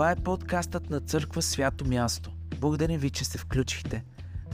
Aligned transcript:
Това 0.00 0.10
е 0.10 0.16
подкастът 0.16 0.90
на 0.90 1.00
Църква 1.00 1.42
Свято 1.42 1.84
Място. 1.84 2.30
Благодарим 2.56 3.00
ви, 3.00 3.10
че 3.10 3.24
се 3.24 3.38
включихте. 3.38 4.04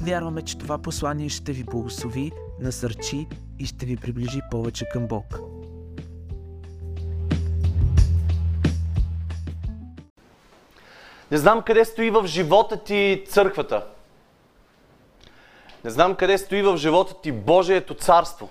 Вярваме, 0.01 0.43
че 0.43 0.59
това 0.59 0.79
послание 0.79 1.29
ще 1.29 1.53
ви 1.53 1.65
благослови, 1.65 2.33
насърчи 2.61 3.27
и 3.59 3.67
ще 3.67 3.87
ви 3.87 3.97
приближи 3.97 4.41
повече 4.51 4.89
към 4.93 5.07
Бог. 5.07 5.39
Не 11.31 11.39
знам 11.39 11.63
къде 11.63 11.85
стои 11.85 12.11
в 12.11 12.27
живота 12.27 12.85
ти 12.85 13.25
църквата. 13.29 13.87
Не 15.85 15.91
знам 15.91 16.15
къде 16.15 16.39
стои 16.39 16.63
в 16.63 16.77
живота 16.77 17.15
ти 17.23 17.33
Божието 17.33 17.95
царство. 17.95 18.49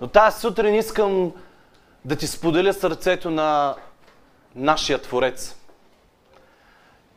Но 0.00 0.06
тази 0.08 0.40
сутрин 0.40 0.74
искам 0.74 1.32
да 2.04 2.16
ти 2.16 2.26
споделя 2.26 2.72
сърцето 2.72 3.30
на 3.30 3.76
нашия 4.54 5.02
Творец. 5.02 5.56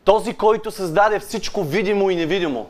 Този, 0.04 0.38
който 0.38 0.72
създаде 0.72 1.20
всичко 1.20 1.64
видимо 1.64 2.10
и 2.10 2.16
невидимо. 2.16 2.70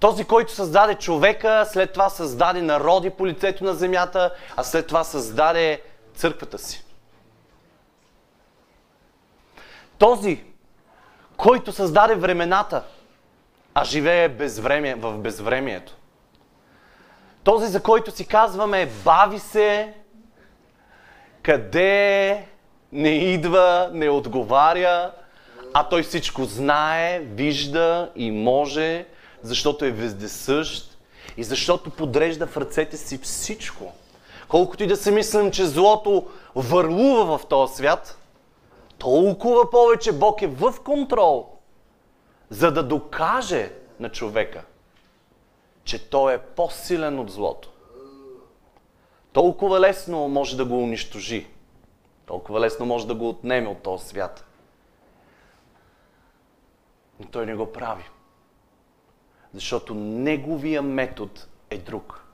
Този, 0.00 0.24
който 0.24 0.52
създаде 0.52 0.94
човека, 0.94 1.66
след 1.72 1.92
това 1.92 2.10
създаде 2.10 2.62
народи 2.62 3.10
по 3.10 3.26
лицето 3.26 3.64
на 3.64 3.74
земята, 3.74 4.34
а 4.56 4.64
след 4.64 4.86
това 4.86 5.04
създаде 5.04 5.82
църквата 6.14 6.58
си. 6.58 6.84
Този, 9.98 10.44
който 11.36 11.72
създаде 11.72 12.14
времената, 12.14 12.84
а 13.74 13.84
живее 13.84 14.28
безвреме, 14.28 14.94
в 14.94 15.18
безвремието. 15.18 15.96
Този, 17.44 17.66
за 17.66 17.82
който 17.82 18.10
си 18.10 18.26
казваме, 18.26 18.86
бави 18.86 19.38
се, 19.38 19.94
къде 21.42 22.46
не 22.94 23.10
идва, 23.10 23.90
не 23.92 24.10
отговаря, 24.10 25.12
а 25.72 25.88
той 25.88 26.02
всичко 26.02 26.44
знае, 26.44 27.20
вижда 27.20 28.10
и 28.16 28.30
може, 28.30 29.06
защото 29.42 29.84
е 29.84 29.90
вездесъщ 29.90 30.98
и 31.36 31.44
защото 31.44 31.90
подрежда 31.90 32.46
в 32.46 32.56
ръцете 32.56 32.96
си 32.96 33.18
всичко. 33.18 33.92
Колкото 34.48 34.82
и 34.82 34.86
да 34.86 34.96
се 34.96 35.10
мислим, 35.10 35.50
че 35.50 35.64
злото 35.64 36.26
върлува 36.54 37.38
в 37.38 37.46
този 37.46 37.74
свят, 37.74 38.18
толкова 38.98 39.70
повече 39.70 40.12
Бог 40.12 40.42
е 40.42 40.46
в 40.46 40.74
контрол, 40.84 41.48
за 42.50 42.72
да 42.72 42.82
докаже 42.82 43.72
на 44.00 44.08
човека, 44.08 44.62
че 45.84 46.10
той 46.10 46.34
е 46.34 46.38
по-силен 46.38 47.18
от 47.18 47.30
злото. 47.30 47.70
Толкова 49.32 49.80
лесно 49.80 50.28
може 50.28 50.56
да 50.56 50.64
го 50.64 50.82
унищожи. 50.82 51.46
Толкова 52.26 52.60
лесно 52.60 52.86
може 52.86 53.06
да 53.06 53.14
го 53.14 53.28
отнеме 53.28 53.68
от 53.68 53.82
този 53.82 54.08
свят. 54.08 54.44
Но 57.20 57.26
той 57.26 57.46
не 57.46 57.54
го 57.54 57.72
прави. 57.72 58.04
Защото 59.52 59.94
неговия 59.94 60.82
метод 60.82 61.32
е 61.70 61.78
друг. 61.78 62.24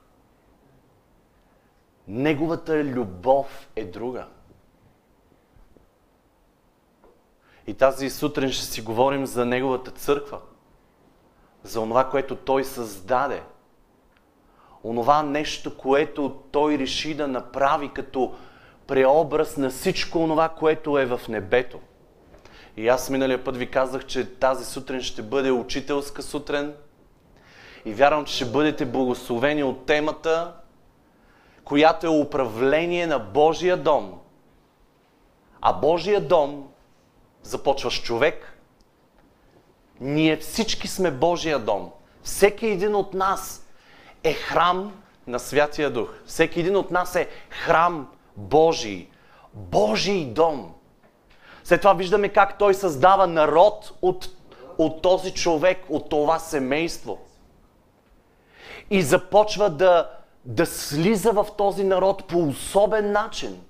Неговата 2.08 2.84
любов 2.84 3.68
е 3.76 3.84
друга. 3.84 4.26
И 7.66 7.74
тази 7.74 8.10
сутрин 8.10 8.50
ще 8.50 8.64
си 8.64 8.82
говорим 8.82 9.26
за 9.26 9.44
Неговата 9.44 9.90
църква. 9.90 10.40
За 11.62 11.80
онова, 11.80 12.10
което 12.10 12.36
Той 12.36 12.64
създаде. 12.64 13.42
Онова 14.84 15.22
нещо, 15.22 15.76
което 15.76 16.42
Той 16.50 16.78
реши 16.78 17.14
да 17.14 17.28
направи 17.28 17.92
като 17.92 18.34
преобраз 18.90 19.56
на 19.56 19.70
всичко 19.70 20.18
онова, 20.18 20.48
което 20.48 20.98
е 20.98 21.06
в 21.06 21.20
небето. 21.28 21.78
И 22.76 22.88
аз 22.88 23.10
миналия 23.10 23.44
път 23.44 23.56
ви 23.56 23.70
казах, 23.70 24.06
че 24.06 24.34
тази 24.34 24.64
сутрин 24.64 25.02
ще 25.02 25.22
бъде 25.22 25.50
учителска 25.50 26.22
сутрин. 26.22 26.72
И 27.84 27.92
вярвам, 27.94 28.24
че 28.24 28.34
ще 28.34 28.44
бъдете 28.44 28.84
благословени 28.84 29.62
от 29.62 29.86
темата, 29.86 30.52
която 31.64 32.06
е 32.06 32.20
управление 32.20 33.06
на 33.06 33.18
Божия 33.18 33.76
дом. 33.76 34.20
А 35.60 35.72
Божия 35.72 36.20
дом 36.20 36.68
започва 37.42 37.90
с 37.90 38.02
човек. 38.02 38.58
Ние 40.00 40.36
всички 40.36 40.88
сме 40.88 41.10
Божия 41.10 41.58
дом. 41.58 41.90
Всеки 42.22 42.66
един 42.66 42.94
от 42.94 43.14
нас 43.14 43.66
е 44.24 44.32
храм 44.32 45.02
на 45.26 45.38
Святия 45.38 45.90
Дух. 45.90 46.08
Всеки 46.26 46.60
един 46.60 46.76
от 46.76 46.90
нас 46.90 47.16
е 47.16 47.28
храм 47.50 48.08
Божий. 48.40 49.08
Божий 49.54 50.24
дом. 50.24 50.74
След 51.64 51.80
това 51.80 51.92
виждаме 51.92 52.28
как 52.28 52.58
той 52.58 52.74
създава 52.74 53.26
народ 53.26 53.92
от, 54.02 54.28
от 54.78 55.02
този 55.02 55.34
човек, 55.34 55.84
от 55.88 56.08
това 56.08 56.38
семейство. 56.38 57.18
И 58.90 59.02
започва 59.02 59.70
да, 59.70 60.10
да 60.44 60.66
слиза 60.66 61.32
в 61.32 61.46
този 61.58 61.84
народ 61.84 62.24
по 62.28 62.38
особен 62.38 63.12
начин. 63.12 63.60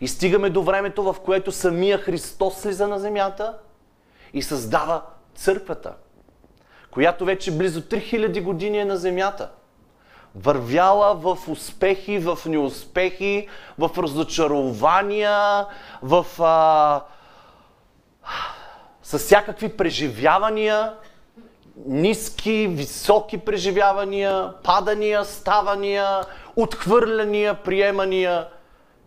И 0.00 0.08
стигаме 0.08 0.50
до 0.50 0.62
времето, 0.62 1.02
в 1.02 1.16
което 1.24 1.52
самия 1.52 1.98
Христос 1.98 2.54
слиза 2.54 2.88
на 2.88 2.98
земята 2.98 3.58
и 4.32 4.42
създава 4.42 5.02
църквата, 5.34 5.94
която 6.90 7.24
вече 7.24 7.56
близо 7.56 7.80
3000 7.80 8.42
години 8.42 8.78
е 8.78 8.84
на 8.84 8.96
земята. 8.96 9.50
Вървяла 10.34 11.14
в 11.14 11.38
успехи, 11.48 12.18
в 12.18 12.38
неуспехи, 12.46 13.48
в 13.78 13.90
разочарования, 13.98 15.66
в... 16.02 16.26
А, 16.38 17.00
с 19.02 19.18
всякакви 19.18 19.76
преживявания, 19.76 20.94
ниски, 21.86 22.66
високи 22.70 23.38
преживявания, 23.38 24.52
падания, 24.62 25.24
ставания, 25.24 26.20
отхвърляния, 26.56 27.54
приемания– 27.54 28.48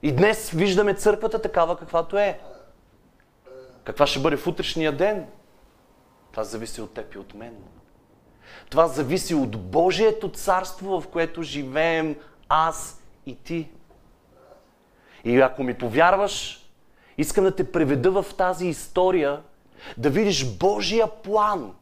и 0.01 0.11
днес 0.11 0.49
виждаме 0.49 0.93
църквата 0.93 1.41
такава 1.41 1.77
каквато 1.77 2.17
е. 2.17 2.39
Каква 3.83 4.07
ще 4.07 4.19
бъде 4.19 4.37
в 4.37 4.47
утрешния 4.47 4.91
ден? 4.91 5.27
Това 6.31 6.43
зависи 6.43 6.81
от 6.81 6.93
теб 6.93 7.15
и 7.15 7.17
от 7.17 7.33
мен. 7.33 7.55
Това 8.69 8.87
зависи 8.87 9.35
от 9.35 9.57
Божието 9.57 10.29
царство, 10.29 11.01
в 11.01 11.07
което 11.07 11.43
живеем 11.43 12.15
аз 12.49 13.01
и 13.25 13.35
ти. 13.35 13.69
И 15.23 15.41
ако 15.41 15.63
ми 15.63 15.73
повярваш, 15.73 16.65
искам 17.17 17.43
да 17.43 17.55
те 17.55 17.71
преведа 17.71 18.21
в 18.21 18.35
тази 18.35 18.67
история, 18.67 19.41
да 19.97 20.09
видиш 20.09 20.45
Божия 20.45 21.07
план. 21.07 21.73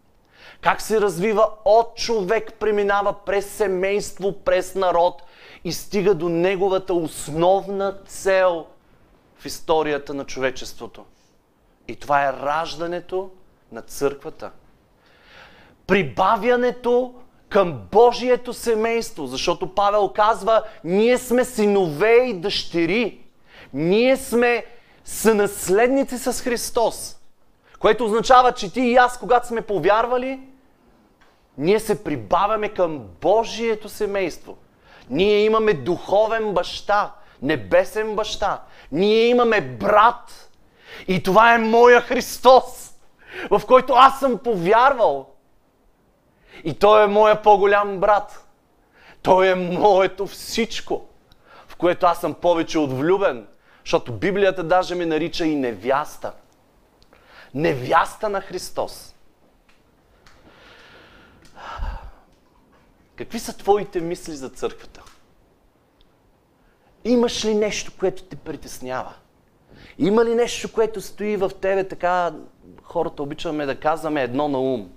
Как 0.62 0.81
се 0.81 1.01
развива 1.01 1.50
от 1.66 1.96
човек, 1.96 2.53
преминава 2.59 3.25
през 3.25 3.46
семейство, 3.50 4.31
през 4.31 4.75
народ 4.75 5.22
и 5.63 5.73
стига 5.73 6.16
до 6.16 6.29
неговата 6.29 6.94
основна 6.94 7.97
цел 8.07 8.66
в 9.38 9.46
историята 9.46 10.13
на 10.13 10.25
човечеството. 10.25 11.06
И 11.88 11.96
това 11.96 12.25
е 12.25 12.34
раждането 12.34 13.31
на 13.72 13.81
църквата. 13.81 14.52
Прибавянето 15.88 17.13
към 17.50 17.81
Божието 17.91 18.53
семейство, 18.53 19.28
защото 19.28 19.75
Павел 19.75 20.12
казва, 20.16 20.63
ние 20.84 21.18
сме 21.18 21.46
синове 21.46 22.13
и 22.13 22.34
дъщери. 22.34 23.19
Ние 23.73 24.18
сме 24.18 24.66
сънаследници 25.03 26.18
с 26.18 26.41
Христос. 26.41 27.18
Което 27.79 28.06
означава, 28.06 28.51
че 28.51 28.73
ти 28.73 28.81
и 28.81 28.96
аз, 28.96 29.19
когато 29.19 29.47
сме 29.47 29.62
повярвали, 29.62 30.40
ние 31.57 31.79
се 31.79 32.03
прибавяме 32.03 32.69
към 32.69 33.00
Божието 33.22 33.90
семейство. 33.90 34.57
Ние 35.09 35.40
имаме 35.40 35.73
духовен 35.73 36.53
баща, 36.53 37.11
небесен 37.41 38.16
баща. 38.16 38.61
Ние 38.91 39.28
имаме 39.28 39.61
брат. 39.61 40.49
И 41.08 41.23
това 41.23 41.53
е 41.53 41.58
моя 41.58 42.02
Христос, 42.02 42.93
в 43.49 43.61
който 43.67 43.93
аз 43.93 44.20
съм 44.20 44.38
повярвал. 44.38 45.34
И 46.63 46.73
той 46.73 47.03
е 47.03 47.07
моя 47.07 47.41
по-голям 47.41 47.99
брат. 47.99 48.47
Той 49.22 49.47
е 49.47 49.55
моето 49.55 50.28
всичко, 50.28 51.05
в 51.67 51.75
което 51.75 52.05
аз 52.05 52.22
съм 52.22 52.34
повече 52.34 52.79
от 52.79 52.91
влюбен. 52.91 53.47
Защото 53.84 54.13
Библията 54.13 54.63
даже 54.63 54.96
ме 54.96 55.05
нарича 55.05 55.46
и 55.46 55.55
невяста. 55.55 56.34
Невяста 57.53 58.29
на 58.29 58.41
Христос. 58.41 59.16
Какви 63.16 63.40
са 63.40 63.57
твоите 63.57 64.02
мисли 64.02 64.34
за 64.34 64.49
църквата? 64.49 65.03
Имаш 67.05 67.46
ли 67.46 67.55
нещо, 67.55 67.91
което 67.99 68.23
те 68.23 68.35
притеснява? 68.35 69.13
Има 69.97 70.25
ли 70.25 70.35
нещо, 70.35 70.73
което 70.73 71.02
стои 71.02 71.37
в 71.37 71.52
тебе 71.61 71.87
така, 71.87 72.34
хората 72.84 73.23
обичаме 73.23 73.66
да 73.66 73.79
казваме 73.79 74.23
едно 74.23 74.47
на 74.47 74.59
ум? 74.59 74.90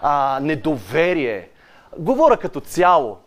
А, 0.00 0.40
недоверие. 0.42 1.48
Говоря 1.98 2.36
като 2.36 2.60
цяло. 2.60 3.18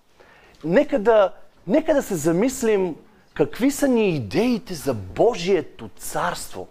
Нека 0.63 0.99
да, 0.99 1.33
нека 1.67 1.93
да 1.93 2.01
се 2.01 2.15
замислим 2.15 2.95
какви 3.33 3.71
са 3.71 3.87
ни 3.87 4.09
идеите 4.09 4.73
за 4.73 4.93
Божието 4.93 5.89
царство 5.97 6.67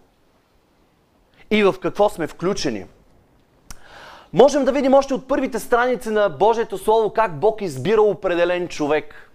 и 1.51 1.63
в 1.63 1.75
какво 1.81 2.09
сме 2.09 2.27
включени. 2.27 2.87
Можем 4.33 4.65
да 4.65 4.73
видим 4.73 4.95
още 4.95 5.15
от 5.15 5.29
първите 5.29 5.59
страници 5.59 6.11
на 6.11 6.29
Божието 6.29 6.79
Слово 6.79 7.13
как 7.13 7.41
Бог 7.41 7.63
избира 7.63 8.03
определен 8.03 8.69
човек, 8.69 9.31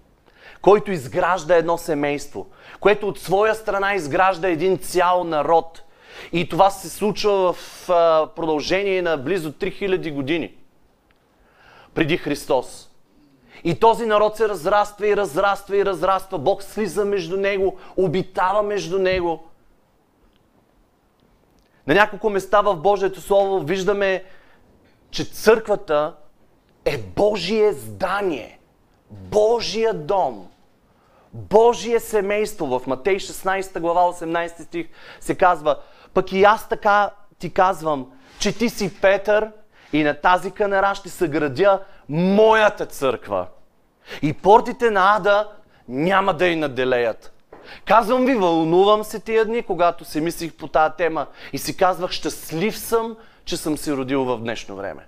който 0.61 0.91
изгражда 0.91 1.55
едно 1.55 1.77
семейство, 1.77 2.47
което 2.79 3.07
от 3.07 3.19
своя 3.19 3.55
страна 3.55 3.95
изгражда 3.95 4.47
един 4.47 4.77
цял 4.77 5.23
народ. 5.23 5.81
И 6.31 6.49
това 6.49 6.69
се 6.69 6.89
случва 6.89 7.53
в 7.53 7.87
продължение 8.35 9.01
на 9.01 9.17
близо 9.17 9.51
3000 9.51 10.13
години 10.13 10.53
преди 11.93 12.17
Христос. 12.17 12.89
И 13.63 13.79
този 13.79 14.05
народ 14.05 14.37
се 14.37 14.49
разраства 14.49 15.07
и 15.07 15.17
разраства 15.17 15.77
и 15.77 15.85
разраства. 15.85 16.37
Бог 16.37 16.63
слиза 16.63 17.05
между 17.05 17.37
него, 17.37 17.77
обитава 17.97 18.63
между 18.63 18.99
него. 18.99 19.43
На 21.87 21.93
няколко 21.93 22.29
места 22.29 22.61
в 22.61 22.75
Божието 22.75 23.21
Слово 23.21 23.59
виждаме, 23.59 24.23
че 25.11 25.25
църквата 25.25 26.13
е 26.85 26.97
Божие 26.97 27.73
здание, 27.73 28.59
Божия 29.09 29.93
дом, 29.93 30.47
Божие 31.33 31.99
семейство. 31.99 32.79
В 32.79 32.87
Матей 32.87 33.15
16 33.15 33.79
глава 33.79 34.01
18 34.01 34.61
стих 34.63 34.87
се 35.19 35.35
казва, 35.35 35.79
пък 36.15 36.31
и 36.31 36.43
аз 36.43 36.69
така 36.69 37.09
ти 37.39 37.53
казвам, 37.53 38.11
че 38.39 38.57
ти 38.57 38.69
си 38.69 39.01
Петър 39.01 39.51
и 39.93 40.03
на 40.03 40.13
тази 40.13 40.51
канара 40.51 40.95
ще 40.95 41.09
съградя 41.09 41.79
моята 42.09 42.85
църква. 42.85 43.47
И 44.21 44.33
портите 44.33 44.91
на 44.91 45.15
ада 45.15 45.49
няма 45.87 46.33
да 46.33 46.47
й 46.47 46.55
наделеят. 46.55 47.33
Казвам 47.85 48.25
ви, 48.25 48.35
вълнувам 48.35 49.03
се 49.03 49.19
тия 49.19 49.45
дни, 49.45 49.63
когато 49.63 50.05
се 50.05 50.21
мислих 50.21 50.53
по 50.53 50.67
тази 50.67 50.93
тема 50.97 51.27
и 51.53 51.57
си 51.57 51.77
казвах, 51.77 52.11
щастлив 52.11 52.77
съм, 52.77 53.17
че 53.45 53.57
съм 53.57 53.77
се 53.77 53.93
родил 53.93 54.23
в 54.23 54.37
днешно 54.37 54.75
време. 54.75 55.07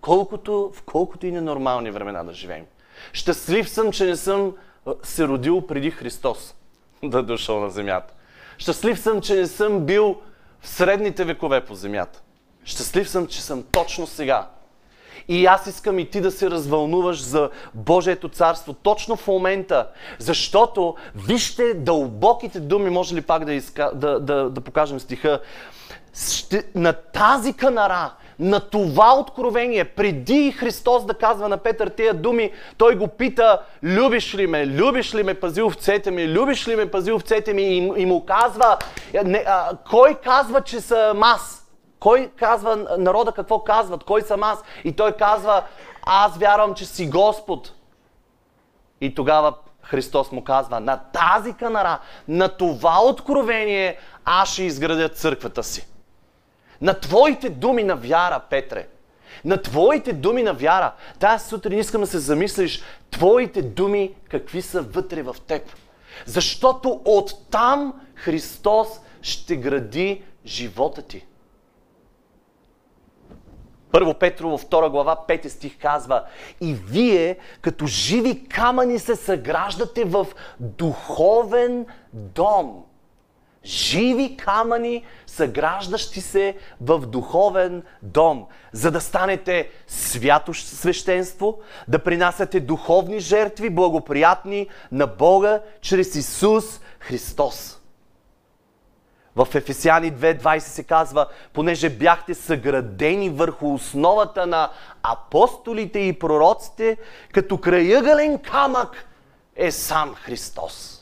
Колкото, 0.00 0.72
в 0.74 0.82
колкото 0.82 1.26
и 1.26 1.32
ненормални 1.32 1.90
времена 1.90 2.24
да 2.24 2.32
живеем. 2.32 2.66
Щастлив 3.12 3.68
съм, 3.68 3.92
че 3.92 4.04
не 4.04 4.16
съм 4.16 4.54
се 5.02 5.28
родил 5.28 5.66
преди 5.66 5.90
Христос 5.90 6.54
да 7.02 7.18
е 7.18 7.22
дошъл 7.22 7.60
на 7.60 7.70
земята. 7.70 8.14
Щастлив 8.60 9.00
съм, 9.00 9.20
че 9.20 9.34
не 9.34 9.46
съм 9.46 9.80
бил 9.80 10.16
в 10.60 10.68
средните 10.68 11.24
векове 11.24 11.64
по 11.64 11.74
земята. 11.74 12.22
Щастлив 12.64 13.08
съм, 13.08 13.26
че 13.26 13.42
съм 13.42 13.64
точно 13.72 14.06
сега. 14.06 14.48
И 15.28 15.46
аз 15.46 15.66
искам 15.66 15.98
и 15.98 16.10
ти 16.10 16.20
да 16.20 16.30
се 16.30 16.50
развълнуваш 16.50 17.22
за 17.22 17.50
Божието 17.74 18.28
царство 18.28 18.72
точно 18.72 19.16
в 19.16 19.26
момента. 19.26 19.88
Защото 20.18 20.94
вижте 21.14 21.74
дълбоките 21.74 22.60
думи, 22.60 22.90
може 22.90 23.14
ли 23.14 23.20
пак 23.20 23.44
да, 23.44 23.52
изка... 23.52 23.90
да, 23.94 24.20
да, 24.20 24.50
да 24.50 24.60
покажем 24.60 25.00
стиха, 25.00 25.40
ще, 26.30 26.64
на 26.74 26.92
тази 26.92 27.52
канара, 27.52 28.14
на 28.40 28.60
това 28.60 29.14
откровение, 29.18 29.84
преди 29.84 30.52
Христос 30.52 31.06
да 31.06 31.14
казва 31.14 31.48
на 31.48 31.56
Петър 31.56 31.88
тия 31.88 32.14
думи, 32.14 32.52
той 32.78 32.96
го 32.96 33.08
пита, 33.08 33.62
любиш 33.82 34.34
ли 34.34 34.46
ме, 34.46 34.66
любиш 34.66 35.14
ли 35.14 35.22
ме, 35.22 35.34
пази 35.34 35.62
овцете 35.62 36.10
ми, 36.10 36.28
любиш 36.28 36.68
ли 36.68 36.76
ме, 36.76 36.90
пази 36.90 37.12
овцете 37.12 37.52
ми 37.52 37.62
и, 37.62 37.92
и 37.96 38.06
му 38.06 38.26
казва, 38.26 38.78
не, 39.24 39.44
а, 39.46 39.76
кой 39.90 40.14
казва, 40.14 40.60
че 40.60 40.80
съм 40.80 41.22
аз? 41.22 41.66
Кой 41.98 42.30
казва 42.36 42.96
народа 42.98 43.32
какво 43.32 43.64
казват? 43.64 44.04
Кой 44.04 44.22
съм 44.22 44.42
аз? 44.42 44.62
И 44.84 44.92
той 44.92 45.12
казва, 45.12 45.62
аз 46.02 46.36
вярвам, 46.36 46.74
че 46.74 46.86
си 46.86 47.10
Господ. 47.10 47.72
И 49.00 49.14
тогава 49.14 49.54
Христос 49.82 50.32
му 50.32 50.44
казва, 50.44 50.80
на 50.80 50.96
тази 50.96 51.52
канара, 51.52 51.98
на 52.28 52.48
това 52.48 53.02
откровение, 53.04 53.98
аз 54.24 54.52
ще 54.52 54.62
изградя 54.62 55.08
църквата 55.08 55.62
си. 55.62 55.86
На 56.80 57.00
твоите 57.00 57.48
думи 57.48 57.84
на 57.84 57.96
вяра, 57.96 58.40
Петре. 58.50 58.88
На 59.44 59.62
твоите 59.62 60.12
думи 60.12 60.42
на 60.42 60.52
вяра. 60.54 60.92
Тази 61.18 61.48
сутрин 61.48 61.78
искам 61.78 62.00
да 62.00 62.06
се 62.06 62.18
замислиш, 62.18 62.82
твоите 63.10 63.62
думи 63.62 64.14
какви 64.28 64.62
са 64.62 64.82
вътре 64.82 65.22
в 65.22 65.36
теб. 65.46 65.62
Защото 66.26 67.00
оттам 67.04 68.00
Христос 68.14 68.88
ще 69.22 69.56
гради 69.56 70.22
живота 70.46 71.02
ти. 71.02 71.26
Първо 73.92 74.14
Петрово, 74.14 74.58
втора 74.58 74.90
глава, 74.90 75.26
пети 75.26 75.50
стих 75.50 75.78
казва 75.78 76.24
И 76.60 76.74
вие, 76.74 77.38
като 77.60 77.86
живи 77.86 78.48
камъни, 78.48 78.98
се 78.98 79.16
съграждате 79.16 80.04
в 80.04 80.26
духовен 80.60 81.86
дом. 82.12 82.84
Живи 83.64 84.36
камъни, 84.36 85.04
съграждащи 85.26 86.20
се 86.20 86.56
в 86.80 86.98
духовен 86.98 87.82
дом, 88.02 88.46
за 88.72 88.90
да 88.90 89.00
станете 89.00 89.70
свято 89.86 90.54
свещенство, 90.54 91.58
да 91.88 91.98
принасяте 91.98 92.60
духовни 92.60 93.20
жертви, 93.20 93.70
благоприятни 93.70 94.68
на 94.92 95.06
Бога, 95.06 95.60
чрез 95.80 96.14
Исус 96.14 96.80
Христос. 97.00 97.80
В 99.36 99.48
Ефесяни 99.54 100.12
2.20 100.12 100.58
се 100.58 100.84
казва, 100.84 101.26
понеже 101.52 101.90
бяхте 101.90 102.34
съградени 102.34 103.30
върху 103.30 103.74
основата 103.74 104.46
на 104.46 104.70
апостолите 105.02 105.98
и 105.98 106.18
пророците, 106.18 106.96
като 107.32 107.58
краъгълен 107.58 108.38
камък 108.38 109.04
е 109.56 109.70
сам 109.70 110.14
Христос. 110.14 110.99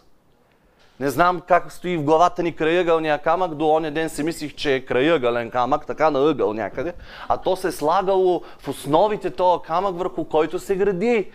Не 1.01 1.11
знам 1.11 1.41
как 1.41 1.73
стои 1.73 1.97
в 1.97 2.03
главата 2.03 2.43
ни 2.43 2.57
краъгълния 2.57 3.19
камък. 3.19 3.55
До 3.55 3.69
оня 3.69 3.91
ден 3.91 4.09
си 4.09 4.23
мислих, 4.23 4.55
че 4.55 4.75
е 4.75 4.85
краъгълен 4.85 5.51
камък, 5.51 5.87
така 5.87 6.11
на 6.11 6.31
ъгъл 6.31 6.53
някъде. 6.53 6.93
А 7.29 7.37
то 7.37 7.57
се 7.57 7.69
е 7.69 7.73
слагало 7.73 8.43
в 8.59 8.69
основите 8.69 9.31
този 9.31 9.63
камък, 9.63 9.99
върху 9.99 10.25
който 10.25 10.59
се 10.59 10.77
гради. 10.77 11.31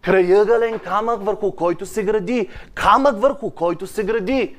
Краъгълен 0.00 0.78
камък, 0.78 1.24
върху 1.24 1.52
който 1.52 1.86
се 1.86 2.04
гради. 2.04 2.48
Камък, 2.74 3.20
върху 3.20 3.50
който 3.50 3.86
се 3.86 4.04
гради. 4.04 4.56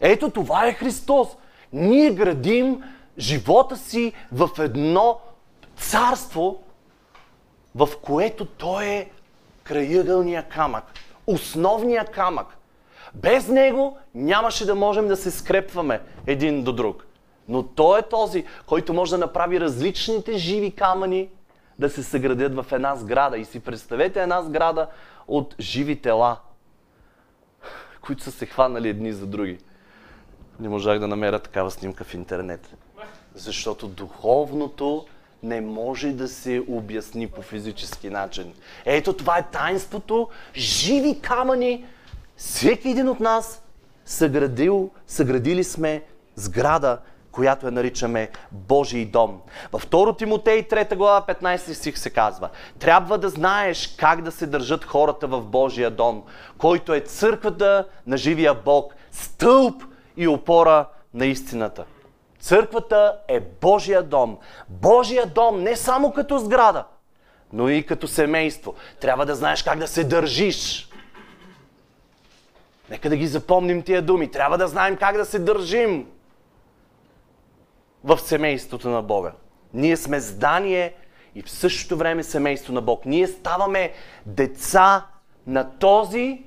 Ето 0.00 0.30
това 0.30 0.66
е 0.66 0.72
Христос. 0.72 1.28
Ние 1.72 2.10
градим 2.10 2.82
живота 3.18 3.76
си 3.76 4.12
в 4.32 4.48
едно 4.58 5.18
царство, 5.76 6.62
в 7.74 7.88
което 8.02 8.46
Той 8.46 8.84
е 8.84 9.10
краъгълния 9.64 10.42
камък, 10.48 10.84
основния 11.26 12.04
камък. 12.04 12.46
Без 13.14 13.48
Него 13.48 13.98
нямаше 14.14 14.66
да 14.66 14.74
можем 14.74 15.08
да 15.08 15.16
се 15.16 15.30
скрепваме 15.30 16.00
един 16.26 16.64
до 16.64 16.72
друг. 16.72 17.06
Но 17.48 17.62
Той 17.62 17.98
е 17.98 18.02
този, 18.02 18.44
който 18.66 18.94
може 18.94 19.10
да 19.10 19.18
направи 19.18 19.60
различните 19.60 20.38
живи 20.38 20.70
камъни 20.70 21.28
да 21.78 21.90
се 21.90 22.02
съградят 22.02 22.54
в 22.54 22.66
една 22.72 22.96
сграда. 22.96 23.38
И 23.38 23.44
си 23.44 23.60
представете 23.60 24.22
една 24.22 24.42
сграда 24.42 24.86
от 25.28 25.54
живи 25.60 25.96
тела, 25.96 26.36
които 28.00 28.22
са 28.22 28.32
се 28.32 28.46
хванали 28.46 28.88
едни 28.88 29.12
за 29.12 29.26
други 29.26 29.58
не 30.60 30.68
можах 30.68 30.98
да 30.98 31.08
намеря 31.08 31.38
такава 31.38 31.70
снимка 31.70 32.04
в 32.04 32.14
интернет. 32.14 32.76
Защото 33.34 33.88
духовното 33.88 35.06
не 35.42 35.60
може 35.60 36.12
да 36.12 36.28
се 36.28 36.62
обясни 36.68 37.28
по 37.28 37.42
физически 37.42 38.10
начин. 38.10 38.54
Ето 38.84 39.12
това 39.12 39.38
е 39.38 39.50
таинството. 39.52 40.28
Живи 40.56 41.20
камъни. 41.20 41.84
Всеки 42.36 42.88
един 42.88 43.08
от 43.08 43.20
нас 43.20 43.62
съградил, 44.04 44.90
съградили 45.06 45.64
сме 45.64 46.02
сграда, 46.36 46.98
която 47.32 47.66
я 47.66 47.72
наричаме 47.72 48.30
Божий 48.52 49.04
дом. 49.04 49.40
Във 49.72 49.86
2 49.86 50.18
Тимотей 50.18 50.68
3 50.68 50.96
глава 50.96 51.24
15 51.28 51.72
стих 51.72 51.98
се 51.98 52.10
казва 52.10 52.48
Трябва 52.78 53.18
да 53.18 53.28
знаеш 53.28 53.96
как 53.98 54.22
да 54.22 54.32
се 54.32 54.46
държат 54.46 54.84
хората 54.84 55.26
в 55.26 55.40
Божия 55.40 55.90
дом, 55.90 56.22
който 56.58 56.94
е 56.94 57.00
църквата 57.00 57.86
на 58.06 58.16
живия 58.16 58.54
Бог, 58.54 58.94
стълб 59.10 59.82
и 60.16 60.28
опора 60.28 60.86
на 61.14 61.26
истината. 61.26 61.84
Църквата 62.40 63.18
е 63.28 63.40
Божия 63.40 64.02
дом. 64.02 64.38
Божия 64.68 65.26
дом 65.26 65.62
не 65.62 65.76
само 65.76 66.12
като 66.12 66.38
сграда, 66.38 66.84
но 67.52 67.68
и 67.68 67.86
като 67.86 68.08
семейство. 68.08 68.74
Трябва 69.00 69.26
да 69.26 69.34
знаеш 69.34 69.62
как 69.62 69.78
да 69.78 69.88
се 69.88 70.04
държиш. 70.04 70.88
Нека 72.90 73.08
да 73.08 73.16
ги 73.16 73.26
запомним 73.26 73.82
тия 73.82 74.02
думи. 74.02 74.30
Трябва 74.30 74.58
да 74.58 74.68
знаем 74.68 74.96
как 74.96 75.16
да 75.16 75.24
се 75.24 75.38
държим 75.38 76.06
в 78.04 78.18
семейството 78.18 78.88
на 78.88 79.02
Бога. 79.02 79.32
Ние 79.74 79.96
сме 79.96 80.20
здание 80.20 80.94
и 81.34 81.42
в 81.42 81.50
същото 81.50 81.96
време 81.96 82.22
семейство 82.22 82.72
на 82.72 82.80
Бог. 82.80 83.06
Ние 83.06 83.26
ставаме 83.26 83.92
деца 84.26 85.06
на 85.46 85.78
този, 85.78 86.42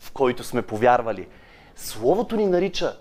в 0.00 0.12
който 0.12 0.44
сме 0.44 0.62
повярвали. 0.62 1.28
Словото 1.76 2.36
ни 2.36 2.46
нарича 2.46 2.96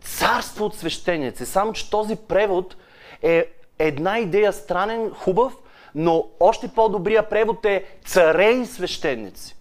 царство 0.00 0.64
от 0.64 0.74
свещеници. 0.74 1.46
Само, 1.46 1.72
че 1.72 1.90
този 1.90 2.16
превод 2.16 2.76
е 3.22 3.46
една 3.78 4.18
идея 4.18 4.52
странен, 4.52 5.10
хубав, 5.10 5.56
но 5.94 6.26
още 6.40 6.68
по-добрия 6.68 7.28
превод 7.28 7.64
е 7.64 7.84
царе 8.04 8.50
и 8.50 8.66
свещеници. 8.66 9.56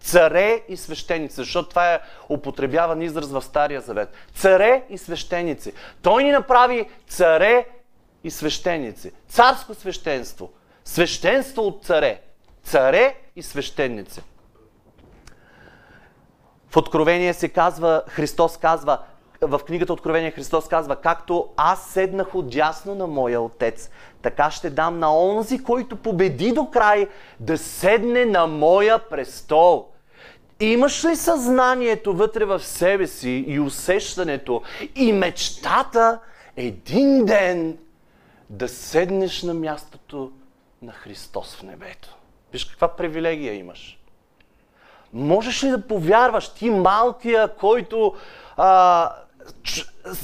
Царе 0.00 0.62
и 0.68 0.76
свещеници, 0.76 1.34
защото 1.34 1.68
това 1.68 1.94
е 1.94 2.00
употребяван 2.28 3.02
израз 3.02 3.30
в 3.30 3.42
Стария 3.42 3.80
Завет. 3.80 4.08
Царе 4.34 4.82
и 4.90 4.98
свещеници. 4.98 5.72
Той 6.02 6.24
ни 6.24 6.30
направи 6.30 6.90
царе 7.08 7.66
и 8.24 8.30
свещеници. 8.30 9.12
Царско 9.28 9.74
свещенство. 9.74 10.50
Свещенство 10.84 11.62
от 11.62 11.84
царе. 11.84 12.20
Царе 12.64 13.14
и 13.36 13.42
свещеници. 13.42 14.22
В 16.70 16.76
Откровение 16.76 17.34
се 17.34 17.48
казва, 17.48 18.02
Христос 18.08 18.56
казва, 18.56 18.98
в 19.40 19.58
книгата 19.58 19.92
Откровение 19.92 20.30
Христос 20.30 20.68
казва, 20.68 20.96
както 20.96 21.48
аз 21.56 21.86
седнах 21.86 22.34
отдясно 22.34 22.94
на 22.94 23.06
моя 23.06 23.40
Отец, 23.40 23.90
така 24.22 24.50
ще 24.50 24.70
дам 24.70 24.98
на 24.98 25.16
онзи, 25.16 25.62
който 25.62 25.96
победи 25.96 26.52
до 26.52 26.70
край, 26.70 27.08
да 27.40 27.58
седне 27.58 28.24
на 28.24 28.46
моя 28.46 28.98
престол. 28.98 29.86
Имаш 30.60 31.04
ли 31.04 31.16
съзнанието 31.16 32.14
вътре 32.14 32.44
в 32.44 32.60
себе 32.60 33.06
си 33.06 33.44
и 33.48 33.60
усещането 33.60 34.62
и 34.94 35.12
мечтата 35.12 36.18
един 36.56 37.24
ден 37.24 37.78
да 38.50 38.68
седнеш 38.68 39.42
на 39.42 39.54
мястото 39.54 40.32
на 40.82 40.92
Христос 40.92 41.56
в 41.56 41.62
небето? 41.62 42.16
Виж 42.52 42.64
каква 42.64 42.88
привилегия 42.88 43.54
имаш. 43.54 44.00
Можеш 45.12 45.64
ли 45.64 45.68
да 45.68 45.86
повярваш 45.86 46.48
ти 46.48 46.70
малкия, 46.70 47.48
който 47.48 48.14
а, 48.56 49.12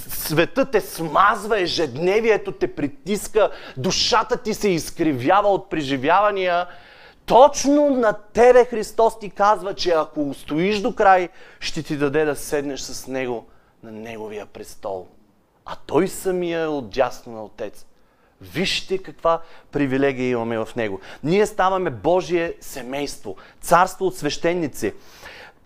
светът 0.09 0.71
те 0.71 0.81
смазва, 0.81 1.61
ежедневието 1.61 2.53
те 2.53 2.75
притиска, 2.75 3.51
душата 3.77 4.37
ти 4.37 4.55
се 4.55 4.69
изкривява 4.69 5.49
от 5.49 5.71
преживявания, 5.71 6.67
точно 7.27 7.91
на 7.91 8.13
тебе 8.13 8.65
Христос 8.65 9.19
ти 9.19 9.31
казва, 9.31 9.75
че 9.75 9.91
ако 9.91 10.29
устоиш 10.29 10.81
до 10.81 10.95
край, 10.95 11.29
ще 11.61 11.83
ти 11.83 11.97
даде 11.97 12.25
да 12.25 12.37
седнеш 12.37 12.81
с 12.81 13.07
Него 13.07 13.47
на 13.83 13.93
Неговия 13.93 14.47
престол. 14.47 15.07
А 15.65 15.77
Той 15.87 16.09
самия 16.09 16.61
е 16.61 16.67
отдясно 16.67 17.33
на 17.33 17.45
Отец. 17.45 17.87
Вижте 18.41 18.99
каква 18.99 19.41
привилегия 19.73 20.31
имаме 20.31 20.59
в 20.59 20.69
Него. 20.77 21.01
Ние 21.25 21.47
ставаме 21.47 21.91
Божие 21.91 22.55
семейство, 22.61 23.37
царство 23.61 24.07
от 24.07 24.17
свещеници. 24.17 24.93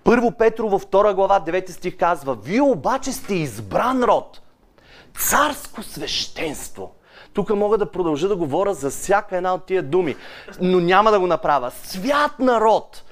Първо 0.04 0.32
Петро 0.32 0.68
във 0.68 0.86
2 0.86 1.14
глава 1.14 1.40
9 1.40 1.70
стих 1.70 1.96
казва, 1.96 2.34
вие 2.34 2.62
обаче 2.62 3.12
сте 3.12 3.34
избран 3.34 4.04
род, 4.04 4.40
царско 5.18 5.82
свещенство. 5.82 6.92
Тук 7.32 7.50
мога 7.50 7.78
да 7.78 7.90
продължа 7.90 8.28
да 8.28 8.36
говоря 8.36 8.74
за 8.74 8.90
всяка 8.90 9.36
една 9.36 9.54
от 9.54 9.66
тия 9.66 9.82
думи, 9.82 10.16
но 10.60 10.80
няма 10.80 11.10
да 11.10 11.20
го 11.20 11.26
направя. 11.26 11.70
Свят 11.70 12.38
народ, 12.38 13.02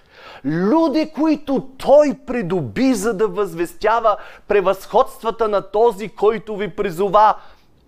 люди, 0.44 1.10
които 1.14 1.68
той 1.78 2.18
придоби, 2.26 2.94
за 2.94 3.14
да 3.14 3.28
възвестява 3.28 4.16
превъзходствата 4.48 5.48
на 5.48 5.70
този, 5.70 6.08
който 6.08 6.56
ви 6.56 6.76
призова 6.76 7.36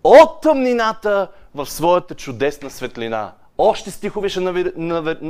от 0.04 0.40
тъмнината 0.40 1.28
в 1.54 1.66
своята 1.66 2.14
чудесна 2.14 2.70
светлина. 2.70 3.32
Още 3.62 3.90
стихове 3.90 4.28
ще, 4.28 4.40
нави, 4.40 4.72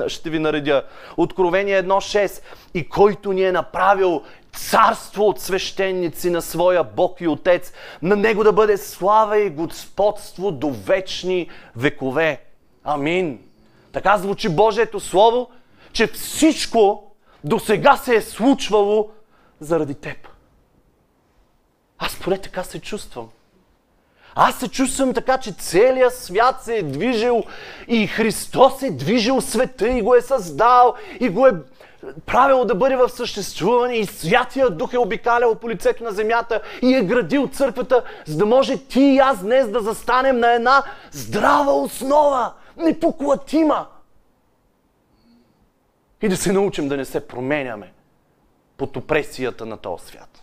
ще 0.08 0.30
ви 0.30 0.38
наредя. 0.38 0.82
Откровение 1.16 1.82
1.6. 1.82 2.42
И 2.74 2.88
който 2.88 3.32
ни 3.32 3.42
е 3.42 3.52
направил 3.52 4.22
царство 4.52 5.28
от 5.28 5.40
свещеници 5.40 6.30
на 6.30 6.42
своя 6.42 6.84
Бог 6.84 7.20
и 7.20 7.28
Отец, 7.28 7.72
на 8.02 8.16
Него 8.16 8.44
да 8.44 8.52
бъде 8.52 8.76
слава 8.76 9.38
и 9.38 9.50
господство 9.50 10.52
до 10.52 10.70
вечни 10.70 11.50
векове. 11.76 12.44
Амин. 12.84 13.38
Така 13.92 14.18
звучи 14.18 14.48
Божието 14.48 15.00
Слово, 15.00 15.50
че 15.92 16.06
всичко 16.06 17.12
до 17.44 17.58
сега 17.58 17.96
се 17.96 18.14
е 18.14 18.20
случвало 18.22 19.10
заради 19.60 19.94
теб. 19.94 20.28
Аз 21.98 22.18
поне 22.20 22.38
така 22.38 22.64
се 22.64 22.80
чувствам. 22.80 23.28
Аз 24.34 24.58
се 24.58 24.68
чувствам 24.68 25.14
така, 25.14 25.38
че 25.38 25.52
целият 25.52 26.14
свят 26.14 26.62
се 26.62 26.76
е 26.76 26.82
движил 26.82 27.42
и 27.88 28.06
Христос 28.06 28.82
е 28.82 28.90
движил 28.90 29.40
света 29.40 29.88
и 29.88 30.02
го 30.02 30.14
е 30.14 30.20
създал 30.20 30.94
и 31.20 31.28
го 31.28 31.46
е 31.46 31.52
правил 32.26 32.64
да 32.64 32.74
бъде 32.74 32.96
в 32.96 33.08
съществуване 33.08 33.94
и 33.94 34.06
Святия 34.06 34.70
Дух 34.70 34.92
е 34.92 34.98
обикалял 34.98 35.54
по 35.54 35.70
лицето 35.70 36.04
на 36.04 36.10
земята 36.10 36.62
и 36.82 36.94
е 36.94 37.02
градил 37.02 37.48
църквата, 37.48 38.04
за 38.26 38.36
да 38.36 38.46
може 38.46 38.76
ти 38.76 39.00
и 39.00 39.18
аз 39.18 39.42
днес 39.42 39.68
да 39.68 39.80
застанем 39.80 40.38
на 40.38 40.52
една 40.52 40.82
здрава 41.10 41.72
основа, 41.72 42.52
непоклатима. 42.76 43.86
И 46.22 46.28
да 46.28 46.36
се 46.36 46.52
научим 46.52 46.88
да 46.88 46.96
не 46.96 47.04
се 47.04 47.26
променяме 47.26 47.92
под 48.76 48.96
опресията 48.96 49.66
на 49.66 49.76
този 49.76 50.06
свят. 50.06 50.42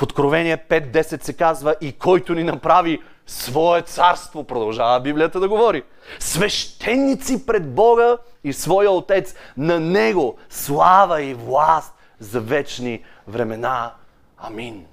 В 0.00 0.02
Откровение 0.02 0.56
5.10 0.56 1.22
се 1.22 1.32
казва 1.32 1.74
и 1.80 1.92
който 1.92 2.34
ни 2.34 2.44
направи 2.44 3.02
свое 3.26 3.82
царство, 3.82 4.44
продължава 4.44 5.00
Библията 5.00 5.40
да 5.40 5.48
говори. 5.48 5.82
Свещеници 6.18 7.46
пред 7.46 7.74
Бога 7.74 8.16
и 8.44 8.52
своя 8.52 8.90
Отец. 8.90 9.34
На 9.56 9.80
Него 9.80 10.36
слава 10.50 11.22
и 11.22 11.34
власт 11.34 11.94
за 12.18 12.40
вечни 12.40 13.04
времена. 13.28 13.94
Амин. 14.38 14.86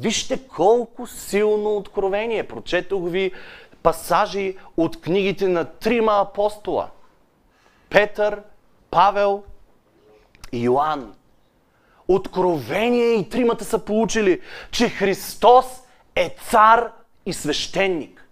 Вижте 0.00 0.48
колко 0.48 1.06
силно 1.06 1.76
откровение. 1.76 2.48
Прочетох 2.48 3.02
ви 3.10 3.32
пасажи 3.82 4.56
от 4.76 5.00
книгите 5.00 5.48
на 5.48 5.64
трима 5.64 6.12
апостола. 6.12 6.88
Петър, 7.90 8.42
Павел 8.90 9.42
и 10.52 10.62
Йоанн 10.62 11.14
откровение 12.08 13.14
и 13.14 13.28
тримата 13.28 13.64
са 13.64 13.78
получили, 13.78 14.40
че 14.70 14.88
Христос 14.88 15.66
е 16.16 16.36
цар 16.50 16.90
и 17.26 17.32
свещеник. 17.32 18.22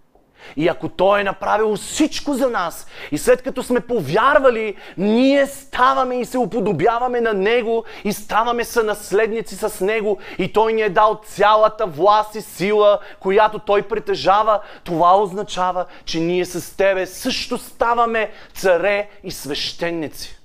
И 0.57 0.69
ако 0.69 0.89
Той 0.89 1.21
е 1.21 1.25
направил 1.25 1.77
всичко 1.77 2.35
за 2.35 2.51
нас, 2.51 2.87
и 3.13 3.19
след 3.19 3.43
като 3.43 3.63
сме 3.63 3.81
повярвали, 3.81 4.77
ние 4.99 5.47
ставаме 5.47 6.21
и 6.21 6.25
се 6.25 6.39
уподобяваме 6.39 7.21
на 7.21 7.33
Него, 7.33 7.85
и 8.05 8.13
ставаме 8.13 8.65
сънаследници 8.65 9.57
с 9.57 9.85
Него, 9.85 10.19
и 10.39 10.53
Той 10.53 10.73
ни 10.73 10.83
е 10.83 10.91
дал 10.91 11.21
цялата 11.27 11.87
власт 11.87 12.35
и 12.35 12.41
сила, 12.41 12.99
която 13.21 13.59
Той 13.59 13.83
притежава, 13.83 14.61
това 14.85 15.17
означава, 15.17 15.87
че 16.05 16.21
ние 16.21 16.45
с 16.45 16.77
Тебе 16.77 17.07
също 17.07 17.59
ставаме 17.59 18.31
царе 18.55 19.09
и 19.25 19.31
свещеници 19.31 20.44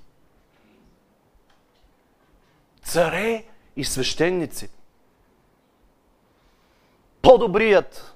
царе 2.90 3.44
и 3.76 3.84
свещеници. 3.84 4.70
По-добрият 7.22 8.16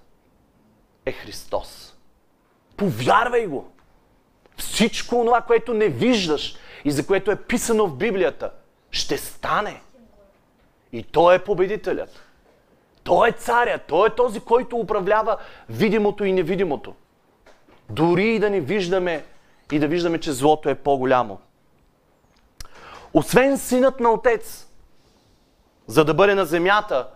е 1.06 1.12
Христос. 1.12 1.96
Повярвай 2.78 3.48
го. 3.48 3.72
Всичко 4.58 5.16
това, 5.26 5.42
което 5.42 5.74
не 5.74 5.88
виждаш 5.88 6.56
и 6.86 6.92
за 6.92 7.08
което 7.08 7.32
е 7.32 7.42
писано 7.42 7.88
в 7.88 7.98
Библията, 7.98 8.52
ще 8.92 9.18
стане. 9.18 9.82
И 10.92 11.04
Той 11.04 11.36
е 11.36 11.44
победителят. 11.44 12.22
Той 13.04 13.30
е 13.30 13.32
царя. 13.32 13.80
Той 13.88 14.08
е 14.08 14.16
този, 14.16 14.40
който 14.40 14.78
управлява 14.78 15.38
видимото 15.70 16.26
и 16.26 16.32
невидимото. 16.32 16.96
Дори 17.90 18.36
и 18.36 18.40
да 18.40 18.50
не 18.50 18.62
виждаме 18.62 19.26
и 19.72 19.80
да 19.80 19.88
виждаме, 19.88 20.20
че 20.20 20.32
злото 20.32 20.70
е 20.70 20.76
по-голямо. 20.76 21.40
Освен 23.14 23.58
синът 23.58 24.00
на 24.00 24.10
отец, 24.10 24.68
за 25.88 26.06
да 26.06 26.14
бъде 26.14 26.36
на 26.36 26.46
земята, 26.46 27.08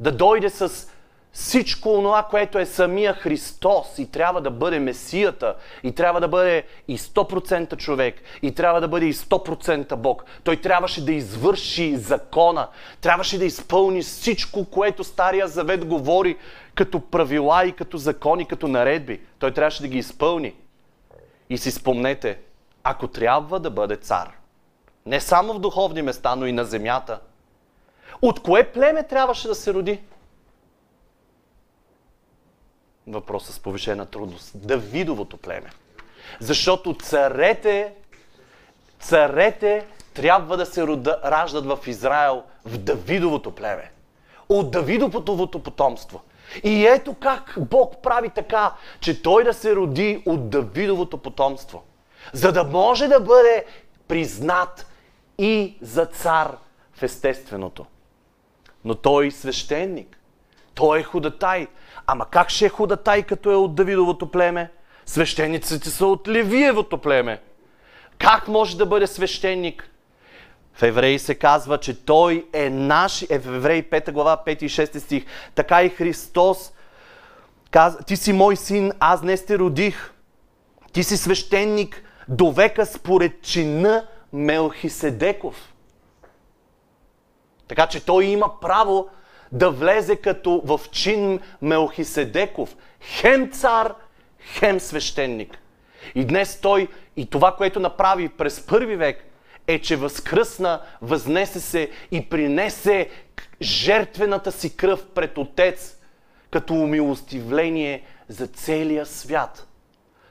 да 0.00 0.12
дойде 0.12 0.50
с 0.50 0.90
всичко 1.32 1.88
това, 1.88 2.22
което 2.30 2.58
е 2.58 2.66
самия 2.66 3.14
Христос 3.14 3.98
и 3.98 4.10
трябва 4.10 4.40
да 4.40 4.50
бъде 4.50 4.78
Месията, 4.78 5.56
и 5.82 5.92
трябва 5.92 6.20
да 6.20 6.28
бъде 6.28 6.64
и 6.88 6.98
100% 6.98 7.76
човек, 7.76 8.22
и 8.42 8.54
трябва 8.54 8.80
да 8.80 8.88
бъде 8.88 9.06
и 9.06 9.14
100% 9.14 9.96
Бог. 9.96 10.24
Той 10.44 10.56
трябваше 10.56 11.04
да 11.04 11.12
извърши 11.12 11.96
закона, 11.96 12.68
трябваше 13.00 13.38
да 13.38 13.44
изпълни 13.44 14.02
всичко, 14.02 14.64
което 14.64 15.04
Стария 15.04 15.48
Завет 15.48 15.84
говори 15.84 16.36
като 16.74 17.00
правила 17.00 17.66
и 17.66 17.72
като 17.72 17.98
закони, 17.98 18.48
като 18.48 18.68
наредби. 18.68 19.20
Той 19.38 19.52
трябваше 19.54 19.82
да 19.82 19.88
ги 19.88 19.98
изпълни. 19.98 20.54
И 21.50 21.58
си 21.58 21.70
спомнете, 21.70 22.38
ако 22.84 23.08
трябва 23.08 23.60
да 23.60 23.70
бъде 23.70 23.96
цар, 23.96 24.39
не 25.06 25.20
само 25.20 25.54
в 25.54 25.58
духовни 25.58 26.02
места, 26.02 26.36
но 26.36 26.46
и 26.46 26.52
на 26.52 26.64
земята. 26.64 27.20
От 28.22 28.42
кое 28.42 28.72
племе 28.72 29.02
трябваше 29.02 29.48
да 29.48 29.54
се 29.54 29.74
роди? 29.74 30.00
Въпросът 33.06 33.54
с 33.54 33.58
повишена 33.60 34.06
трудност. 34.06 34.50
Давидовото 34.54 35.36
племе. 35.36 35.70
Защото 36.40 36.94
царете, 36.94 37.94
царете 39.00 39.86
трябва 40.14 40.56
да 40.56 40.66
се 40.66 40.86
рода, 40.86 41.20
раждат 41.24 41.64
в 41.64 41.78
Израел 41.86 42.42
в 42.64 42.78
Давидовото 42.78 43.54
племе. 43.54 43.90
От 44.48 44.70
Давидовото 44.70 45.62
потомство. 45.62 46.20
И 46.64 46.86
ето 46.86 47.14
как 47.14 47.54
Бог 47.58 48.02
прави 48.02 48.30
така, 48.30 48.72
че 49.00 49.22
той 49.22 49.44
да 49.44 49.54
се 49.54 49.76
роди 49.76 50.22
от 50.26 50.50
Давидовото 50.50 51.18
потомство. 51.18 51.82
За 52.32 52.52
да 52.52 52.64
може 52.64 53.08
да 53.08 53.20
бъде 53.20 53.64
признат 54.08 54.86
и 55.40 55.76
за 55.80 56.06
цар 56.06 56.56
в 56.92 57.02
естественото. 57.02 57.86
Но 58.84 58.94
той 58.94 59.26
е 59.26 59.30
свещеник. 59.30 60.18
Той 60.74 61.00
е 61.00 61.02
худатай. 61.02 61.66
Ама 62.06 62.26
как 62.30 62.50
ще 62.50 62.66
е 62.66 62.68
худатай, 62.68 63.22
като 63.22 63.50
е 63.50 63.54
от 63.54 63.74
Давидовото 63.74 64.30
племе? 64.30 64.70
Свещениците 65.06 65.90
са 65.90 66.06
от 66.06 66.28
Левиевото 66.28 66.98
племе. 66.98 67.40
Как 68.18 68.48
може 68.48 68.76
да 68.76 68.86
бъде 68.86 69.06
свещеник? 69.06 69.90
В 70.74 70.82
Евреи 70.82 71.18
се 71.18 71.34
казва, 71.34 71.78
че 71.78 72.04
Той 72.04 72.46
е 72.52 72.70
наш, 72.70 73.22
е 73.30 73.38
в 73.38 73.46
Евреи 73.46 73.82
5 73.82 74.12
глава, 74.12 74.42
5 74.46 74.62
и 74.62 74.68
6 74.68 74.98
стих. 74.98 75.24
Така 75.54 75.82
и 75.82 75.88
Христос 75.88 76.72
каза, 77.70 77.98
ти 77.98 78.16
си 78.16 78.32
мой 78.32 78.56
син, 78.56 78.92
аз 79.00 79.20
днес 79.20 79.46
те 79.46 79.58
родих. 79.58 80.12
Ти 80.92 81.02
си 81.02 81.16
свещеник 81.16 82.02
до 82.28 82.50
века 82.50 82.86
според 82.86 83.42
чина 83.42 84.06
Мелхиседеков. 84.32 85.74
Така 87.68 87.86
че 87.86 88.04
той 88.04 88.24
има 88.24 88.60
право 88.60 89.08
да 89.52 89.70
влезе 89.70 90.16
като 90.16 90.62
в 90.64 90.80
чин 90.90 91.40
Мелхиседеков. 91.62 92.76
Хем 93.00 93.50
цар, 93.50 93.94
хем 94.40 94.80
свещеник. 94.80 95.58
И 96.14 96.24
днес 96.24 96.60
той 96.60 96.88
и 97.16 97.30
това, 97.30 97.56
което 97.56 97.80
направи 97.80 98.28
през 98.28 98.66
първи 98.66 98.96
век, 98.96 99.24
е, 99.66 99.78
че 99.78 99.96
възкръсна, 99.96 100.80
възнесе 101.02 101.60
се 101.60 101.90
и 102.10 102.28
принесе 102.28 103.10
жертвената 103.62 104.52
си 104.52 104.76
кръв 104.76 105.06
пред 105.14 105.38
Отец, 105.38 105.96
като 106.50 106.74
умилостивление 106.74 108.02
за 108.28 108.46
целия 108.46 109.06
свят. 109.06 109.68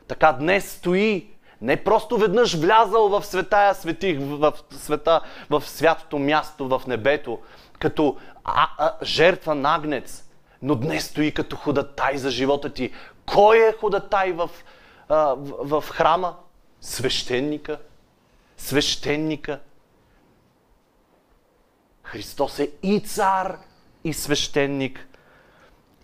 Така 0.08 0.32
днес 0.34 0.72
стои, 0.72 1.27
не 1.62 1.84
просто 1.84 2.18
веднъж 2.18 2.56
влязал 2.56 3.10
в 3.10 3.25
светая 3.25 3.75
светих, 3.75 4.20
в 4.20 4.54
света, 4.72 5.22
в 5.50 5.62
святото 5.66 6.20
място, 6.20 6.68
в 6.68 6.82
небето, 6.88 7.39
като 7.80 8.18
а, 8.44 8.70
а, 8.78 8.94
жертва 9.04 9.56
нагнец, 9.56 10.30
но 10.62 10.75
днес 10.75 11.06
стои 11.06 11.32
като 11.32 11.56
ходатай 11.56 12.18
за 12.18 12.32
живота 12.32 12.70
ти. 12.74 12.92
Кой 13.25 13.58
е 13.58 13.74
ходатай 13.74 14.32
в, 14.32 14.50
а, 15.10 15.36
в, 15.38 15.82
в 15.82 15.89
храма? 15.89 16.36
Свещеника. 16.82 17.78
Свещеника. 18.58 19.60
Христос 22.04 22.60
е 22.60 22.72
и 22.84 23.00
цар, 23.00 23.58
и 24.04 24.13
свещеник. 24.13 25.08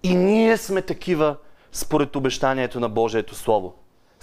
И 0.03 0.15
ние 0.15 0.57
сме 0.57 0.81
такива 0.81 1.37
според 1.71 2.15
обещанието 2.15 2.79
на 2.79 2.89
Божието 2.89 3.35
Слово. 3.35 3.75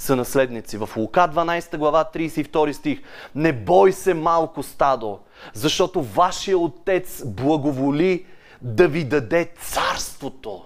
Са 0.03 0.17
наследници. 0.17 0.77
В 0.77 0.91
Лука 0.97 1.21
12 1.21 1.77
глава 1.77 2.11
32 2.15 2.73
стих. 2.73 3.03
Не 3.35 3.53
бой 3.53 3.93
се 3.93 4.15
малко 4.15 4.63
стадо, 4.63 5.19
защото 5.55 6.03
вашия 6.03 6.59
Отец 6.59 7.23
благоволи 7.27 8.27
да 8.63 8.89
ви 8.89 9.05
даде 9.05 9.53
царството. 9.61 10.65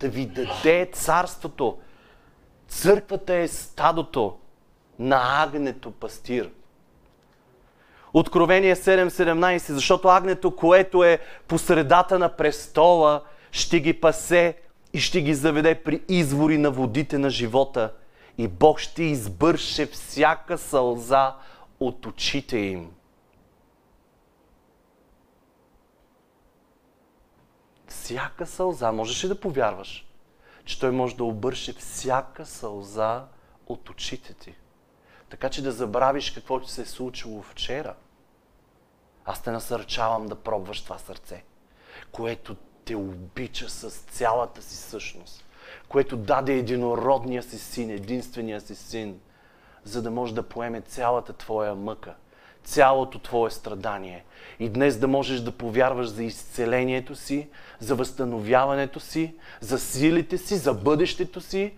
Да 0.00 0.08
ви 0.08 0.26
даде 0.26 0.90
царството. 0.92 1.78
Църквата 2.68 3.34
е 3.34 3.48
стадото 3.48 4.36
на 4.98 5.42
агнето 5.42 5.90
пастир. 5.90 6.50
Откровение 8.12 8.76
7.17, 8.76 9.72
защото 9.72 10.08
агнето, 10.08 10.56
което 10.56 11.04
е 11.04 11.18
по 11.48 11.58
средата 11.58 12.18
на 12.18 12.28
престола, 12.28 13.22
ще 13.52 13.80
ги 13.80 14.00
пасе 14.00 14.56
и 14.92 15.00
ще 15.00 15.22
ги 15.22 15.34
заведе 15.34 15.82
при 15.82 16.02
извори 16.08 16.58
на 16.58 16.70
водите 16.70 17.18
на 17.18 17.30
живота 17.30 17.92
и 18.38 18.48
Бог 18.48 18.78
ще 18.78 19.02
избърше 19.02 19.86
всяка 19.86 20.58
сълза 20.58 21.36
от 21.80 22.06
очите 22.06 22.58
им. 22.58 22.92
Всяка 27.88 28.46
сълза, 28.46 28.92
можеш 28.92 29.24
ли 29.24 29.28
да 29.28 29.40
повярваш, 29.40 30.06
че 30.64 30.80
Той 30.80 30.90
може 30.90 31.16
да 31.16 31.24
обърше 31.24 31.72
всяка 31.72 32.46
сълза 32.46 33.24
от 33.66 33.90
очите 33.90 34.34
ти? 34.34 34.54
Така 35.28 35.48
че 35.50 35.62
да 35.62 35.72
забравиш 35.72 36.30
какво 36.30 36.60
ти 36.60 36.70
се 36.70 36.82
е 36.82 36.86
случило 36.86 37.42
вчера. 37.42 37.94
Аз 39.24 39.42
те 39.42 39.50
насърчавам 39.50 40.26
да 40.26 40.34
пробваш 40.34 40.82
това 40.82 40.98
сърце, 40.98 41.44
което 42.12 42.56
те 42.86 42.96
обича 42.96 43.68
с 43.68 43.90
цялата 43.90 44.62
си 44.62 44.76
същност, 44.76 45.44
което 45.88 46.16
даде 46.16 46.54
единородния 46.54 47.42
си 47.42 47.58
син, 47.58 47.90
единствения 47.90 48.60
си 48.60 48.74
син, 48.74 49.20
за 49.84 50.02
да 50.02 50.10
може 50.10 50.34
да 50.34 50.42
поеме 50.42 50.80
цялата 50.80 51.32
твоя 51.32 51.74
мъка, 51.74 52.14
цялото 52.64 53.18
твое 53.18 53.50
страдание. 53.50 54.24
И 54.58 54.68
днес 54.68 54.96
да 54.96 55.08
можеш 55.08 55.40
да 55.40 55.52
повярваш 55.52 56.06
за 56.08 56.24
изцелението 56.24 57.14
си, 57.14 57.48
за 57.78 57.94
възстановяването 57.94 59.00
си, 59.00 59.34
за 59.60 59.78
силите 59.78 60.38
си, 60.38 60.56
за 60.56 60.74
бъдещето 60.74 61.40
си, 61.40 61.74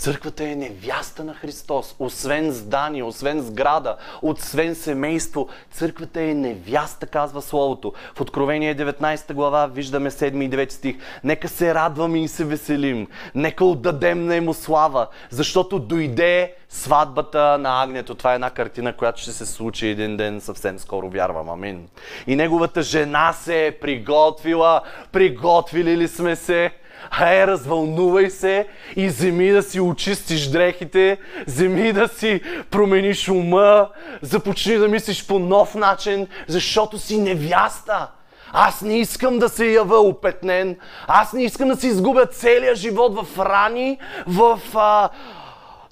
Църквата 0.00 0.44
е 0.44 0.54
невяста 0.54 1.24
на 1.24 1.34
Христос. 1.34 1.96
Освен 1.98 2.50
здание, 2.50 3.02
освен 3.02 3.40
сграда, 3.40 3.96
освен 4.22 4.74
семейство, 4.74 5.48
църквата 5.72 6.22
е 6.22 6.34
невяста, 6.34 7.06
казва 7.06 7.42
Словото. 7.42 7.92
В 8.14 8.20
Откровение 8.20 8.76
19 8.76 9.32
глава 9.32 9.66
виждаме 9.66 10.10
7 10.10 10.44
и 10.44 10.50
9 10.50 10.70
стих. 10.70 10.96
Нека 11.24 11.48
се 11.48 11.74
радваме 11.74 12.24
и 12.24 12.28
се 12.28 12.44
веселим. 12.44 13.06
Нека 13.34 13.64
отдадем 13.64 14.26
на 14.26 14.36
Ему 14.36 14.54
слава, 14.54 15.06
защото 15.30 15.78
дойде 15.78 16.54
сватбата 16.68 17.58
на 17.58 17.82
Агнето. 17.82 18.14
Това 18.14 18.32
е 18.32 18.34
една 18.34 18.50
картина, 18.50 18.96
която 18.96 19.20
ще 19.20 19.32
се 19.32 19.46
случи 19.46 19.86
един 19.86 20.16
ден 20.16 20.40
съвсем 20.40 20.78
скоро, 20.78 21.10
вярвам. 21.10 21.48
Амин. 21.50 21.88
И 22.26 22.36
неговата 22.36 22.82
жена 22.82 23.32
се 23.32 23.66
е 23.66 23.78
приготвила. 23.78 24.82
Приготвили 25.12 25.96
ли 25.96 26.08
сме 26.08 26.36
се? 26.36 26.70
Хай, 27.12 27.46
развълнувай 27.46 28.30
се 28.30 28.66
и 28.96 29.06
вземи 29.06 29.50
да 29.50 29.62
си 29.62 29.80
очистиш 29.80 30.46
дрехите, 30.46 31.18
вземи 31.46 31.92
да 31.92 32.08
си 32.08 32.40
промениш 32.70 33.28
ума, 33.28 33.88
започни 34.22 34.76
да 34.76 34.88
мислиш 34.88 35.26
по 35.26 35.38
нов 35.38 35.74
начин, 35.74 36.26
защото 36.48 36.98
си 36.98 37.18
невяста. 37.18 38.08
Аз 38.52 38.82
не 38.82 38.98
искам 38.98 39.38
да 39.38 39.48
се 39.48 39.66
ява 39.66 40.00
опетнен. 40.00 40.76
Аз 41.06 41.32
не 41.32 41.44
искам 41.44 41.68
да 41.68 41.76
си 41.76 41.86
изгубя 41.86 42.26
целия 42.26 42.74
живот 42.74 43.26
в 43.26 43.38
рани, 43.38 43.98
в 44.26 44.60
а, 44.74 45.08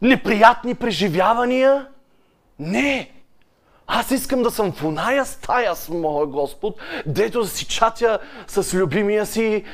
неприятни 0.02 0.74
преживявания. 0.74 1.86
Не! 2.58 3.17
Аз 3.90 4.10
искам 4.10 4.42
да 4.42 4.50
съм 4.50 4.72
в 4.72 4.84
оная 4.84 5.24
стая 5.24 5.76
с 5.76 5.88
моя 5.88 6.26
Господ, 6.26 6.80
дето 7.06 7.40
да 7.40 7.48
си 7.48 7.66
чатя 7.66 8.18
с 8.46 8.74
любимия 8.74 9.26
си 9.26 9.64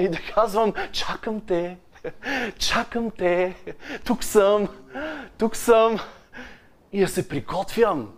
и 0.00 0.08
да 0.08 0.18
казвам, 0.34 0.72
чакам 0.92 1.40
те, 1.40 1.78
чакам 2.58 3.10
те, 3.10 3.54
тук 4.04 4.24
съм, 4.24 4.68
тук 5.38 5.56
съм. 5.56 5.98
И 6.92 7.00
да 7.00 7.08
се 7.08 7.28
приготвям, 7.28 8.12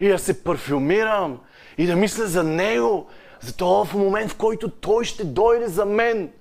и 0.00 0.08
да 0.08 0.18
се 0.18 0.44
парфюмирам, 0.44 1.40
и 1.78 1.86
да 1.86 1.96
мисля 1.96 2.26
за 2.26 2.42
Него, 2.42 3.06
за 3.40 3.56
този 3.56 3.96
момент, 3.96 4.30
в 4.30 4.36
който 4.36 4.68
Той 4.68 5.04
ще 5.04 5.24
дойде 5.24 5.66
за 5.66 5.84
мен. 5.84 6.32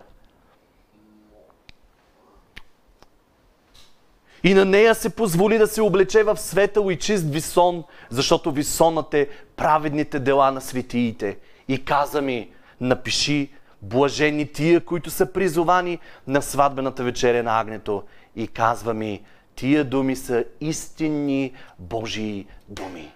И 4.45 4.53
на 4.53 4.65
нея 4.65 4.95
се 4.95 5.09
позволи 5.09 5.57
да 5.57 5.67
се 5.67 5.81
облече 5.81 6.23
в 6.23 6.37
светъл 6.37 6.89
и 6.89 6.99
чист 6.99 7.25
висон, 7.29 7.83
защото 8.09 8.51
висонът 8.51 9.13
е 9.13 9.29
праведните 9.55 10.19
дела 10.19 10.51
на 10.51 10.61
светиите. 10.61 11.37
И 11.67 11.85
каза 11.85 12.21
ми, 12.21 12.49
напиши, 12.81 13.49
блажени 13.81 14.47
тия, 14.47 14.81
които 14.81 15.09
са 15.09 15.33
призовани 15.33 15.99
на 16.27 16.41
сватбената 16.41 17.03
вечеря 17.03 17.43
на 17.43 17.59
Агнето. 17.59 18.03
И 18.35 18.47
казва 18.47 18.93
ми, 18.93 19.23
тия 19.55 19.83
думи 19.83 20.15
са 20.15 20.45
истинни 20.61 21.53
Божии 21.79 22.47
думи. 22.69 23.11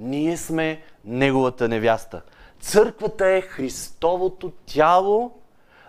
Ние 0.00 0.36
сме 0.36 0.82
Неговата 1.04 1.68
невяста. 1.68 2.22
Църквата 2.60 3.26
е 3.26 3.40
Христовото 3.40 4.52
тяло, 4.66 5.37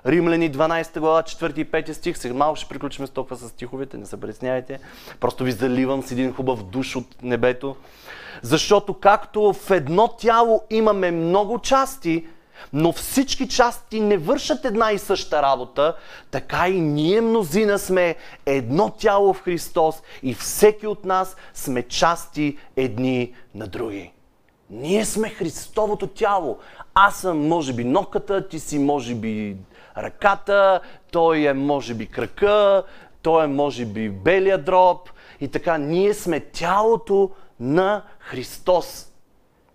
Римляни 0.09 0.51
12 0.51 0.99
глава, 0.99 1.23
4 1.23 1.57
и 1.57 1.65
5 1.65 1.91
стих. 1.91 2.17
Сега 2.17 2.33
малко 2.33 2.55
ще 2.55 2.69
приключим 2.69 3.07
с 3.07 3.09
толкова 3.09 3.35
с 3.35 3.49
стиховете, 3.49 3.97
не 3.97 4.05
се 4.05 4.19
притеснявайте. 4.19 4.79
Просто 5.19 5.43
ви 5.43 5.51
заливам 5.51 6.03
с 6.03 6.11
един 6.11 6.33
хубав 6.33 6.63
душ 6.63 6.95
от 6.95 7.23
небето. 7.23 7.75
Защото 8.41 8.93
както 8.93 9.53
в 9.53 9.71
едно 9.71 10.07
тяло 10.07 10.61
имаме 10.69 11.11
много 11.11 11.59
части, 11.59 12.27
но 12.73 12.91
всички 12.91 13.47
части 13.47 13.99
не 13.99 14.17
вършат 14.17 14.65
една 14.65 14.91
и 14.91 14.97
съща 14.97 15.41
работа, 15.41 15.95
така 16.31 16.67
и 16.67 16.81
ние 16.81 17.21
мнозина 17.21 17.79
сме 17.79 18.15
едно 18.45 18.89
тяло 18.89 19.33
в 19.33 19.41
Христос 19.41 20.01
и 20.23 20.33
всеки 20.33 20.87
от 20.87 21.05
нас 21.05 21.35
сме 21.53 21.83
части 21.83 22.57
едни 22.75 23.33
на 23.55 23.67
други. 23.67 24.11
Ние 24.69 25.05
сме 25.05 25.29
Христовото 25.29 26.07
тяло. 26.07 26.57
Аз 26.93 27.17
съм, 27.21 27.47
може 27.47 27.73
би, 27.73 27.83
ноката, 27.83 28.47
ти 28.47 28.59
си, 28.59 28.79
може 28.79 29.15
би, 29.15 29.57
ръката, 29.97 30.81
той 31.11 31.39
е 31.39 31.53
може 31.53 31.93
би 31.93 32.07
крака, 32.07 32.83
той 33.21 33.43
е 33.43 33.47
може 33.47 33.85
би 33.85 34.09
белия 34.09 34.57
дроб 34.57 35.09
и 35.41 35.47
така. 35.47 35.77
Ние 35.77 36.13
сме 36.13 36.39
тялото 36.39 37.31
на 37.59 38.03
Христос. 38.19 39.11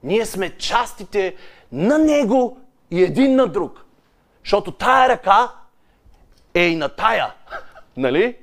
Ние 0.02 0.26
сме 0.26 0.56
частите 0.56 1.34
на 1.72 1.98
Него 1.98 2.58
и 2.90 3.02
един 3.02 3.36
на 3.36 3.46
друг. 3.46 3.84
Защото 4.44 4.72
тая 4.72 5.08
ръка 5.08 5.52
е 6.54 6.66
и 6.66 6.76
на 6.76 6.88
тая. 6.88 7.34
Нали? 7.96 8.36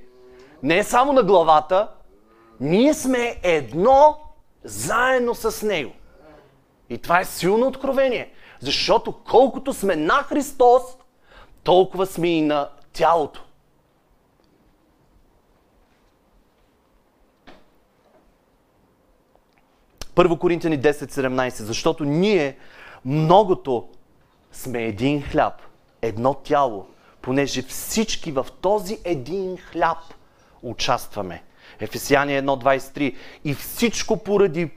Не 0.63 0.77
е 0.77 0.83
само 0.83 1.13
на 1.13 1.23
главата. 1.23 1.87
Ние 2.59 2.93
сме 2.93 3.39
едно 3.43 4.17
заедно 4.63 5.35
с 5.35 5.65
Него. 5.65 5.91
И 6.89 6.97
това 6.97 7.19
е 7.19 7.25
силно 7.25 7.67
откровение. 7.67 8.33
Защото 8.59 9.13
колкото 9.29 9.73
сме 9.73 9.95
на 9.95 10.13
Христос, 10.13 10.81
толкова 11.63 12.05
сме 12.05 12.27
и 12.27 12.41
на 12.41 12.69
тялото. 12.93 13.43
Първо 20.15 20.37
Коринтияни 20.37 20.79
10.17. 20.79 21.63
Защото 21.63 22.03
ние 22.03 22.57
многото 23.05 23.87
сме 24.51 24.83
един 24.83 25.21
хляб, 25.21 25.53
едно 26.01 26.33
тяло, 26.33 26.85
понеже 27.21 27.61
всички 27.61 28.31
в 28.31 28.47
този 28.61 28.99
един 29.03 29.57
хляб 29.57 29.97
участваме. 30.63 31.43
Ефесяни 31.79 32.31
1.23 32.31 33.15
И 33.45 33.53
всичко 33.53 34.17
поради 34.17 34.71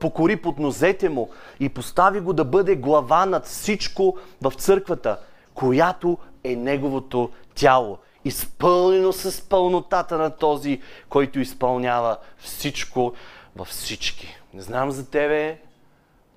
покори 0.00 0.36
под 0.36 0.58
нозете 0.58 1.08
му 1.08 1.30
и 1.60 1.68
постави 1.68 2.20
го 2.20 2.32
да 2.32 2.44
бъде 2.44 2.76
глава 2.76 3.26
над 3.26 3.46
всичко 3.46 4.18
в 4.42 4.52
църквата, 4.56 5.18
която 5.54 6.18
е 6.44 6.56
неговото 6.56 7.30
тяло. 7.54 7.98
Изпълнено 8.24 9.12
с 9.12 9.48
пълнотата 9.48 10.18
на 10.18 10.30
този, 10.30 10.80
който 11.08 11.40
изпълнява 11.40 12.16
всичко 12.38 13.14
във 13.56 13.68
всички. 13.68 14.36
Не 14.54 14.62
знам 14.62 14.90
за 14.90 15.10
тебе, 15.10 15.58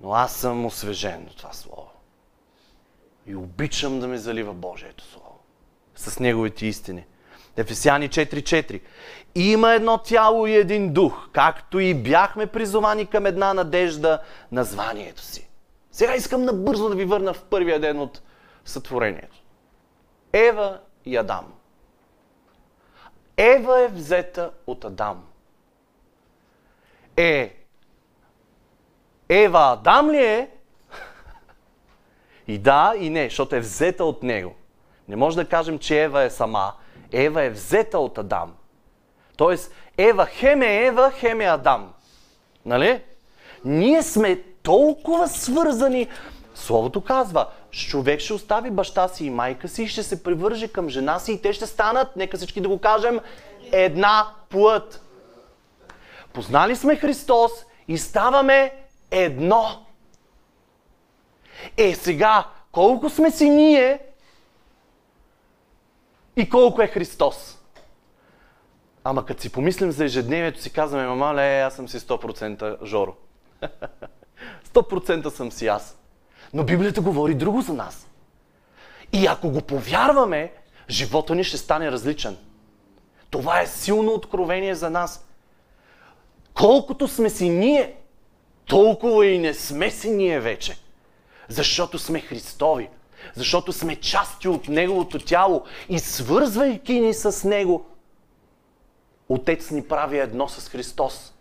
но 0.00 0.12
аз 0.12 0.36
съм 0.36 0.66
освежен 0.66 1.26
от 1.30 1.36
това 1.36 1.52
Слово. 1.52 1.90
И 3.26 3.36
обичам 3.36 4.00
да 4.00 4.08
ме 4.08 4.18
залива 4.18 4.54
Божието 4.54 5.04
Слово. 5.04 5.38
С 5.96 6.18
Неговите 6.18 6.66
истини. 6.66 7.04
Ефесяни 7.56 8.08
4.4 8.08 8.80
Има 9.34 9.72
едно 9.72 9.98
тяло 9.98 10.46
и 10.46 10.54
един 10.54 10.92
дух, 10.92 11.28
както 11.32 11.80
и 11.80 11.94
бяхме 11.94 12.46
призовани 12.46 13.06
към 13.06 13.26
една 13.26 13.54
надежда 13.54 14.18
на 14.52 14.64
званието 14.64 15.22
си. 15.22 15.48
Сега 15.92 16.14
искам 16.14 16.44
набързо 16.44 16.88
да 16.88 16.94
ви 16.94 17.04
върна 17.04 17.34
в 17.34 17.44
първия 17.44 17.80
ден 17.80 18.00
от 18.00 18.22
сътворението. 18.64 19.36
Ева 20.32 20.80
и 21.04 21.16
Адам. 21.16 21.52
Ева 23.36 23.80
е 23.80 23.88
взета 23.88 24.50
от 24.66 24.84
Адам. 24.84 25.24
Е, 27.16 27.56
Ева 29.28 29.72
Адам 29.72 30.10
ли 30.10 30.24
е? 30.24 30.50
И 32.46 32.58
да, 32.58 32.94
и 32.98 33.10
не, 33.10 33.24
защото 33.24 33.56
е 33.56 33.60
взета 33.60 34.04
от 34.04 34.22
него. 34.22 34.54
Не 35.08 35.16
може 35.16 35.36
да 35.36 35.48
кажем, 35.48 35.78
че 35.78 36.02
Ева 36.02 36.22
е 36.22 36.30
сама. 36.30 36.72
Ева 37.12 37.42
е 37.42 37.50
взета 37.50 37.98
от 37.98 38.18
Адам. 38.18 38.54
Тоест, 39.36 39.74
Ева 39.98 40.26
хем 40.26 40.62
е 40.62 40.84
Ева, 40.84 41.10
хем 41.10 41.40
е 41.40 41.44
Адам. 41.44 41.92
Нали? 42.66 43.02
Ние 43.64 44.02
сме 44.02 44.42
толкова 44.62 45.28
свързани. 45.28 46.08
Словото 46.54 47.00
казва, 47.00 47.48
човек 47.74 48.20
ще 48.20 48.32
остави 48.32 48.70
баща 48.70 49.08
си 49.08 49.26
и 49.26 49.30
майка 49.30 49.68
си 49.68 49.82
и 49.82 49.88
ще 49.88 50.02
се 50.02 50.22
привърже 50.22 50.68
към 50.68 50.88
жена 50.88 51.18
си 51.18 51.32
и 51.32 51.42
те 51.42 51.52
ще 51.52 51.66
станат, 51.66 52.16
нека 52.16 52.36
всички 52.36 52.60
да 52.60 52.68
го 52.68 52.78
кажем, 52.78 53.20
една 53.72 54.30
плът. 54.48 55.02
Познали 56.32 56.76
сме 56.76 56.96
Христос 56.96 57.52
и 57.88 57.98
ставаме 57.98 58.72
едно. 59.10 59.86
Е, 61.76 61.94
сега, 61.94 62.46
колко 62.72 63.10
сме 63.10 63.30
си 63.30 63.50
ние 63.50 63.98
и 66.36 66.48
колко 66.48 66.82
е 66.82 66.86
Христос? 66.86 67.58
Ама 69.04 69.26
като 69.26 69.42
си 69.42 69.52
помислим 69.52 69.92
за 69.92 70.04
ежедневието, 70.04 70.62
си 70.62 70.72
казваме, 70.72 71.06
мама, 71.06 71.34
ле, 71.34 71.60
аз 71.60 71.74
съм 71.74 71.88
си 71.88 71.98
100% 71.98 72.84
Жоро. 72.84 73.14
100% 74.72 75.28
съм 75.28 75.52
си 75.52 75.66
аз. 75.66 76.03
Но 76.54 76.64
Библията 76.64 77.00
говори 77.00 77.34
друго 77.34 77.60
за 77.60 77.72
нас. 77.72 78.06
И 79.12 79.26
ако 79.26 79.50
го 79.50 79.60
повярваме, 79.60 80.52
живота 80.90 81.34
ни 81.34 81.44
ще 81.44 81.56
стане 81.56 81.92
различен. 81.92 82.36
Това 83.30 83.60
е 83.60 83.66
силно 83.66 84.12
откровение 84.12 84.74
за 84.74 84.90
нас. 84.90 85.26
Колкото 86.54 87.08
сме 87.08 87.30
си 87.30 87.48
ние, 87.48 87.96
толкова 88.66 89.26
и 89.26 89.38
не 89.38 89.54
сме 89.54 89.90
си 89.90 90.10
ние 90.10 90.40
вече. 90.40 90.76
Защото 91.48 91.98
сме 91.98 92.20
Христови. 92.20 92.88
Защото 93.34 93.72
сме 93.72 93.96
части 93.96 94.48
от 94.48 94.68
Неговото 94.68 95.18
тяло 95.18 95.64
и 95.88 95.98
свързвайки 95.98 97.00
ни 97.00 97.14
с 97.14 97.48
Него, 97.48 97.86
Отец 99.28 99.70
ни 99.70 99.88
прави 99.88 100.18
едно 100.18 100.48
с 100.48 100.68
Христос. 100.68 101.33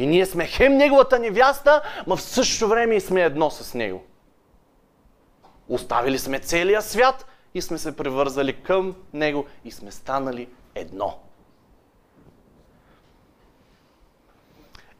И 0.00 0.06
ние 0.06 0.26
сме 0.26 0.46
хем 0.46 0.76
Неговата 0.76 1.18
невяста, 1.18 1.82
но 2.06 2.16
в 2.16 2.22
същото 2.22 2.68
време 2.68 2.94
и 2.94 3.00
сме 3.00 3.22
едно 3.22 3.50
с 3.50 3.74
Него. 3.74 4.04
Оставили 5.68 6.18
сме 6.18 6.38
целия 6.38 6.82
свят 6.82 7.26
и 7.54 7.62
сме 7.62 7.78
се 7.78 7.96
превързали 7.96 8.62
към 8.62 8.96
Него 9.12 9.46
и 9.64 9.70
сме 9.70 9.90
станали 9.90 10.48
едно. 10.74 11.18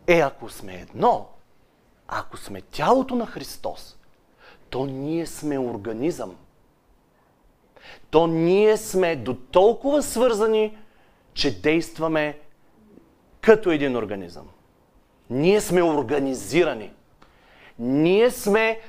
Е, 0.07 0.19
ако 0.19 0.49
сме 0.49 0.75
едно, 0.75 1.29
ако 2.09 2.37
сме 2.37 2.61
тялото 2.61 3.15
на 3.15 3.27
Христос, 3.27 3.99
то 4.71 4.87
ние 4.87 5.27
сме 5.27 5.59
организъм. 5.59 6.37
То 8.11 8.27
ние 8.27 8.77
сме 8.77 9.17
до 9.17 9.35
толкова 9.35 10.03
свързани, 10.03 10.79
че 11.35 11.61
действаме 11.61 12.39
като 13.41 13.71
един 13.71 13.97
организъм. 13.97 14.49
Ние 15.31 15.61
сме 15.61 15.83
организирани. 15.83 16.91
Ние 17.79 18.31
сме 18.31 18.81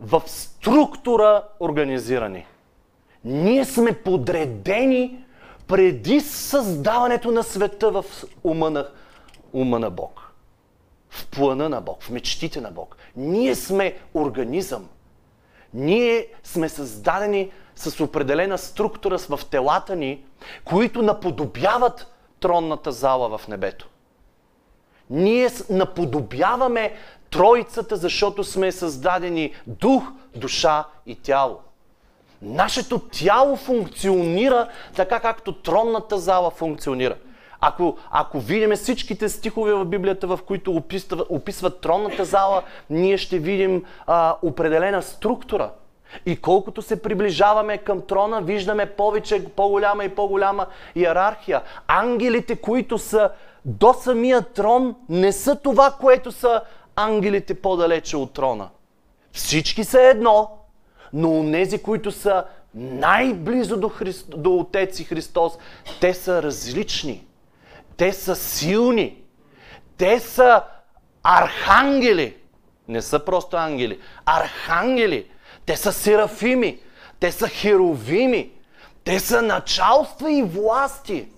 в 0.00 0.22
структура 0.26 1.42
организирани. 1.60 2.46
Ние 3.24 3.64
сме 3.64 3.92
подредени 3.92 5.24
преди 5.66 6.20
създаването 6.20 7.30
на 7.30 7.42
света 7.42 7.90
в 7.90 8.04
ума 8.44 8.70
на, 8.70 8.88
ума 9.52 9.78
на 9.78 9.90
Бог 9.90 10.28
в 11.10 11.26
плана 11.26 11.68
на 11.68 11.80
Бог, 11.80 12.02
в 12.02 12.10
мечтите 12.10 12.60
на 12.60 12.70
Бог. 12.70 12.96
Ние 13.16 13.54
сме 13.54 13.98
организъм. 14.14 14.88
Ние 15.74 16.26
сме 16.44 16.68
създадени 16.68 17.50
с 17.76 18.00
определена 18.04 18.58
структура 18.58 19.18
в 19.18 19.40
телата 19.50 19.96
ни, 19.96 20.24
които 20.64 21.02
наподобяват 21.02 22.14
тронната 22.40 22.92
зала 22.92 23.38
в 23.38 23.48
небето. 23.48 23.88
Ние 25.10 25.48
наподобяваме 25.70 26.92
Троицата, 27.30 27.96
защото 27.96 28.44
сме 28.44 28.72
създадени 28.72 29.52
дух, 29.66 30.02
душа 30.36 30.84
и 31.06 31.14
тяло. 31.14 31.60
Нашето 32.42 32.98
тяло 32.98 33.56
функционира 33.56 34.68
така, 34.96 35.20
както 35.20 35.52
тронната 35.52 36.18
зала 36.18 36.50
функционира. 36.50 37.14
Ако, 37.60 37.96
ако 38.10 38.40
видим 38.40 38.76
всичките 38.76 39.28
стихове 39.28 39.74
в 39.74 39.84
Библията, 39.84 40.26
в 40.26 40.38
които 40.46 40.72
описват, 40.72 41.20
описват 41.28 41.80
тронната 41.80 42.24
зала, 42.24 42.62
ние 42.90 43.18
ще 43.18 43.38
видим 43.38 43.84
а, 44.06 44.36
определена 44.42 45.02
структура. 45.02 45.70
И 46.26 46.36
колкото 46.36 46.82
се 46.82 47.02
приближаваме 47.02 47.78
към 47.78 48.00
трона, 48.00 48.40
виждаме 48.40 48.86
повече, 48.86 49.44
по-голяма 49.56 50.04
и 50.04 50.08
по-голяма 50.08 50.66
иерархия. 50.94 51.62
Ангелите, 51.88 52.56
които 52.56 52.98
са 52.98 53.30
до 53.64 53.92
самия 53.92 54.42
трон, 54.42 54.96
не 55.08 55.32
са 55.32 55.56
това, 55.56 55.90
което 56.00 56.32
са 56.32 56.62
ангелите 56.96 57.54
по-далече 57.54 58.16
от 58.16 58.32
трона. 58.32 58.68
Всички 59.32 59.84
са 59.84 60.02
едно, 60.02 60.50
но 61.12 61.30
онези, 61.30 61.82
които 61.82 62.12
са 62.12 62.44
най-близо 62.74 63.76
до, 63.76 63.88
Христ, 63.88 64.26
до 64.40 64.56
Отец 64.56 65.00
и 65.00 65.04
Христос, 65.04 65.52
те 66.00 66.14
са 66.14 66.42
различни. 66.42 67.26
Те 67.96 68.12
са 68.12 68.36
силни. 68.36 69.22
Те 69.96 70.20
са 70.20 70.62
архангели. 71.22 72.36
Не 72.88 73.02
са 73.02 73.24
просто 73.24 73.56
ангели. 73.56 74.00
Архангели. 74.26 75.26
Те 75.66 75.76
са 75.76 75.92
серафими. 75.92 76.78
Те 77.20 77.32
са 77.32 77.48
херовими. 77.48 78.52
Те 79.04 79.20
са 79.20 79.42
началства 79.42 80.32
и 80.32 80.42
власти. 80.42 81.28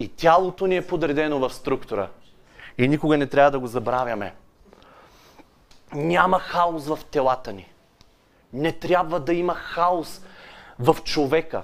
И 0.00 0.08
тялото 0.08 0.66
ни 0.66 0.76
е 0.76 0.86
подредено 0.86 1.38
в 1.38 1.50
структура. 1.54 2.08
И 2.78 2.88
никога 2.88 3.18
не 3.18 3.26
трябва 3.26 3.50
да 3.50 3.58
го 3.58 3.66
забравяме. 3.66 4.34
Няма 5.94 6.38
хаос 6.38 6.86
в 6.86 6.98
телата 7.10 7.52
ни. 7.52 7.68
Не 8.52 8.72
трябва 8.72 9.20
да 9.20 9.34
има 9.34 9.54
хаос 9.54 10.22
в 10.78 10.96
човека. 11.04 11.62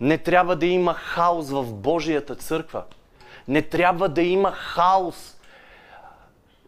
Не 0.00 0.18
трябва 0.18 0.56
да 0.56 0.66
има 0.66 0.94
хаос 0.94 1.50
в 1.50 1.72
Божията 1.72 2.34
църква. 2.34 2.84
Не 3.48 3.62
трябва 3.62 4.08
да 4.08 4.22
има 4.22 4.52
хаос 4.52 5.36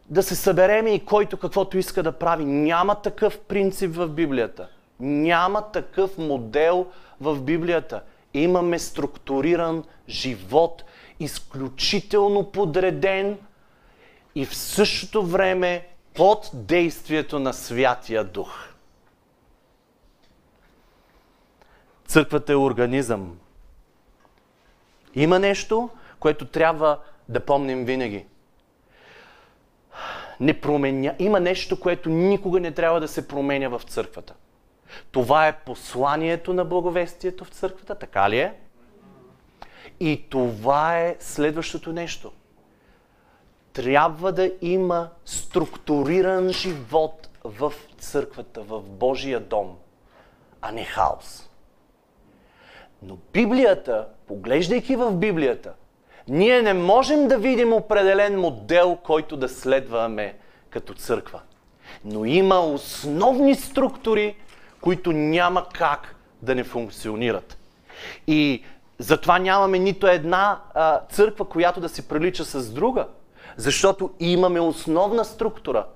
да 0.06 0.22
се 0.22 0.34
събереме 0.34 0.90
и 0.90 1.04
който 1.04 1.36
каквото 1.36 1.78
иска 1.78 2.02
да 2.02 2.12
прави. 2.12 2.44
Няма 2.44 2.94
такъв 2.94 3.40
принцип 3.40 3.94
в 3.94 4.08
Библията. 4.08 4.68
Няма 5.00 5.62
такъв 5.62 6.18
модел 6.18 6.86
в 7.20 7.40
Библията. 7.40 8.02
Имаме 8.34 8.78
структуриран 8.78 9.84
живот, 10.08 10.84
изключително 11.24 12.50
подреден 12.50 13.38
и 14.34 14.46
в 14.46 14.56
същото 14.56 15.22
време 15.26 15.86
под 16.14 16.50
действието 16.54 17.38
на 17.38 17.52
Святия 17.52 18.24
Дух. 18.24 18.68
Църквата 22.06 22.52
е 22.52 22.56
организъм. 22.56 23.38
Има 25.14 25.38
нещо, 25.38 25.90
което 26.20 26.46
трябва 26.46 26.98
да 27.28 27.40
помним 27.40 27.84
винаги. 27.84 28.26
Не 30.40 30.60
променя... 30.60 31.14
Има 31.18 31.40
нещо, 31.40 31.80
което 31.80 32.08
никога 32.08 32.60
не 32.60 32.72
трябва 32.72 33.00
да 33.00 33.08
се 33.08 33.28
променя 33.28 33.68
в 33.68 33.82
църквата. 33.82 34.34
Това 35.10 35.48
е 35.48 35.58
посланието 35.58 36.52
на 36.54 36.64
благовестието 36.64 37.44
в 37.44 37.48
църквата, 37.48 37.94
така 37.94 38.30
ли 38.30 38.38
е? 38.38 38.54
И 40.00 40.24
това 40.28 40.98
е 40.98 41.16
следващото 41.20 41.92
нещо. 41.92 42.32
Трябва 43.72 44.32
да 44.32 44.50
има 44.60 45.08
структуриран 45.24 46.48
живот 46.48 47.28
в 47.44 47.72
църквата, 47.98 48.62
в 48.62 48.80
Божия 48.80 49.40
дом, 49.40 49.76
а 50.60 50.72
не 50.72 50.84
хаос. 50.84 51.48
Но 53.02 53.18
Библията, 53.32 54.08
поглеждайки 54.26 54.96
в 54.96 55.12
Библията, 55.12 55.72
ние 56.28 56.62
не 56.62 56.72
можем 56.72 57.28
да 57.28 57.38
видим 57.38 57.72
определен 57.72 58.40
модел, 58.40 58.98
който 59.02 59.36
да 59.36 59.48
следваме 59.48 60.38
като 60.70 60.94
църква. 60.94 61.40
Но 62.04 62.24
има 62.24 62.60
основни 62.60 63.54
структури, 63.54 64.36
които 64.80 65.12
няма 65.12 65.68
как 65.74 66.16
да 66.42 66.54
не 66.54 66.64
функционират. 66.64 67.58
И 68.26 68.64
затова 68.98 69.38
нямаме 69.38 69.78
нито 69.78 70.06
една 70.06 70.60
а, 70.74 71.00
църква, 71.10 71.44
която 71.44 71.80
да 71.80 71.88
се 71.88 72.08
прилича 72.08 72.44
с 72.44 72.72
друга. 72.72 73.06
Защото 73.56 74.10
имаме 74.20 74.60
основна 74.60 75.24
структура, 75.24 75.86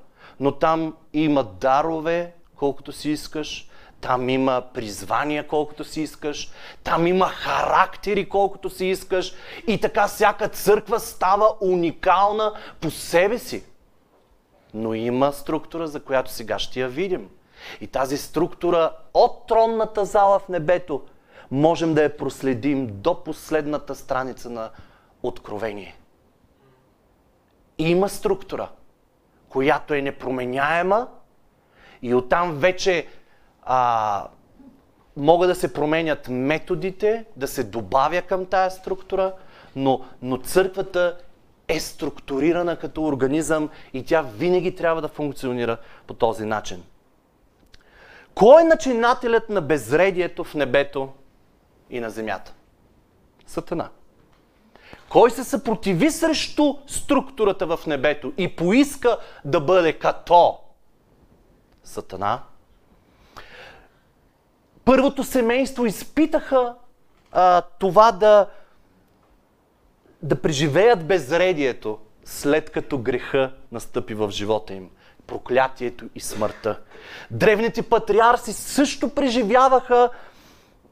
но 0.40 0.52
там 0.52 0.94
има 1.12 1.44
дарове, 1.44 2.32
колкото 2.56 2.92
си 2.92 3.10
искаш, 3.10 3.68
там 4.00 4.28
има 4.28 4.62
призвания, 4.74 5.46
колкото 5.46 5.84
си 5.84 6.00
искаш, 6.00 6.50
там 6.84 7.06
има 7.06 7.28
характери, 7.28 8.28
колкото 8.28 8.70
си 8.70 8.86
искаш 8.86 9.34
и 9.66 9.80
така 9.80 10.08
всяка 10.08 10.48
църква 10.48 11.00
става 11.00 11.54
уникална 11.60 12.52
по 12.80 12.90
себе 12.90 13.38
си. 13.38 13.64
Но 14.74 14.94
има 14.94 15.32
структура, 15.32 15.88
за 15.88 16.00
която 16.00 16.30
сега 16.30 16.58
ще 16.58 16.80
я 16.80 16.88
видим. 16.88 17.28
И 17.80 17.86
тази 17.86 18.16
структура 18.16 18.92
от 19.14 19.46
тронната 19.46 20.04
зала 20.04 20.38
в 20.38 20.48
небето 20.48 21.02
можем 21.50 21.94
да 21.94 22.02
я 22.02 22.16
проследим 22.16 22.86
до 22.86 23.24
последната 23.24 23.94
страница 23.94 24.50
на 24.50 24.70
Откровение. 25.22 25.96
Има 27.78 28.08
структура, 28.08 28.68
която 29.48 29.94
е 29.94 30.02
непроменяема 30.02 31.08
и 32.02 32.14
оттам 32.14 32.54
вече 32.54 33.06
а, 33.62 34.28
могат 35.16 35.48
да 35.48 35.54
се 35.54 35.72
променят 35.72 36.28
методите, 36.28 37.24
да 37.36 37.48
се 37.48 37.64
добавя 37.64 38.22
към 38.22 38.46
тая 38.46 38.70
структура, 38.70 39.32
но, 39.76 40.00
но 40.22 40.36
църквата 40.36 41.18
е 41.68 41.80
структурирана 41.80 42.76
като 42.76 43.04
организъм 43.04 43.70
и 43.92 44.04
тя 44.04 44.22
винаги 44.22 44.74
трябва 44.74 45.02
да 45.02 45.08
функционира 45.08 45.76
по 46.06 46.14
този 46.14 46.44
начин. 46.44 46.82
Кой 48.34 48.62
е 48.62 48.64
начинателят 48.64 49.48
на 49.48 49.60
безредието 49.60 50.44
в 50.44 50.54
небето 50.54 51.08
и 51.90 52.00
на 52.00 52.10
земята? 52.10 52.54
Сатана. 53.46 53.88
Кой 55.08 55.30
се 55.30 55.44
съпротиви 55.44 56.10
срещу 56.10 56.74
структурата 56.86 57.66
в 57.66 57.86
небето 57.86 58.32
и 58.38 58.56
поиска 58.56 59.18
да 59.44 59.60
бъде 59.60 59.92
като 59.92 60.58
Сатана? 61.84 62.42
Първото 64.84 65.24
семейство 65.24 65.86
изпитаха 65.86 66.74
а, 67.32 67.62
това 67.62 68.12
да, 68.12 68.46
да 70.22 70.42
преживеят 70.42 71.06
безредието, 71.06 71.98
след 72.24 72.70
като 72.70 72.98
греха 72.98 73.52
настъпи 73.72 74.14
в 74.14 74.30
живота 74.30 74.74
им 74.74 74.90
проклятието 75.26 76.04
и 76.14 76.20
смъртта. 76.20 76.80
Древните 77.30 77.82
патриарси 77.82 78.52
също 78.52 79.08
преживяваха 79.08 80.10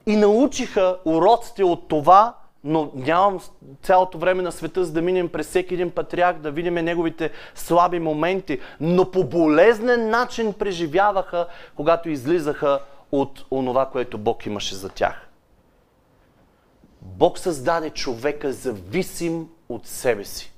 и 0.07 0.16
научиха 0.16 0.99
уроците 1.05 1.64
от 1.64 1.88
това, 1.88 2.35
но 2.64 2.90
нямам 2.95 3.40
цялото 3.83 4.19
време 4.19 4.42
на 4.42 4.53
света, 4.53 4.85
за 4.85 4.92
да 4.92 5.03
минем 5.03 5.29
през 5.29 5.47
всеки 5.47 5.75
един 5.75 5.90
патриарх, 5.90 6.38
да 6.38 6.51
видим 6.51 6.75
неговите 6.75 7.31
слаби 7.55 7.99
моменти, 7.99 8.61
но 8.81 9.11
по 9.11 9.25
болезнен 9.25 10.11
начин 10.11 10.53
преживяваха, 10.53 11.47
когато 11.77 12.11
излизаха 12.11 12.81
от 13.12 13.45
онова, 13.51 13.87
което 13.87 14.19
Бог 14.19 14.47
имаше 14.47 14.75
за 14.75 14.88
тях. 14.88 15.29
Бог 17.03 17.38
създаде 17.38 17.90
човека 17.90 18.53
зависим 18.53 19.49
от 19.69 19.87
себе 19.87 20.25
си. 20.25 20.53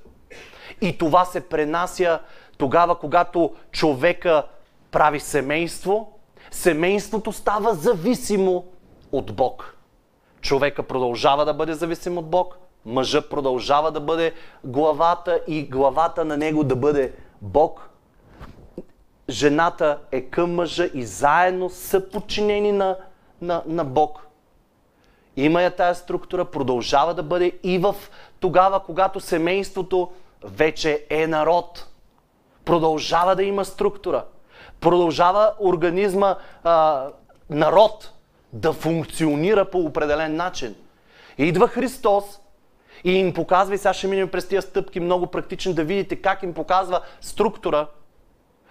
И 0.81 0.99
това 0.99 1.25
се 1.25 1.41
пренася 1.41 2.21
тогава, 2.59 2.99
когато 2.99 3.55
човека 3.71 4.47
прави 4.91 5.21
семейство, 5.21 6.19
семейството 6.51 7.33
става 7.33 7.75
зависимо 7.75 8.65
от 9.13 9.37
Бог. 9.37 9.77
Човека 10.41 10.83
продължава 10.83 11.45
да 11.45 11.55
бъде 11.55 11.75
зависим 11.75 12.19
от 12.19 12.31
Бог, 12.31 12.59
мъжа 12.87 13.29
продължава 13.29 13.93
да 13.93 14.01
бъде 14.01 14.35
главата 14.65 15.41
и 15.47 15.63
главата 15.63 16.25
на 16.25 16.37
него 16.37 16.65
да 16.65 16.77
бъде 16.77 17.13
Бог. 17.43 17.91
Жената 19.31 19.99
е 20.13 20.21
към 20.21 20.55
мъжа 20.55 20.89
и 20.95 21.05
заедно 21.05 21.71
са 21.71 22.09
подчинени 22.09 22.73
на, 22.73 22.97
на, 23.43 23.63
на 23.67 23.85
Бог. 23.85 24.27
Има 25.37 25.63
я 25.63 25.71
тая 25.71 25.95
структура, 25.95 26.45
продължава 26.45 27.15
да 27.15 27.23
бъде 27.23 27.53
и 27.63 27.79
в 27.79 27.97
тогава, 28.41 28.81
когато 28.81 29.21
семейството 29.21 30.11
вече 30.45 31.07
е 31.11 31.27
народ 31.27 31.89
продължава 32.69 33.37
да 33.37 33.43
има 33.43 33.65
структура. 33.65 34.25
Продължава 34.81 35.53
организма, 35.61 36.37
а, 36.65 37.07
народ, 37.51 38.13
да 38.53 38.73
функционира 38.73 39.71
по 39.71 39.79
определен 39.79 40.37
начин. 40.37 40.75
Идва 41.39 41.69
Христос 41.69 42.25
и 43.05 43.13
им 43.13 43.35
показва, 43.35 43.75
и 43.75 43.79
сега 43.79 43.93
ще 43.93 44.07
минем 44.07 44.29
през 44.29 44.49
тия 44.49 44.63
стъпки 44.63 45.01
много 45.01 45.27
практично 45.27 45.75
да 45.75 45.85
видите 45.85 46.17
как 46.17 46.43
им 46.43 46.55
показва 46.55 47.01
структура. 47.21 47.87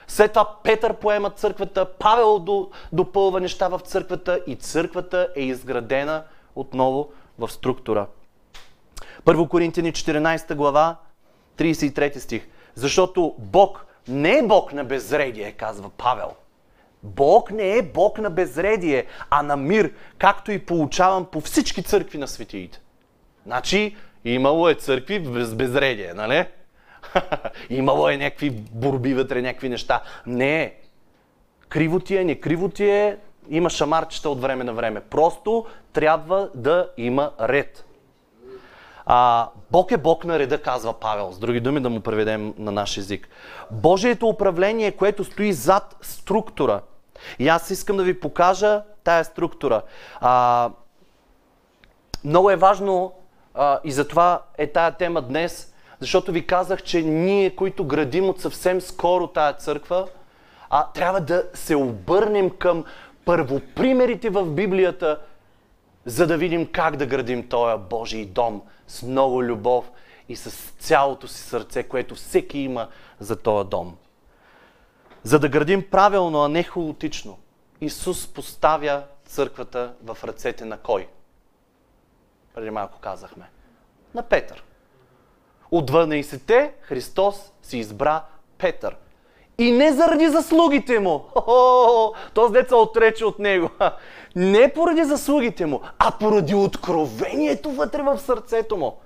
След 0.08 0.34
това 0.34 0.56
Петър 0.64 0.94
поема 0.94 1.30
църквата, 1.30 1.86
Павел 1.86 2.46
допълва 2.94 3.40
неща 3.40 3.68
в 3.68 3.80
църквата 3.80 4.40
и 4.48 4.56
църквата 4.56 5.28
е 5.36 5.42
изградена 5.42 6.24
отново 6.56 7.10
в 7.40 7.50
структура. 7.50 8.08
Първо 9.26 9.48
Коринтияни 9.48 9.94
14 9.94 10.56
глава, 10.56 10.96
33 11.58 12.18
стих. 12.18 12.48
Защото 12.76 13.36
Бог 13.38 13.86
не 14.08 14.38
е 14.38 14.44
Бог 14.44 14.74
на 14.74 14.84
безредие, 14.84 15.52
казва 15.52 15.90
Павел. 15.98 16.32
Бог 17.16 17.52
не 17.52 17.78
е 17.78 17.82
Бог 17.82 18.20
на 18.20 18.30
безредие, 18.30 19.06
а 19.30 19.44
на 19.44 19.58
мир, 19.58 19.92
както 20.18 20.52
и 20.52 20.66
получавам 20.66 21.26
по 21.26 21.42
всички 21.42 21.84
църкви 21.84 22.18
на 22.18 22.28
светиите. 22.28 22.82
Значи, 23.46 23.96
имало 24.26 24.70
е 24.70 24.76
църкви 24.76 25.20
без 25.20 25.56
безредие, 25.56 26.14
нали? 26.14 26.46
имало 27.70 28.10
е 28.10 28.18
някакви 28.18 28.50
борби 28.72 29.14
вътре, 29.14 29.42
някакви 29.42 29.70
неща. 29.70 30.02
Не. 30.26 30.74
Криво 31.70 32.00
ти 32.00 32.18
е, 32.18 32.24
не 32.24 32.36
криво 32.36 32.70
ти 32.70 32.90
е, 32.90 33.18
има 33.50 33.70
шамарчета 33.70 34.30
от 34.30 34.42
време 34.42 34.64
на 34.64 34.74
време. 34.74 35.02
Просто 35.02 35.66
трябва 35.94 36.50
да 36.56 36.90
има 36.98 37.32
ред. 37.42 37.86
А, 39.06 39.50
Бог 39.72 39.92
е 39.92 39.98
Бог 39.98 40.26
на 40.26 40.40
реда, 40.40 40.62
казва 40.62 40.94
Павел. 40.94 41.32
С 41.32 41.40
други 41.40 41.60
думи 41.60 41.80
да 41.80 41.90
му 41.90 42.02
преведем 42.02 42.54
на 42.58 42.72
наш 42.72 42.98
език. 42.98 43.30
Божието 43.72 44.28
управление, 44.28 44.92
което 44.92 45.24
стои 45.24 45.54
зад 45.54 45.96
структура. 46.02 46.82
И 47.40 47.48
аз 47.48 47.70
искам 47.70 47.98
да 47.98 48.04
ви 48.04 48.20
покажа 48.20 48.84
тая 49.04 49.26
структура. 49.26 49.82
А, 50.20 50.70
много 52.24 52.52
е 52.52 52.56
важно 52.56 53.14
а, 53.54 53.80
и 53.84 53.92
затова 53.92 54.42
е 54.58 54.68
тая 54.68 54.92
тема 54.92 55.22
днес, 55.22 55.74
защото 56.00 56.32
ви 56.32 56.48
казах, 56.48 56.84
че 56.84 57.02
ние, 57.02 57.56
които 57.56 57.86
градим 57.86 58.30
от 58.30 58.42
съвсем 58.42 58.82
скоро 58.82 59.28
тая 59.28 59.54
църква, 59.54 60.08
а, 60.70 60.86
трябва 60.92 61.22
да 61.22 61.44
се 61.54 61.76
обърнем 61.76 62.50
към 62.50 62.86
първопримерите 63.26 64.30
в 64.30 64.46
Библията, 64.46 65.20
за 66.06 66.28
да 66.28 66.38
видим 66.38 66.66
как 66.72 66.96
да 66.96 67.06
градим 67.06 67.48
този 67.48 67.82
Божий 67.90 68.26
дом 68.26 68.62
с 68.88 69.04
много 69.04 69.44
любов 69.44 69.92
и 70.30 70.36
с 70.36 70.72
цялото 70.80 71.28
си 71.28 71.42
сърце, 71.42 71.84
което 71.84 72.16
всеки 72.16 72.60
има 72.60 72.88
за 73.20 73.36
този 73.36 73.70
дом. 73.70 73.96
За 75.28 75.40
да 75.40 75.50
градим 75.50 75.90
правилно, 75.92 76.44
а 76.44 76.50
не 76.50 76.64
холотично, 76.64 77.38
Исус 77.82 78.28
поставя 78.28 79.04
църквата 79.26 79.94
в 80.04 80.18
ръцете 80.24 80.66
на 80.66 80.78
кой? 80.78 81.08
Преди 82.56 82.70
малко 82.70 83.00
казахме. 83.00 83.50
На 84.16 84.24
Петър. 84.24 84.64
От 85.72 85.92
12-те 85.92 86.74
Христос 86.82 87.52
си 87.62 87.78
избра 87.78 88.24
Петър. 88.58 88.96
И 89.58 89.72
не 89.72 89.94
заради 89.94 90.28
заслугите 90.28 91.00
му. 91.00 91.26
Този 92.34 92.54
деца 92.54 92.76
отрече 92.76 93.26
от 93.26 93.40
него. 93.40 93.70
Не 94.36 94.74
поради 94.74 95.04
заслугите 95.04 95.66
му, 95.66 95.82
а 96.00 96.12
поради 96.12 96.56
откровението 96.56 97.72
вътре 97.72 98.02
в 98.02 98.20
сърцето 98.20 98.78
му. 98.78 99.00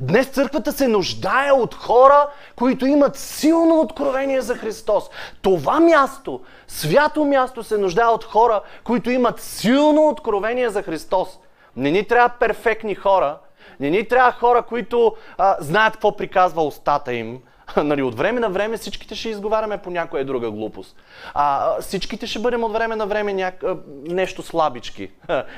Днес 0.00 0.26
църквата 0.26 0.72
се 0.72 0.88
нуждае 0.88 1.52
от 1.52 1.74
хора, 1.74 2.26
които 2.56 2.86
имат 2.86 3.16
силно 3.16 3.80
откровение 3.80 4.40
за 4.40 4.54
Христос. 4.54 5.04
Това 5.42 5.80
място, 5.80 6.40
свято 6.68 7.24
място, 7.24 7.64
се 7.64 7.78
нуждае 7.78 8.06
от 8.06 8.24
хора, 8.24 8.60
които 8.84 9.10
имат 9.10 9.40
силно 9.40 10.08
откровение 10.08 10.70
за 10.70 10.82
Христос. 10.82 11.38
Не 11.76 11.90
ни 11.90 12.06
трябва 12.08 12.28
перфектни 12.28 12.94
хора, 12.94 13.38
не 13.80 13.90
ни 13.90 14.08
трябва 14.08 14.32
хора, 14.32 14.62
които 14.62 15.16
а, 15.38 15.56
знаят 15.60 15.92
какво 15.92 16.16
приказва 16.16 16.62
устата 16.62 17.14
им, 17.14 17.40
нали, 17.84 18.02
от 18.02 18.14
време 18.14 18.40
на 18.40 18.50
време 18.50 18.76
всичките 18.76 19.14
ще 19.14 19.28
изговаряме 19.28 19.78
по 19.78 19.90
някоя 19.90 20.24
друга 20.24 20.50
глупост. 20.50 20.96
А, 21.34 21.80
всичките 21.80 22.26
ще 22.26 22.38
бъдем 22.38 22.64
от 22.64 22.72
време 22.72 22.96
на 22.96 23.06
време 23.06 23.32
няк... 23.32 23.62
нещо 24.06 24.42
слабички. 24.42 25.10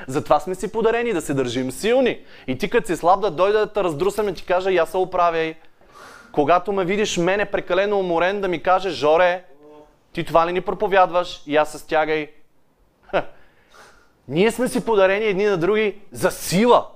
Затова 0.07 0.39
сме 0.39 0.55
си 0.55 0.71
подарени 0.71 1.13
да 1.13 1.21
се 1.21 1.33
държим 1.33 1.71
силни. 1.71 2.19
И 2.47 2.57
ти 2.57 2.69
като 2.69 2.87
си 2.87 2.95
слаб 2.95 3.21
да 3.21 3.31
дойда 3.31 3.59
да 3.59 3.73
те 3.73 3.83
раздрусам 3.83 4.29
и 4.29 4.33
ти 4.33 4.45
кажа, 4.45 4.71
я 4.71 4.85
се 4.85 4.97
оправяй. 4.97 5.55
Когато 6.31 6.71
ме 6.73 6.85
видиш 6.85 7.17
мене 7.17 7.45
прекалено 7.45 7.99
уморен, 7.99 8.41
да 8.41 8.47
ми 8.47 8.63
каже, 8.63 8.89
Жоре, 8.89 9.43
ти 10.13 10.23
това 10.23 10.47
ли 10.47 10.53
ни 10.53 10.61
проповядваш? 10.61 11.43
И 11.47 11.57
аз 11.57 11.71
се 11.71 11.77
стягай. 11.77 12.31
Ние 14.27 14.51
сме 14.51 14.67
си 14.67 14.85
подарени 14.85 15.25
едни 15.25 15.45
на 15.45 15.57
други 15.57 15.99
за 16.11 16.31
сила. 16.31 16.87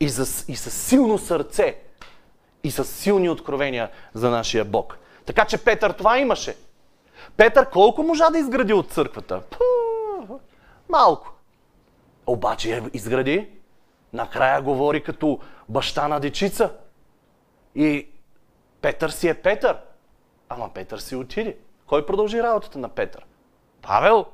И, 0.00 0.08
за, 0.08 0.44
и 0.52 0.56
със 0.56 0.74
силно 0.74 1.18
сърце 1.18 1.89
и 2.64 2.70
с 2.70 2.84
силни 2.84 3.28
откровения 3.28 3.90
за 4.14 4.30
нашия 4.30 4.64
Бог. 4.64 4.98
Така 5.26 5.44
че 5.44 5.64
Петър 5.64 5.92
това 5.92 6.18
имаше. 6.18 6.56
Петър 7.36 7.70
колко 7.70 8.02
можа 8.02 8.30
да 8.30 8.38
изгради 8.38 8.72
от 8.72 8.90
църквата? 8.90 9.40
Пу, 9.40 10.38
малко. 10.88 11.32
Обаче 12.26 12.70
я 12.70 12.90
изгради. 12.92 13.48
Накрая 14.12 14.62
говори 14.62 15.02
като 15.02 15.38
баща 15.68 16.08
на 16.08 16.20
дечица. 16.20 16.72
И 17.74 18.08
Петър 18.80 19.10
си 19.10 19.28
е 19.28 19.34
Петър. 19.34 19.78
Ама 20.48 20.70
Петър 20.74 20.98
си 20.98 21.16
отиде. 21.16 21.56
Кой 21.86 22.06
продължи 22.06 22.42
работата 22.42 22.78
на 22.78 22.88
Петър? 22.88 23.24
Павел. 23.82 24.26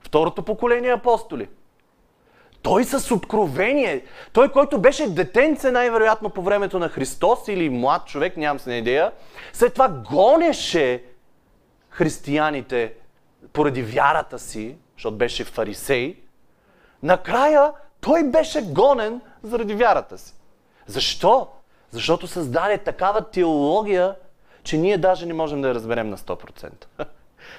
Второто 0.00 0.42
поколение 0.42 0.92
апостоли. 0.92 1.48
Той 2.62 2.84
с 2.84 3.14
откровение, 3.14 4.04
той, 4.32 4.52
който 4.52 4.80
беше 4.80 5.08
детенце 5.08 5.70
най-вероятно 5.70 6.30
по 6.30 6.42
времето 6.42 6.78
на 6.78 6.88
Христос 6.88 7.48
или 7.48 7.70
млад 7.70 8.06
човек, 8.06 8.36
нямам 8.36 8.58
се 8.58 8.70
на 8.70 8.76
идея, 8.76 9.12
след 9.52 9.72
това 9.72 9.88
гонеше 9.88 11.04
християните 11.90 12.94
поради 13.52 13.82
вярата 13.82 14.38
си, 14.38 14.76
защото 14.96 15.16
беше 15.16 15.44
фарисей, 15.44 16.16
накрая 17.02 17.72
той 18.00 18.24
беше 18.24 18.62
гонен 18.62 19.20
заради 19.42 19.74
вярата 19.74 20.18
си. 20.18 20.34
Защо? 20.86 21.48
Защото 21.90 22.26
създаде 22.26 22.78
такава 22.78 23.30
теология, 23.30 24.14
че 24.62 24.78
ние 24.78 24.98
даже 24.98 25.26
не 25.26 25.34
можем 25.34 25.62
да 25.62 25.68
я 25.68 25.74
разберем 25.74 26.10
на 26.10 26.18
100%. 26.18 26.72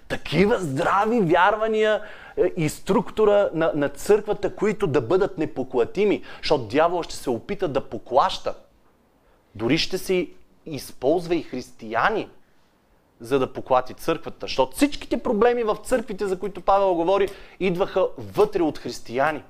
Такива 0.08 0.60
здрави 0.60 1.22
вярвания 1.22 2.02
е, 2.38 2.52
и 2.58 2.70
структура 2.70 3.50
на, 3.54 3.72
на 3.76 3.90
църквата, 3.90 4.56
които 4.56 4.88
да 4.88 5.02
бъдат 5.02 5.38
непоклатими, 5.38 6.24
защото 6.38 6.64
дявол 6.64 7.04
ще 7.04 7.16
се 7.16 7.30
опита 7.30 7.68
да 7.68 7.90
поклаща. 7.90 8.56
Дори 9.56 9.78
ще 9.78 9.98
се 9.98 10.28
използва 10.66 11.36
и 11.36 11.44
християни, 11.44 12.30
за 13.20 13.40
да 13.40 13.54
поклати 13.54 13.94
църквата. 13.94 14.38
Защото 14.42 14.76
всичките 14.76 15.18
проблеми 15.18 15.64
в 15.64 15.78
църквите, 15.84 16.28
за 16.28 16.40
които 16.40 16.62
Павел 16.62 16.96
говори, 16.96 17.28
идваха 17.60 18.08
вътре 18.18 18.62
от 18.62 18.78
християни. 18.78 19.44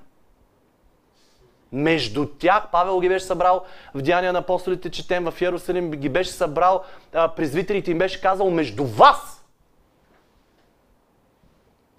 Между 1.71 2.25
тях, 2.25 2.71
Павел 2.71 2.99
ги 2.99 3.09
беше 3.09 3.25
събрал 3.25 3.63
в 3.93 4.01
Деяния 4.01 4.33
на 4.33 4.39
апостолите, 4.39 4.89
четем 4.89 5.31
в 5.31 5.41
Иерусалим, 5.41 5.91
ги 5.91 6.09
беше 6.09 6.31
събрал, 6.31 6.83
презвителите 7.11 7.91
им 7.91 7.97
беше 7.97 8.21
казал, 8.21 8.49
между 8.49 8.85
вас 8.85 9.42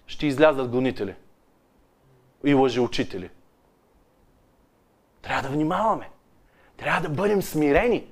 ще 0.06 0.26
излязат 0.26 0.70
гонители 0.70 1.14
и 2.44 2.54
лъжеучители. 2.54 3.30
Трябва 5.22 5.42
да 5.42 5.48
внимаваме. 5.48 6.10
Трябва 6.76 7.08
да 7.08 7.14
бъдем 7.14 7.42
смирени. 7.42 8.06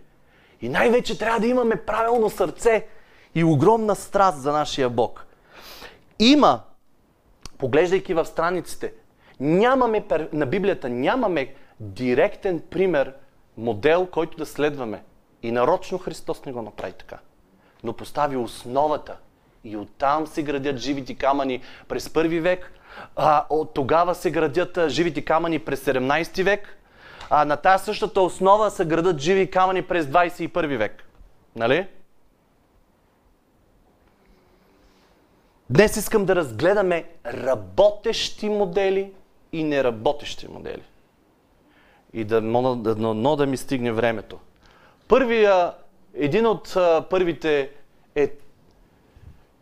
И 0.61 0.69
най-вече 0.69 1.19
трябва 1.19 1.41
да 1.41 1.47
имаме 1.47 1.77
правилно 1.77 2.31
сърце 2.31 2.87
и 3.35 3.45
огромна 3.45 3.97
страст 3.97 4.39
за 4.39 4.53
нашия 4.53 4.91
Бог. 4.91 5.27
Има, 6.19 6.63
поглеждайки 7.59 8.15
в 8.15 8.25
страниците, 8.25 8.93
нямаме, 9.41 10.05
на 10.33 10.47
Библията 10.47 10.89
нямаме 10.89 11.55
директен 11.81 12.61
пример, 12.71 13.15
модел, 13.57 14.07
който 14.07 14.37
да 14.37 14.47
следваме. 14.47 15.03
И 15.43 15.53
нарочно 15.53 15.99
Христос 15.99 16.45
не 16.45 16.53
го 16.53 16.63
направи 16.63 16.93
така. 16.93 17.19
Но 17.85 17.93
постави 17.93 18.37
основата– 18.37 19.17
и 19.65 19.77
оттам 19.77 20.27
се 20.27 20.43
градят 20.43 20.77
живите 20.77 21.15
камъни 21.15 21.63
през 21.89 22.11
първи 22.11 22.41
век. 22.41 22.73
А, 23.17 23.47
от 23.51 23.75
тогава 23.75 24.15
се 24.15 24.31
градят 24.31 24.79
живите 24.89 25.25
камъни 25.25 25.59
през 25.59 25.85
17 25.85 26.43
век. 26.43 26.79
А 27.31 27.45
на 27.45 27.57
тази 27.57 27.85
същата 27.85 28.21
основа 28.21 28.71
се 28.71 28.85
градат 28.85 29.19
живи 29.19 29.51
камъни 29.51 29.83
през 29.83 30.07
21 30.07 30.77
век. 30.77 31.05
Нали? 31.57 31.87
Днес 35.71 35.97
искам 35.97 36.25
да 36.25 36.37
разгледаме 36.37 37.05
работещи 37.27 38.49
модели 38.49 39.13
и 39.53 39.65
неработещи 39.65 40.49
модели. 40.49 40.83
И 42.13 42.25
да, 42.25 42.41
да, 42.77 42.97
но 42.97 43.37
да 43.37 43.47
ми 43.47 43.57
стигне 43.57 43.93
времето. 43.93 44.39
Първия, 45.09 45.73
един 46.15 46.47
от 46.47 46.77
а, 46.77 47.05
първите 47.11 47.71
е 48.15 48.33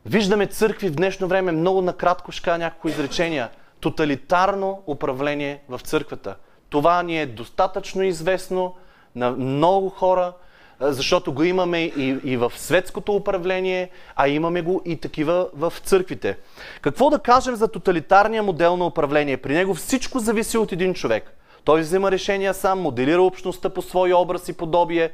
Виждаме 0.07 0.47
църкви 0.47 0.89
в 0.89 0.95
днешно 0.95 1.29
време, 1.29 1.53
много 1.53 1.83
накратко 1.83 2.33
ще 2.33 2.43
кажа 2.43 2.59
няколко 2.59 2.89
изречения. 2.89 3.49
Тоталитарно 3.81 4.83
управление 4.87 5.63
в 5.69 5.81
църквата. 5.83 6.37
Това 6.69 7.03
ни 7.03 7.21
е 7.21 7.27
достатъчно 7.27 8.03
известно 8.03 8.75
на 9.15 9.31
много 9.31 9.89
хора, 9.89 10.33
защото 10.81 11.33
го 11.33 11.43
имаме 11.43 11.81
и, 11.81 12.19
и 12.25 12.37
в 12.37 12.53
светското 12.57 13.15
управление, 13.15 13.91
а 14.17 14.29
имаме 14.29 14.63
го 14.63 14.83
и 14.85 14.97
такива 14.97 15.49
в 15.55 15.73
църквите. 15.85 16.39
Какво 16.81 17.11
да 17.11 17.19
кажем 17.19 17.55
за 17.55 17.69
тоталитарния 17.69 18.43
модел 18.43 18.77
на 18.77 18.87
управление? 18.87 19.37
При 19.37 19.55
него 19.55 19.75
всичко 19.75 20.19
зависи 20.19 20.59
от 20.59 20.73
един 20.73 20.95
човек. 20.95 21.37
Той 21.65 21.81
взема 21.81 22.11
решения 22.11 22.55
сам, 22.55 22.81
моделира 22.81 23.23
общността 23.23 23.69
по 23.69 23.83
свой 23.83 24.13
образ 24.13 24.49
и 24.49 24.53
подобие. 24.53 25.11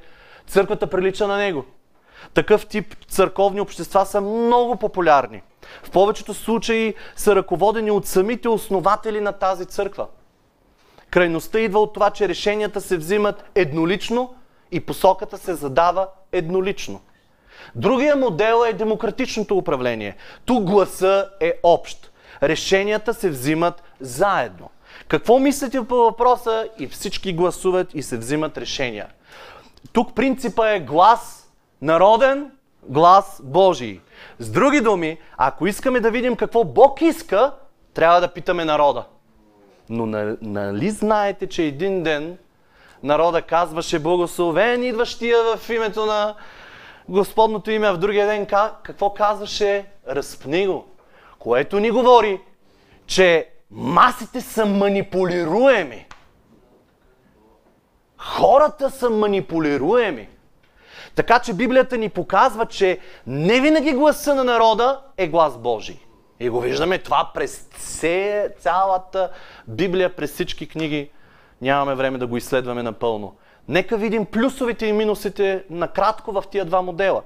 Църквата 0.46 0.86
прилича 0.86 1.26
на 1.26 1.36
него. 1.36 1.64
Такъв 2.34 2.66
тип 2.66 3.06
църковни 3.08 3.60
общества 3.60 4.06
са 4.06 4.20
много 4.20 4.76
популярни. 4.76 5.42
В 5.82 5.90
повечето 5.90 6.34
случаи 6.34 6.94
са 7.16 7.36
ръководени 7.36 7.90
от 7.90 8.06
самите 8.06 8.48
основатели 8.48 9.20
на 9.20 9.32
тази 9.32 9.66
църква. 9.66 10.06
Крайността 11.10 11.60
идва 11.60 11.80
от 11.80 11.94
това, 11.94 12.10
че 12.10 12.28
решенията 12.28 12.80
се 12.80 12.96
взимат 12.96 13.44
еднолично 13.54 14.34
и 14.72 14.80
посоката 14.80 15.38
се 15.38 15.54
задава 15.54 16.08
еднолично. 16.32 17.00
Другия 17.74 18.16
модел 18.16 18.64
е 18.68 18.72
демократичното 18.72 19.56
управление. 19.56 20.16
Тук 20.44 20.64
гласа 20.64 21.28
е 21.40 21.52
общ. 21.62 22.10
Решенията 22.42 23.14
се 23.14 23.30
взимат 23.30 23.82
заедно. 24.00 24.70
Какво 25.08 25.38
мислите 25.38 25.84
по 25.84 25.94
въпроса? 25.94 26.68
И 26.78 26.86
всички 26.86 27.32
гласуват 27.32 27.94
и 27.94 28.02
се 28.02 28.16
взимат 28.16 28.58
решения. 28.58 29.06
Тук 29.92 30.14
принципа 30.14 30.70
е 30.70 30.80
глас 30.80 31.45
народен 31.86 32.50
глас 32.82 33.40
Божий. 33.44 34.00
С 34.38 34.50
други 34.50 34.80
думи, 34.80 35.18
ако 35.36 35.66
искаме 35.66 36.00
да 36.00 36.10
видим 36.10 36.36
какво 36.36 36.64
Бог 36.64 37.02
иска, 37.02 37.52
трябва 37.94 38.20
да 38.20 38.28
питаме 38.28 38.64
народа. 38.64 39.04
Но 39.88 40.06
нали 40.42 40.90
знаете, 40.90 41.46
че 41.46 41.62
един 41.62 42.02
ден 42.02 42.38
народа 43.02 43.42
казваше 43.42 43.98
благословен 43.98 44.84
идващия 44.84 45.36
в 45.56 45.70
името 45.70 46.06
на 46.06 46.34
Господното 47.08 47.70
име, 47.70 47.86
а 47.86 47.92
в 47.92 47.98
другия 47.98 48.26
ден 48.26 48.46
какво 48.82 49.14
казваше? 49.14 49.86
Разпни 50.08 50.66
го. 50.66 50.84
което 51.38 51.80
ни 51.80 51.90
говори, 51.90 52.40
че 53.06 53.48
масите 53.70 54.40
са 54.40 54.66
манипулируеми. 54.66 56.06
Хората 58.18 58.90
са 58.90 59.10
манипулируеми. 59.10 60.28
Така 61.16 61.38
че 61.38 61.54
Библията 61.54 61.98
ни 61.98 62.08
показва, 62.08 62.66
че 62.66 62.98
не 63.26 63.60
винаги 63.60 63.92
гласа 63.92 64.34
на 64.34 64.44
народа 64.44 65.00
е 65.16 65.28
глас 65.28 65.58
Божий. 65.58 65.96
И 66.40 66.48
го 66.48 66.60
виждаме 66.60 66.98
това 66.98 67.30
през 67.34 67.68
цялата 68.60 69.30
Библия, 69.68 70.16
през 70.16 70.32
всички 70.32 70.68
книги. 70.68 71.10
Нямаме 71.62 71.94
време 71.94 72.18
да 72.18 72.26
го 72.26 72.36
изследваме 72.36 72.82
напълно. 72.82 73.34
Нека 73.68 73.96
видим 73.96 74.26
плюсовете 74.26 74.86
и 74.86 74.92
минусите 74.92 75.64
накратко 75.70 76.32
в 76.32 76.44
тия 76.50 76.64
два 76.64 76.82
модела. 76.82 77.22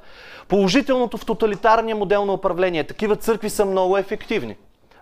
Положителното 0.49 1.19
в 1.19 1.27
тоталитарния 1.27 1.97
модел 1.97 2.25
на 2.25 2.33
управление. 2.33 2.85
Такива 2.85 3.17
църкви 3.17 3.51
са 3.51 3.65
много 3.65 3.97
ефективни. 3.97 4.57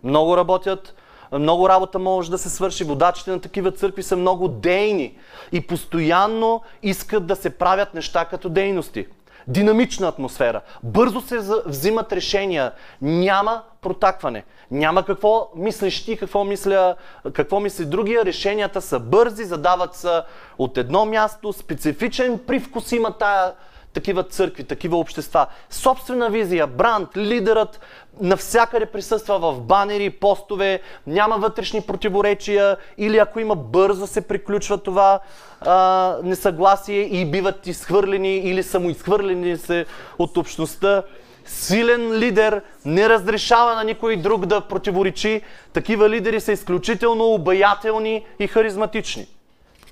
Много 0.04 0.36
работят, 0.36 0.94
много 1.32 1.68
работа 1.68 1.98
може 1.98 2.30
да 2.30 2.38
се 2.38 2.50
свърши. 2.50 2.84
Водачите 2.84 3.30
на 3.30 3.40
такива 3.40 3.72
църкви 3.72 4.02
са 4.02 4.16
много 4.16 4.48
дейни 4.48 5.18
и 5.52 5.60
постоянно 5.60 6.62
искат 6.82 7.26
да 7.26 7.36
се 7.36 7.50
правят 7.50 7.94
неща 7.94 8.24
като 8.24 8.48
дейности. 8.48 9.06
Динамична 9.48 10.08
атмосфера. 10.08 10.60
Бързо 10.82 11.20
се 11.20 11.38
взимат 11.66 12.12
решения. 12.12 12.72
Няма 13.02 13.62
протакване. 13.80 14.44
Няма 14.70 15.04
какво 15.04 15.50
мислиш 15.56 16.04
ти, 16.04 16.16
какво, 16.16 16.44
мисля, 16.44 16.96
какво 17.32 17.60
мисли 17.60 17.84
другия. 17.84 18.24
Решенията 18.24 18.80
са 18.80 18.98
бързи, 19.00 19.44
задават 19.44 19.94
се 19.94 20.20
от 20.58 20.78
едно 20.78 21.06
място. 21.06 21.52
Специфичен 21.52 22.38
привкус 22.46 22.92
има 22.92 23.12
тая 23.12 23.52
такива 23.98 24.22
църкви, 24.22 24.64
такива 24.64 24.96
общества. 24.96 25.46
Собствена 25.70 26.30
визия, 26.30 26.66
бранд, 26.66 27.16
лидерът 27.16 27.80
навсякъде 28.20 28.86
присъства 28.86 29.38
в 29.38 29.60
банери, 29.60 30.10
постове, 30.10 30.80
няма 31.06 31.38
вътрешни 31.38 31.80
противоречия 31.80 32.76
или 32.98 33.18
ако 33.18 33.40
има 33.40 33.56
бързо 33.56 34.06
се 34.06 34.20
приключва 34.20 34.78
това 34.78 35.20
а, 35.60 36.16
несъгласие 36.22 37.00
и 37.00 37.30
биват 37.30 37.66
изхвърлени 37.66 38.36
или 38.36 38.62
самоизхвърлени 38.62 39.56
се 39.56 39.86
от 40.18 40.36
общността. 40.36 41.02
Силен 41.46 42.12
лидер 42.12 42.62
не 42.84 43.08
разрешава 43.08 43.74
на 43.74 43.84
никой 43.84 44.16
друг 44.16 44.46
да 44.46 44.60
противоречи. 44.60 45.42
Такива 45.72 46.10
лидери 46.10 46.40
са 46.40 46.52
изключително 46.52 47.24
обаятелни 47.24 48.24
и 48.38 48.46
харизматични. 48.46 49.26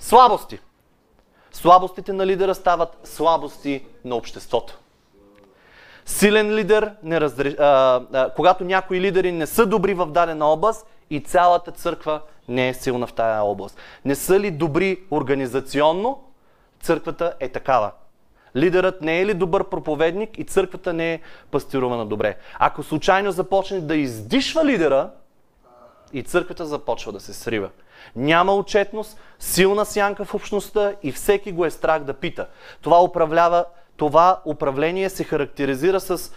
Слабости. 0.00 0.58
Слабостите 1.56 2.12
на 2.12 2.26
лидера 2.26 2.54
стават 2.54 2.98
слабости 3.04 3.84
на 4.04 4.16
обществото. 4.16 4.78
Силен 6.06 6.54
лидер, 6.54 6.90
не 7.02 7.20
разреш... 7.20 7.54
а, 7.58 8.02
а, 8.12 8.30
когато 8.30 8.64
някои 8.64 9.00
лидери 9.00 9.32
не 9.32 9.46
са 9.46 9.66
добри 9.66 9.94
в 9.94 10.06
дадена 10.06 10.46
област 10.46 10.86
и 11.10 11.20
цялата 11.20 11.70
църква 11.70 12.20
не 12.48 12.68
е 12.68 12.74
силна 12.74 13.06
в 13.06 13.12
тая 13.12 13.42
област. 13.42 13.78
Не 14.04 14.14
са 14.14 14.40
ли 14.40 14.50
добри 14.50 14.98
организационно, 15.10 16.22
църквата 16.80 17.34
е 17.40 17.48
такава. 17.48 17.90
Лидерът 18.56 19.02
не 19.02 19.20
е 19.20 19.26
ли 19.26 19.34
добър 19.34 19.64
проповедник 19.64 20.38
и 20.38 20.44
църквата 20.44 20.92
не 20.92 21.12
е 21.12 21.20
пастирувана 21.50 22.06
добре. 22.06 22.36
Ако 22.58 22.82
случайно 22.82 23.32
започне 23.32 23.80
да 23.80 23.96
издишва 23.96 24.64
лидера, 24.64 25.10
и 26.12 26.22
църквата 26.22 26.66
започва 26.66 27.12
да 27.12 27.20
се 27.20 27.32
срива. 27.32 27.70
Няма 28.16 28.54
отчетност, 28.54 29.20
силна 29.38 29.84
сянка 29.84 30.24
в 30.24 30.34
общността 30.34 30.92
и 31.02 31.12
всеки 31.12 31.52
го 31.52 31.64
е 31.64 31.70
страх 31.70 32.04
да 32.04 32.14
пита. 32.14 32.46
Това, 32.82 33.02
управлява, 33.02 33.64
това 33.96 34.40
управление 34.44 35.10
се 35.10 35.24
характеризира 35.24 36.00
с 36.00 36.32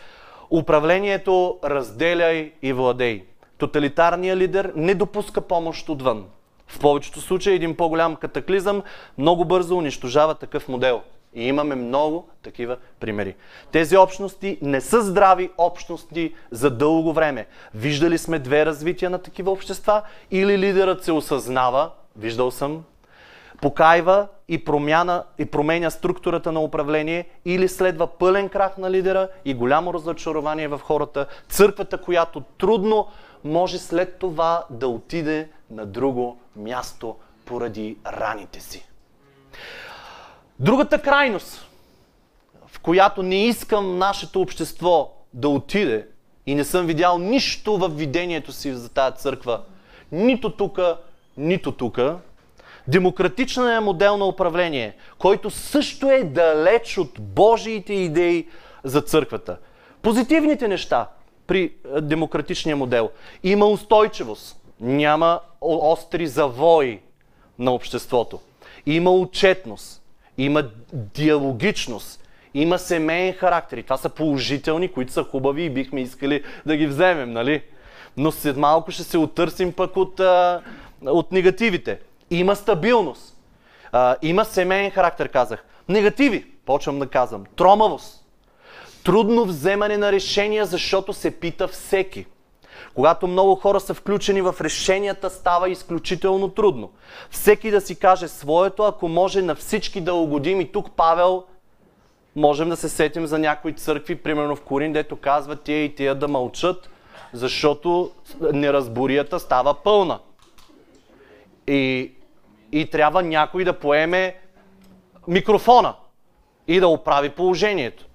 управлението 0.50 1.60
разделяй 1.64 2.54
и 2.62 2.74
владей. 2.74 3.26
Тоталитарният 3.58 4.38
лидер 4.38 4.72
не 4.76 4.96
допуска 4.96 5.42
помощ 5.42 5.90
отвън. 5.90 6.26
В 6.68 6.80
повечето 6.80 7.22
случаи 7.22 7.56
един 7.56 7.78
по-голям 7.78 8.16
катаклизъм 8.16 8.84
много 9.18 9.46
бързо 9.46 9.78
унищожава 9.78 10.36
такъв 10.36 10.68
модел. 10.68 11.02
И 11.34 11.48
имаме 11.48 11.76
много 11.76 12.30
такива 12.42 12.78
примери. 13.00 13.36
Тези 13.72 13.98
общности 13.98 14.58
не 14.62 14.82
са 14.82 15.02
здрави 15.02 15.50
общности 15.58 16.34
за 16.52 16.72
дълго 16.72 17.14
време. 17.14 17.48
Виждали 17.74 18.18
сме 18.18 18.40
две 18.40 18.66
развития 18.66 19.10
на 19.10 19.20
такива 19.20 19.52
общества 19.52 20.02
или 20.32 20.58
лидерът 20.58 21.04
се 21.04 21.12
осъзнава, 21.12 21.92
виждал 22.16 22.52
съм, 22.52 22.84
покайва 23.62 24.28
и, 24.48 24.66
промяна, 24.66 25.24
и 25.38 25.46
променя 25.46 25.90
структурата 25.90 26.52
на 26.52 26.60
управление 26.60 27.30
или 27.46 27.68
следва 27.68 28.08
пълен 28.08 28.50
крах 28.50 28.78
на 28.78 28.92
лидера 28.92 29.28
и 29.46 29.54
голямо 29.54 29.94
разочарование 29.94 30.68
в 30.68 30.80
хората. 30.80 31.26
Църквата, 31.50 31.98
която 31.98 32.42
трудно 32.58 33.08
може 33.44 33.78
след 33.78 34.20
това 34.20 34.66
да 34.70 34.88
отиде 34.88 35.50
на 35.72 35.86
друго 35.86 36.40
място 36.56 37.16
поради 37.46 37.98
раните 38.08 38.60
си. 38.60 38.90
Другата 40.60 41.02
крайност, 41.02 41.68
в 42.68 42.80
която 42.80 43.24
не 43.24 43.46
искам 43.46 43.98
нашето 43.98 44.42
общество 44.42 45.14
да 45.34 45.50
отиде 45.50 46.08
и 46.46 46.56
не 46.56 46.64
съм 46.64 46.86
видял 46.86 47.18
нищо 47.18 47.78
в 47.78 47.90
видението 47.90 48.52
си 48.52 48.74
за 48.74 48.90
тази 48.90 49.16
църква, 49.16 49.62
нито 50.12 50.52
тук, 50.52 50.80
нито 51.38 51.72
тук, 51.72 52.00
демократичният 52.88 53.84
модел 53.84 54.18
на 54.18 54.26
управление, 54.26 54.96
който 55.18 55.50
също 55.50 56.12
е 56.12 56.24
далеч 56.24 56.98
от 56.98 57.20
Божиите 57.20 57.94
идеи 57.94 58.48
за 58.84 59.02
църквата. 59.02 59.58
Позитивните 60.02 60.68
неща 60.68 61.08
при 61.48 61.74
демократичния 62.02 62.76
модел. 62.76 63.10
Има 63.44 63.66
устойчивост, 63.66 64.62
няма 64.80 65.40
остри 65.62 66.28
завои 66.28 67.00
на 67.60 67.72
обществото. 67.72 68.40
Има 68.86 69.12
отчетност, 69.12 69.99
има 70.40 70.64
диалогичност, 70.92 72.24
има 72.54 72.80
семейен 72.80 73.34
характер. 73.34 73.78
И 73.78 73.84
това 73.84 73.98
са 73.98 74.10
положителни, 74.10 74.92
които 74.92 75.14
са 75.14 75.24
хубави 75.24 75.64
и 75.64 75.70
бихме 75.70 76.02
искали 76.02 76.44
да 76.66 76.78
ги 76.78 76.88
вземем, 76.88 77.32
нали? 77.32 77.64
Но 78.18 78.32
след 78.32 78.58
малко 78.58 78.92
ще 78.92 79.04
се 79.04 79.18
отърсим 79.18 79.74
пък 79.74 79.98
от, 79.98 80.20
а, 80.20 80.62
от 81.06 81.32
негативите. 81.32 82.00
Има 82.32 82.56
стабилност. 82.56 83.38
А, 83.92 84.16
има 84.22 84.46
семейен 84.46 84.92
характер, 84.92 85.30
казах. 85.30 85.64
Негативи, 85.90 86.46
почвам 86.66 87.00
да 87.00 87.08
казвам. 87.08 87.44
Тромавост. 87.56 88.26
Трудно 89.04 89.46
вземане 89.46 89.98
на 89.98 90.12
решения, 90.12 90.66
защото 90.66 91.14
се 91.14 91.40
пита 91.40 91.68
всеки. 91.68 92.26
Когато 92.96 93.28
много 93.28 93.56
хора 93.56 93.80
са 93.80 93.94
включени 93.94 94.42
в 94.42 94.56
решенията, 94.62 95.30
става 95.30 95.70
изключително 95.70 96.50
трудно. 96.50 96.92
Всеки 97.30 97.72
да 97.72 97.82
си 97.82 98.00
каже 98.00 98.28
своето, 98.28 98.84
ако 98.84 99.08
може 99.08 99.42
на 99.42 99.56
всички 99.56 100.02
да 100.02 100.14
угодим. 100.14 100.62
И 100.62 100.72
тук 100.72 100.92
Павел 100.92 101.44
можем 102.36 102.70
да 102.70 102.76
се 102.76 102.90
сетим 102.90 103.26
за 103.26 103.40
някои 103.40 103.74
църкви, 103.74 104.16
примерно 104.16 104.56
в 104.56 104.62
Корин, 104.62 104.94
дето 104.94 105.16
казва 105.16 105.56
тия 105.56 105.84
и 105.84 105.96
тия 105.96 106.16
да 106.16 106.28
мълчат, 106.28 106.90
защото 107.34 108.12
неразборията 108.54 109.40
става 109.40 109.74
пълна. 109.74 110.20
И, 111.68 112.12
и 112.72 112.90
трябва 112.90 113.24
някой 113.24 113.64
да 113.64 113.80
поеме 113.80 114.36
микрофона 115.28 115.94
и 116.68 116.80
да 116.80 116.88
оправи 116.88 117.30
положението 117.30 118.09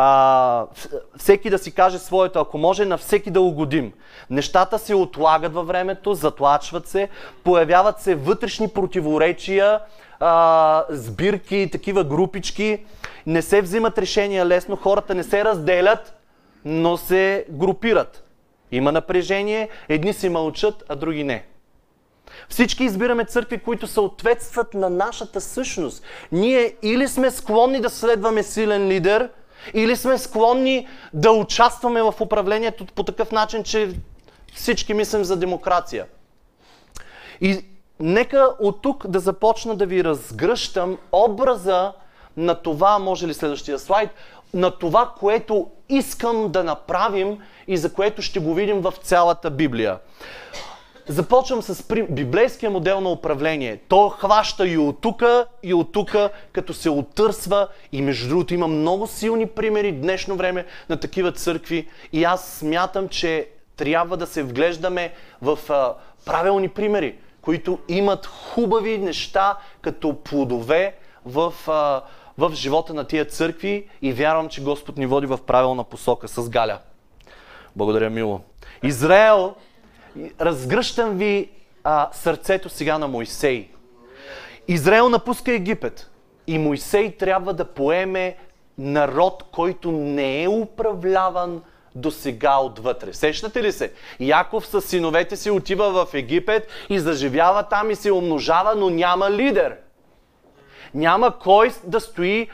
а, 0.00 0.66
всеки 1.16 1.50
да 1.50 1.58
си 1.58 1.72
каже 1.72 1.98
своето, 1.98 2.38
ако 2.38 2.58
може 2.58 2.84
на 2.84 2.98
всеки 2.98 3.30
да 3.30 3.40
угодим. 3.40 3.92
Нещата 4.30 4.78
се 4.78 4.94
отлагат 4.94 5.54
във 5.54 5.66
времето, 5.66 6.14
затлачват 6.14 6.88
се, 6.88 7.08
появяват 7.44 8.00
се 8.00 8.14
вътрешни 8.14 8.68
противоречия, 8.68 9.80
а, 10.20 10.84
сбирки, 10.90 11.68
такива 11.72 12.04
групички. 12.04 12.84
Не 13.26 13.42
се 13.42 13.62
взимат 13.62 13.98
решения 13.98 14.46
лесно, 14.46 14.76
хората 14.76 15.14
не 15.14 15.22
се 15.22 15.44
разделят, 15.44 16.14
но 16.64 16.96
се 16.96 17.46
групират. 17.50 18.24
Има 18.72 18.92
напрежение, 18.92 19.68
едни 19.88 20.12
си 20.12 20.28
мълчат, 20.28 20.84
а 20.88 20.96
други 20.96 21.24
не. 21.24 21.44
Всички 22.48 22.84
избираме 22.84 23.24
църкви, 23.24 23.58
които 23.58 23.86
съответстват 23.86 24.74
на 24.74 24.90
нашата 24.90 25.40
същност. 25.40 26.02
Ние 26.32 26.74
или 26.82 27.08
сме 27.08 27.30
склонни 27.30 27.80
да 27.80 27.90
следваме 27.90 28.42
силен 28.42 28.88
лидер– 28.88 29.30
или 29.74 29.96
сме 29.96 30.18
склонни 30.18 30.88
да 31.12 31.30
участваме 31.30 32.02
в 32.02 32.14
управлението 32.20 32.86
по 32.86 33.02
такъв 33.02 33.32
начин, 33.32 33.64
че 33.64 33.94
всички 34.54 34.94
мислим 34.94 35.24
за 35.24 35.36
демокрация. 35.36 36.06
И 37.40 37.64
нека 38.00 38.48
от 38.60 38.82
тук 38.82 39.06
да 39.06 39.20
започна 39.20 39.76
да 39.76 39.86
ви 39.86 40.04
разгръщам 40.04 40.98
образа 41.12 41.92
на 42.36 42.54
това, 42.54 42.98
може 42.98 43.26
ли 43.26 43.34
следващия 43.34 43.78
слайд, 43.78 44.10
на 44.54 44.70
това, 44.70 45.14
което 45.20 45.70
искам 45.88 46.52
да 46.52 46.64
направим 46.64 47.38
и 47.66 47.76
за 47.76 47.92
което 47.92 48.22
ще 48.22 48.40
го 48.40 48.54
видим 48.54 48.80
в 48.80 48.94
цялата 49.02 49.50
Библия. 49.50 49.98
Започвам 51.08 51.62
с 51.62 51.84
библейския 52.10 52.70
модел 52.70 53.00
на 53.00 53.10
управление. 53.10 53.76
То 53.88 54.08
хваща 54.08 54.68
и 54.68 54.78
от 54.78 55.00
тука, 55.00 55.46
и 55.62 55.74
от 55.74 55.92
тука, 55.92 56.30
като 56.52 56.74
се 56.74 56.90
отърсва. 56.90 57.68
И 57.92 58.02
между 58.02 58.28
другото 58.28 58.54
има 58.54 58.68
много 58.68 59.06
силни 59.06 59.46
примери 59.46 59.92
днешно 59.92 60.36
време 60.36 60.66
на 60.88 61.00
такива 61.00 61.32
църкви. 61.32 61.88
И 62.12 62.24
аз 62.24 62.48
смятам, 62.48 63.08
че 63.08 63.48
трябва 63.76 64.16
да 64.16 64.26
се 64.26 64.42
вглеждаме 64.42 65.12
в 65.42 65.58
а, 65.68 65.94
правилни 66.26 66.68
примери, 66.68 67.14
които 67.42 67.78
имат 67.88 68.26
хубави 68.26 68.98
неща 68.98 69.56
като 69.80 70.16
плодове 70.22 70.94
в, 71.24 71.54
а, 71.68 72.02
в 72.38 72.54
живота 72.54 72.94
на 72.94 73.04
тия 73.04 73.24
църкви 73.24 73.88
и 74.02 74.12
вярвам, 74.12 74.48
че 74.48 74.62
Господ 74.62 74.96
ни 74.96 75.06
води 75.06 75.26
в 75.26 75.38
правилна 75.46 75.84
посока 75.84 76.28
с 76.28 76.48
Галя. 76.48 76.78
Благодаря, 77.76 78.10
мило. 78.10 78.40
Израел, 78.82 79.54
разгръщам 80.40 81.16
ви 81.16 81.50
а, 81.84 82.08
сърцето 82.12 82.68
сега 82.68 82.98
на 82.98 83.08
Моисей. 83.08 83.68
Израел 84.68 85.08
напуска 85.08 85.52
Египет 85.52 86.10
и 86.46 86.58
Моисей 86.58 87.16
трябва 87.16 87.54
да 87.54 87.64
поеме 87.64 88.36
народ, 88.78 89.44
който 89.52 89.92
не 89.92 90.42
е 90.42 90.48
управляван 90.48 91.62
до 91.94 92.10
сега 92.10 92.58
отвътре. 92.58 93.12
Сещате 93.12 93.62
ли 93.62 93.72
се? 93.72 93.92
Яков 94.20 94.66
с 94.66 94.80
синовете 94.80 95.36
си 95.36 95.50
отива 95.50 96.06
в 96.06 96.14
Египет 96.14 96.68
и 96.88 96.98
заживява 96.98 97.62
там 97.62 97.90
и 97.90 97.94
се 97.94 98.12
умножава, 98.12 98.74
но 98.74 98.90
няма 98.90 99.30
лидер. 99.30 99.76
Няма 100.94 101.38
кой 101.38 101.72
да 101.84 102.00
стои 102.00 102.48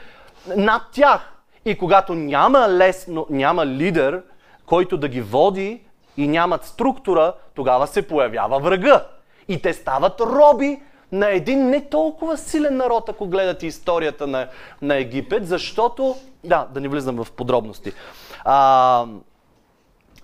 над 0.55 0.81
тях. 0.91 1.31
И 1.65 1.77
когато 1.77 2.13
няма 2.13 2.69
лесно, 2.69 3.27
няма 3.29 3.65
лидер, 3.65 4.23
който 4.65 4.97
да 4.97 5.07
ги 5.07 5.21
води 5.21 5.84
и 6.17 6.27
нямат 6.27 6.65
структура, 6.65 7.33
тогава 7.55 7.87
се 7.87 8.07
появява 8.07 8.59
врага. 8.59 9.05
И 9.47 9.61
те 9.61 9.73
стават 9.73 10.21
роби 10.21 10.81
на 11.11 11.29
един 11.29 11.69
не 11.69 11.89
толкова 11.89 12.37
силен 12.37 12.77
народ, 12.77 13.09
ако 13.09 13.27
гледате 13.27 13.67
историята 13.67 14.27
на, 14.27 14.47
на 14.81 14.95
Египет, 14.95 15.47
защото, 15.47 16.15
да, 16.43 16.67
да 16.73 16.81
не 16.81 16.87
влизам 16.87 17.23
в 17.23 17.31
подробности, 17.31 17.93
а, 18.43 19.05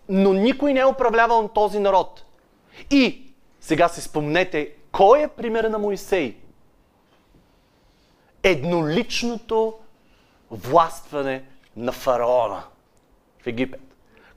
но 0.09 0.33
никой 0.33 0.73
не 0.73 0.79
е 0.79 0.85
управлявал 0.85 1.47
този 1.47 1.79
народ. 1.79 2.25
И 2.91 3.33
сега 3.61 3.87
си 3.87 4.01
спомнете, 4.01 4.71
кой 4.91 5.23
е 5.23 5.27
пример 5.27 5.63
на 5.63 5.79
Моисей? 5.79 6.37
Едноличното 8.43 9.73
властване 10.51 11.43
на 11.75 11.91
фараона 11.91 12.63
в 13.43 13.47
Египет, 13.47 13.81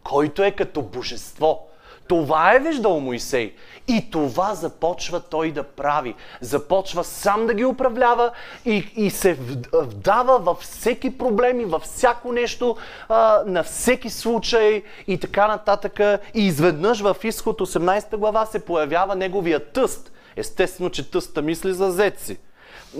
който 0.04 0.42
е 0.42 0.50
като 0.50 0.82
божество. 0.82 1.68
Това 2.08 2.54
е 2.54 2.58
виждал 2.58 3.00
Моисей. 3.00 3.54
И 3.88 4.10
това 4.10 4.54
започва 4.54 5.20
той 5.20 5.52
да 5.52 5.62
прави. 5.62 6.14
Започва 6.40 7.04
сам 7.04 7.46
да 7.46 7.54
ги 7.54 7.64
управлява 7.64 8.30
и, 8.64 8.92
и 8.96 9.10
се 9.10 9.38
вдава 9.72 10.38
във 10.38 10.58
всеки 10.58 11.18
проблем 11.18 11.60
и 11.60 11.64
във 11.64 11.82
всяко 11.82 12.32
нещо, 12.32 12.76
а, 13.08 13.42
на 13.46 13.62
всеки 13.62 14.10
случай 14.10 14.82
и 15.06 15.18
така 15.18 15.46
нататък. 15.46 16.00
И 16.34 16.46
изведнъж 16.46 17.00
в 17.00 17.16
изход 17.24 17.60
18 17.60 18.16
глава 18.16 18.46
се 18.46 18.64
появява 18.64 19.16
неговия 19.16 19.72
тъст. 19.72 20.12
Естествено, 20.36 20.90
че 20.90 21.10
тъста 21.10 21.42
мисли 21.42 21.72
за 21.72 21.90
зеци. 21.90 22.38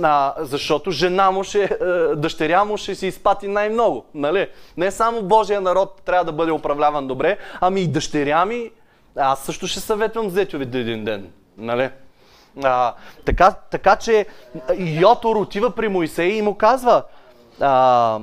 А, 0.02 0.34
защото 0.38 0.90
жена 0.90 1.30
му 1.30 1.44
ще, 1.44 1.64
е, 1.64 1.68
дъщеря 2.16 2.64
му 2.64 2.76
ще 2.76 2.94
си 2.94 3.06
изпати 3.06 3.48
най-много. 3.48 4.04
Нали? 4.14 4.48
Не 4.76 4.90
само 4.90 5.22
Божия 5.22 5.60
народ 5.60 6.02
трябва 6.04 6.24
да 6.24 6.32
бъде 6.32 6.52
управляван 6.52 7.06
добре, 7.06 7.38
ами 7.60 7.80
и 7.80 7.88
дъщеря 7.88 8.44
ми 8.44 8.70
аз 9.16 9.44
също 9.44 9.66
ще 9.66 9.80
съветвам 9.80 10.30
зетове 10.30 10.64
да 10.64 10.78
един 10.78 11.04
ден. 11.04 11.30
Нали? 11.58 11.90
А, 12.64 12.94
така, 13.24 13.54
така 13.70 13.96
че 13.96 14.26
Йотор 14.78 15.36
отива 15.36 15.70
при 15.70 15.88
Моисей 15.88 16.28
и 16.28 16.42
му 16.42 16.54
казва, 16.54 17.02
а, 17.60 18.20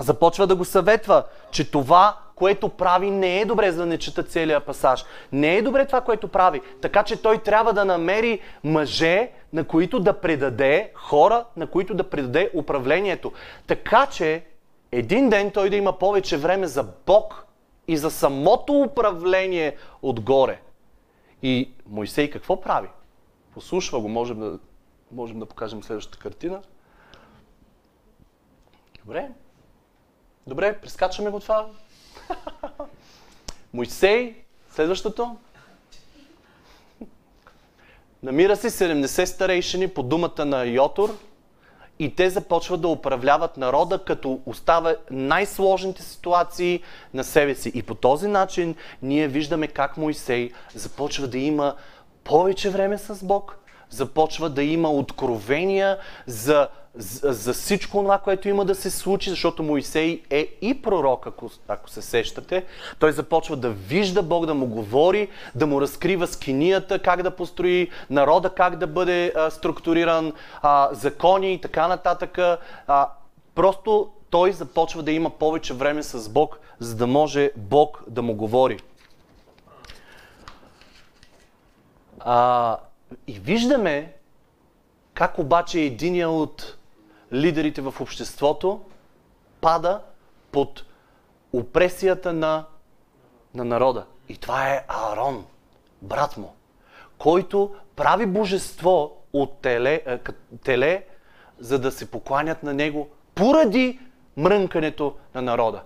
започва 0.00 0.46
да 0.46 0.56
го 0.56 0.64
съветва, 0.64 1.24
че 1.50 1.70
това, 1.70 2.16
което 2.38 2.68
прави, 2.68 3.10
не 3.10 3.40
е 3.40 3.44
добре, 3.44 3.72
за 3.72 3.78
да 3.78 3.86
не 3.86 3.98
чета 3.98 4.22
целият 4.22 4.64
пасаж. 4.64 5.04
Не 5.32 5.56
е 5.56 5.62
добре 5.62 5.86
това, 5.86 6.00
което 6.00 6.28
прави. 6.28 6.60
Така 6.80 7.02
че 7.02 7.22
той 7.22 7.38
трябва 7.38 7.72
да 7.72 7.84
намери 7.84 8.40
мъже, 8.64 9.30
на 9.52 9.64
които 9.64 10.00
да 10.00 10.20
предаде, 10.20 10.92
хора, 10.94 11.44
на 11.56 11.66
които 11.66 11.94
да 11.94 12.10
предаде 12.10 12.50
управлението. 12.54 13.32
Така 13.66 14.06
че 14.06 14.44
един 14.92 15.28
ден 15.28 15.50
той 15.50 15.70
да 15.70 15.76
има 15.76 15.98
повече 15.98 16.36
време 16.36 16.66
за 16.66 16.82
Бог 17.06 17.46
и 17.88 17.96
за 17.96 18.10
самото 18.10 18.72
управление 18.72 19.76
отгоре. 20.02 20.60
И 21.42 21.72
Моисей 21.86 22.30
какво 22.30 22.60
прави? 22.60 22.88
Послушва 23.54 24.00
го, 24.00 24.08
можем 24.08 24.40
да, 24.40 24.58
можем 25.12 25.38
да 25.38 25.46
покажем 25.46 25.82
следващата 25.82 26.18
картина. 26.18 26.62
Добре. 29.04 29.28
Добре, 30.46 30.78
прескачаме 30.80 31.30
го 31.30 31.40
това. 31.40 31.66
Моисей, 33.74 34.34
следващото. 34.74 35.36
Намира 38.22 38.56
се 38.56 38.70
70 38.70 39.24
старейшини 39.24 39.88
по 39.88 40.02
думата 40.02 40.44
на 40.44 40.64
Йотор, 40.64 41.18
и 41.98 42.14
те 42.14 42.30
започват 42.30 42.80
да 42.80 42.88
управляват 42.88 43.56
народа, 43.56 44.04
като 44.04 44.40
остава 44.46 44.96
най-сложните 45.10 46.02
ситуации 46.02 46.82
на 47.14 47.24
себе 47.24 47.54
си. 47.54 47.72
И 47.74 47.82
по 47.82 47.94
този 47.94 48.28
начин 48.28 48.74
ние 49.02 49.28
виждаме 49.28 49.66
как 49.66 49.96
Моисей 49.96 50.50
започва 50.74 51.26
да 51.26 51.38
има 51.38 51.74
повече 52.24 52.70
време 52.70 52.98
с 52.98 53.24
Бог, 53.24 53.58
започва 53.90 54.50
да 54.50 54.62
има 54.62 54.90
откровения 54.90 55.98
за 56.26 56.68
за, 56.98 57.52
всичко 57.52 57.98
това, 57.98 58.18
което 58.18 58.48
има 58.48 58.64
да 58.64 58.74
се 58.74 58.90
случи, 58.90 59.30
защото 59.30 59.62
Моисей 59.62 60.22
е 60.30 60.56
и 60.62 60.82
пророк, 60.82 61.26
ако, 61.26 61.50
ако 61.68 61.90
се 61.90 62.02
сещате. 62.02 62.64
Той 62.98 63.12
започва 63.12 63.56
да 63.56 63.70
вижда 63.70 64.22
Бог, 64.22 64.46
да 64.46 64.54
му 64.54 64.66
говори, 64.66 65.28
да 65.54 65.66
му 65.66 65.80
разкрива 65.80 66.26
скинията, 66.26 66.98
как 66.98 67.22
да 67.22 67.30
построи 67.30 67.90
народа, 68.10 68.50
как 68.50 68.76
да 68.76 68.86
бъде 68.86 69.32
а, 69.36 69.50
структуриран, 69.50 70.32
а, 70.62 70.88
закони 70.92 71.52
и 71.52 71.60
така 71.60 71.88
нататък. 71.88 72.38
А, 72.86 73.08
просто 73.54 74.10
той 74.30 74.52
започва 74.52 75.02
да 75.02 75.12
има 75.12 75.30
повече 75.30 75.74
време 75.74 76.02
с 76.02 76.28
Бог, 76.28 76.58
за 76.78 76.96
да 76.96 77.06
може 77.06 77.50
Бог 77.56 78.04
да 78.08 78.22
му 78.22 78.34
говори. 78.34 78.78
А, 82.20 82.76
и 83.26 83.32
виждаме 83.32 84.12
как 85.14 85.38
обаче 85.38 85.80
единия 85.80 86.30
от 86.30 86.77
лидерите 87.32 87.80
в 87.80 87.94
обществото 88.00 88.80
пада 89.60 90.00
под 90.52 90.84
опресията 91.52 92.32
на, 92.32 92.64
на 93.54 93.64
народа. 93.64 94.06
И 94.28 94.36
това 94.36 94.68
е 94.68 94.84
Аарон, 94.88 95.46
брат 96.02 96.36
му, 96.36 96.54
който 97.18 97.74
прави 97.96 98.26
божество 98.26 99.12
от 99.32 99.58
теле, 99.58 100.02
е, 100.06 100.18
теле 100.64 101.04
за 101.58 101.78
да 101.78 101.92
се 101.92 102.10
покланят 102.10 102.62
на 102.62 102.74
него 102.74 103.08
поради 103.34 104.00
мрънкането 104.36 105.16
на 105.34 105.42
народа. 105.42 105.82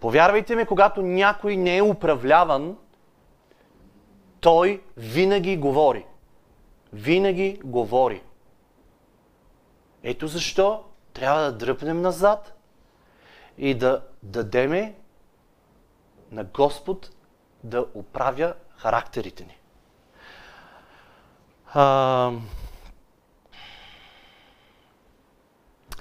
Повярвайте 0.00 0.56
ми, 0.56 0.66
когато 0.66 1.02
някой 1.02 1.56
не 1.56 1.76
е 1.76 1.82
управляван, 1.82 2.76
той 4.40 4.82
винаги 4.96 5.56
говори. 5.56 6.06
Винаги 6.92 7.60
говори. 7.64 8.22
Ето 10.02 10.26
защо 10.26 10.84
трябва 11.12 11.40
да 11.42 11.52
дръпнем 11.52 12.02
назад 12.02 12.54
и 13.58 13.74
да 13.74 14.02
дадеме 14.22 14.94
на 16.30 16.44
Господ 16.44 17.10
да 17.64 17.86
оправя 17.94 18.54
характерите 18.76 19.44
ни. 19.44 19.58
А... 21.74 22.32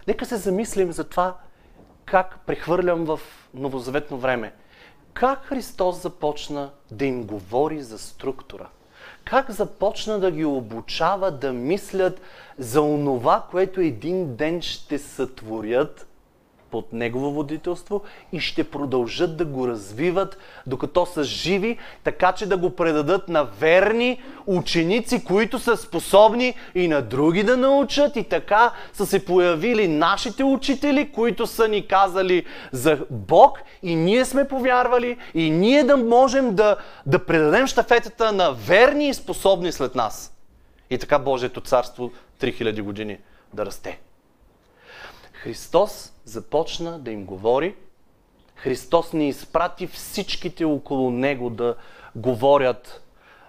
Нека 0.07 0.25
се 0.25 0.37
замислим 0.37 0.91
за 0.91 1.03
това 1.03 1.37
как 2.05 2.39
прехвърлям 2.45 3.05
в 3.05 3.19
новозаветно 3.53 4.17
време. 4.17 4.53
Как 5.13 5.45
Христос 5.45 6.01
започна 6.01 6.71
да 6.91 7.05
им 7.05 7.23
говори 7.23 7.81
за 7.81 7.99
структура? 7.99 8.69
Как 9.29 9.51
започна 9.51 10.19
да 10.19 10.31
ги 10.31 10.45
обучава 10.45 11.31
да 11.31 11.53
мислят 11.53 12.21
за 12.57 12.81
онова, 12.81 13.43
което 13.51 13.81
един 13.81 14.35
ден 14.35 14.61
ще 14.61 14.99
сътворят 14.99 16.07
под 16.77 16.93
Негово 16.93 17.31
водителство 17.31 18.01
и 18.33 18.39
ще 18.39 18.63
продължат 18.63 19.37
да 19.37 19.45
го 19.45 19.67
развиват, 19.67 20.37
докато 20.67 21.05
са 21.05 21.23
живи, 21.23 21.77
така 22.03 22.31
че 22.31 22.45
да 22.45 22.57
го 22.57 22.69
предадат 22.69 23.29
на 23.29 23.43
верни 23.43 24.21
ученици, 24.45 25.23
които 25.23 25.59
са 25.59 25.77
способни 25.77 26.53
и 26.75 26.87
на 26.87 27.01
други 27.01 27.43
да 27.43 27.57
научат. 27.57 28.15
И 28.15 28.23
така 28.23 28.71
са 28.93 29.05
се 29.05 29.25
появили 29.25 29.87
нашите 29.87 30.43
учители, 30.43 31.11
които 31.11 31.47
са 31.47 31.67
ни 31.67 31.87
казали 31.87 32.45
за 32.71 32.99
Бог 33.09 33.59
и 33.83 33.95
ние 33.95 34.25
сме 34.25 34.47
повярвали 34.47 35.17
и 35.33 35.49
ние 35.49 35.83
да 35.83 35.97
можем 35.97 36.55
да, 36.55 36.77
да 37.05 37.25
предадем 37.25 37.67
штафетата 37.67 38.31
на 38.31 38.51
верни 38.51 39.09
и 39.09 39.13
способни 39.13 39.71
след 39.71 39.95
нас. 39.95 40.33
И 40.89 40.97
така 40.97 41.19
Божието 41.19 41.61
царство 41.61 42.11
3000 42.41 42.81
години 42.81 43.17
да 43.53 43.65
расте. 43.65 43.99
Христос 45.47 46.13
започна 46.25 46.99
да 46.99 47.11
им 47.11 47.25
говори. 47.25 47.75
Христос 48.55 49.13
ни 49.13 49.27
изпрати 49.27 49.87
всичките 49.87 50.65
около 50.65 51.11
Него 51.11 51.49
да 51.49 51.75
говорят 52.15 53.03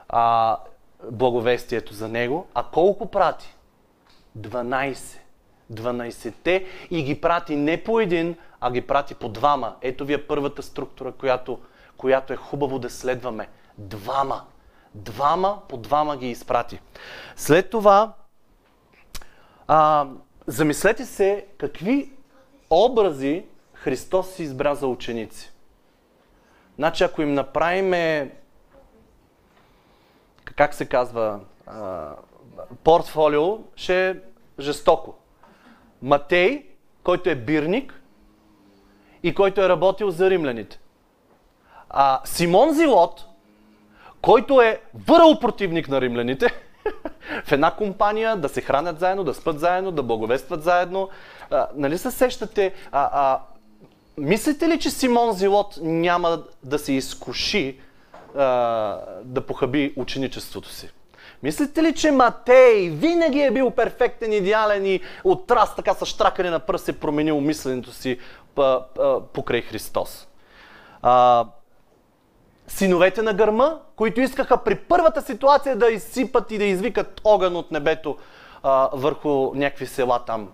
а, 0.09 0.57
благовестието 1.11 1.95
за 1.95 2.09
него, 2.09 2.47
а 2.55 2.63
колко 2.63 3.11
прати? 3.11 3.55
12. 4.39 5.19
12-те 5.73 6.67
и 6.91 7.03
ги 7.03 7.21
прати 7.21 7.57
не 7.57 7.85
по 7.85 8.01
един, 8.01 8.37
а 8.61 8.71
ги 8.71 8.81
прати 8.81 9.15
по 9.15 9.29
двама. 9.29 9.77
Ето 9.83 10.05
ви 10.05 10.13
е 10.13 10.27
първата 10.27 10.63
структура, 10.63 11.13
която, 11.13 11.59
която 11.97 12.33
е 12.33 12.37
хубаво 12.37 12.79
да 12.79 12.91
следваме. 12.91 13.49
Двама. 13.79 14.45
Двама 14.95 15.59
по 15.69 15.77
двама 15.77 16.17
ги 16.17 16.31
изпрати. 16.31 16.81
След 17.37 17.71
това, 17.71 18.13
а, 19.69 20.07
замислете 20.49 21.05
се 21.05 21.47
какви 21.59 22.13
образи 22.71 23.45
Христос 23.75 24.31
си 24.35 24.43
избра 24.43 24.75
за 24.75 24.87
ученици. 24.87 25.53
Значи, 26.77 27.05
ако 27.05 27.23
им 27.23 27.35
направиме, 27.35 28.31
как 30.45 30.75
се 30.75 30.87
казва, 30.87 31.41
а, 31.67 32.11
портфолио, 32.85 33.59
ще 33.77 34.11
е 34.11 34.17
жестоко. 34.61 35.15
Матей, 36.03 36.67
който 37.03 37.31
е 37.31 37.35
бирник 37.35 38.03
и 39.23 39.35
който 39.35 39.61
е 39.61 39.69
работил 39.69 40.11
за 40.11 40.31
римляните. 40.31 40.81
А 41.91 42.21
Симон 42.25 42.73
Зилот, 42.73 43.27
който 44.23 44.61
е 44.61 44.81
върл 44.95 45.39
противник 45.41 45.89
на 45.89 46.01
римляните, 46.01 46.47
в 47.45 47.53
една 47.53 47.71
компания 47.71 48.37
да 48.37 48.49
се 48.49 48.61
хранят 48.61 49.01
заедно, 49.01 49.25
да 49.25 49.35
спят 49.35 49.61
заедно, 49.61 49.91
да 49.91 50.03
благовестват 50.03 50.63
заедно. 50.63 51.09
А, 51.51 51.67
нали 51.75 51.99
се 51.99 52.11
сещате? 52.11 52.73
А, 52.93 53.11
а, 53.13 53.41
мислите 54.19 54.69
ли, 54.69 54.79
че 54.79 54.91
Симон 54.91 55.33
Зилот 55.33 55.79
няма 55.83 56.43
да 56.63 56.79
се 56.79 56.93
изкуши 56.93 57.81
а, 58.37 58.45
да 59.25 59.41
похаби 59.47 59.93
ученичеството 59.97 60.69
си? 60.69 60.91
Мислите 61.43 61.83
ли, 61.83 61.95
че 61.95 62.11
Матей 62.11 62.91
винаги 62.91 63.41
е 63.41 63.51
бил 63.51 63.71
перфектен, 63.71 64.33
идеален 64.33 64.87
и 64.87 65.01
от 65.25 65.51
раз 65.51 65.77
така 65.77 65.95
с 65.95 66.07
штракане 66.07 66.51
на 66.51 66.59
пръст 66.59 66.89
е 66.89 66.93
променил 66.93 67.41
мисленето 67.41 67.93
си 67.93 68.19
покрай 69.33 69.63
Христос? 69.63 70.29
А, 71.03 71.45
синовете 72.69 73.23
на 73.23 73.35
гърма, 73.35 73.81
които 73.97 74.21
искаха 74.21 74.65
при 74.65 74.75
първата 74.75 75.23
ситуация 75.23 75.77
да 75.77 75.91
изсипат 75.91 76.51
и 76.51 76.59
да 76.59 76.65
извикат 76.65 77.21
огън 77.25 77.57
от 77.57 77.71
небето 77.71 78.17
а, 78.63 78.91
върху 78.93 79.55
някакви 79.55 79.87
села 79.87 80.25
там. 80.25 80.49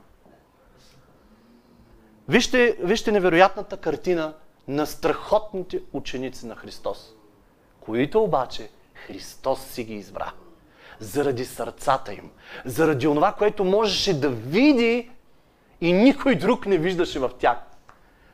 Вижте, 2.29 2.77
вижте 2.81 3.13
невероятната 3.13 3.77
картина 3.77 4.35
на 4.69 4.87
страхотните 4.87 5.83
ученици 5.93 6.47
на 6.47 6.57
Христос, 6.57 7.15
които 7.81 8.23
обаче 8.23 8.71
Христос 8.95 9.61
си 9.61 9.85
ги 9.85 9.95
избра. 9.95 10.33
Заради 10.99 11.45
сърцата 11.45 12.13
им, 12.13 12.31
заради 12.65 13.07
онова, 13.07 13.33
което 13.33 13.65
можеше 13.65 14.21
да 14.21 14.29
види 14.29 15.11
и 15.81 15.93
никой 15.93 16.35
друг 16.35 16.67
не 16.67 16.79
виждаше 16.79 17.19
в 17.19 17.31
тях. 17.39 17.59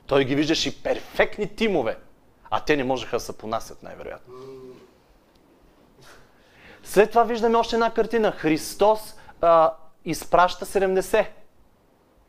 Той 0.07 0.25
ги 0.25 0.35
виждаше 0.35 0.83
перфектни 0.83 1.57
тимове– 1.57 1.97
а 2.51 2.61
те 2.61 2.77
не 2.77 2.85
можеха 2.85 3.17
да 3.17 3.21
се 3.21 3.39
понасят, 3.39 3.83
най-вероятно. 3.83 4.35
След 6.85 7.11
това 7.11 7.25
виждаме 7.25 7.59
още 7.59 7.77
една 7.77 7.91
картина. 7.91 8.33
Христос 8.33 9.17
а, 9.41 9.73
изпраща 10.05 10.67
70. 10.67 11.27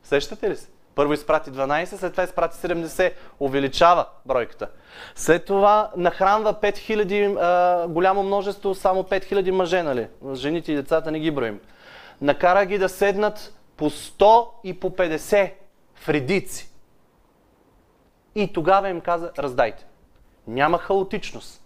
Сещате 0.03 0.49
ли 0.49 0.55
се? 0.55 0.67
Първо 0.95 1.13
изпрати 1.13 1.51
12, 1.51 1.85
след 1.85 2.11
това 2.13 2.23
изпрати 2.23 2.57
70. 2.57 3.13
Увеличава 3.39 4.05
бройката. 4.25 4.69
След 5.15 5.45
това 5.45 5.91
нахранва 5.97 6.53
5000, 6.53 7.37
а, 7.41 7.87
голямо 7.87 8.23
множество, 8.23 8.75
само 8.75 9.03
5000 9.03 9.51
мъже, 9.51 9.83
нали? 9.83 10.07
Жените 10.33 10.71
и 10.71 10.75
децата 10.75 11.11
не 11.11 11.19
ги 11.19 11.31
броим. 11.31 11.59
Накара 12.21 12.65
ги 12.65 12.77
да 12.77 12.89
седнат 12.89 13.53
по 13.77 13.89
100 13.89 14.47
и 14.63 14.79
по 14.79 14.89
50 14.89 15.51
в 15.95 16.09
редици. 16.09 16.69
И 18.35 18.53
тогава 18.53 18.89
им 18.89 19.01
каза, 19.01 19.31
раздайте. 19.39 19.85
Няма 20.47 20.77
хаотичност. 20.77 21.61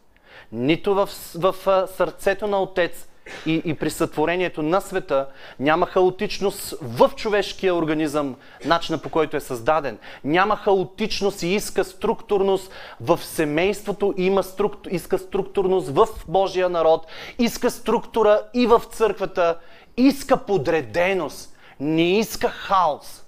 Нито 0.52 0.96
в, 0.96 1.10
в, 1.36 1.56
сърцето 1.88 2.48
на 2.48 2.62
Отец 2.62 3.08
и, 3.46 3.62
и 3.66 3.74
при 3.74 3.90
сътворението 3.90 4.62
на 4.62 4.82
света 4.82 5.28
няма 5.60 5.86
хаотичност 5.86 6.76
в 6.82 7.12
човешкия 7.16 7.76
организъм, 7.76 8.36
начина 8.66 8.98
по 8.98 9.10
който 9.10 9.38
е 9.38 9.40
създаден. 9.40 9.98
Няма 10.24 10.56
хаотичност 10.56 11.44
и 11.44 11.48
иска 11.48 11.84
структурност 11.84 12.72
в 13.02 13.20
семейството, 13.24 14.14
има 14.18 14.44
структу, 14.44 14.90
иска 14.90 15.18
структурност 15.18 15.90
в 15.90 16.08
Божия 16.28 16.70
народ, 16.70 17.08
иска 17.40 17.72
структура 17.72 18.42
и 18.54 18.68
в 18.68 18.82
църквата, 18.92 19.58
иска 19.98 20.38
подреденост, 20.38 21.58
не 21.80 22.20
иска 22.20 22.50
хаос. 22.50 23.25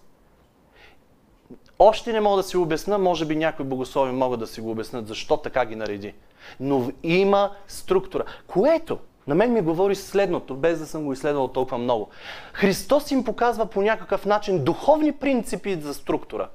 Още 1.79 2.13
не 2.13 2.21
мога 2.21 2.37
да 2.37 2.43
си 2.43 2.57
обясна, 2.57 2.97
може 2.97 3.25
би 3.25 3.35
някои 3.35 3.65
богослови 3.65 4.11
могат 4.11 4.39
да 4.39 4.47
си 4.47 4.61
го 4.61 4.71
обяснат, 4.71 5.07
защо 5.07 5.37
така 5.37 5.65
ги 5.65 5.75
нареди. 5.75 6.13
Но 6.59 6.91
има 7.03 7.51
структура, 7.67 8.23
което 8.47 8.99
на 9.27 9.35
мен 9.35 9.53
ми 9.53 9.61
говори 9.61 9.95
следното, 9.95 10.55
без 10.55 10.79
да 10.79 10.85
съм 10.85 11.03
го 11.03 11.13
изследвал 11.13 11.47
толкова 11.47 11.77
много. 11.77 12.09
Христос 12.53 13.11
им 13.11 13.23
показва 13.23 13.65
по 13.65 13.81
някакъв 13.81 14.25
начин 14.25 14.63
духовни 14.63 15.11
принципи 15.11 15.81
за 15.81 15.93
структура. 15.93 16.49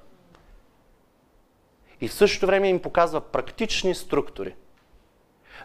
И 2.01 2.09
в 2.09 2.15
същото 2.15 2.47
време 2.47 2.69
им 2.69 2.83
показва 2.83 3.21
практични 3.21 3.95
структури. 3.95 4.55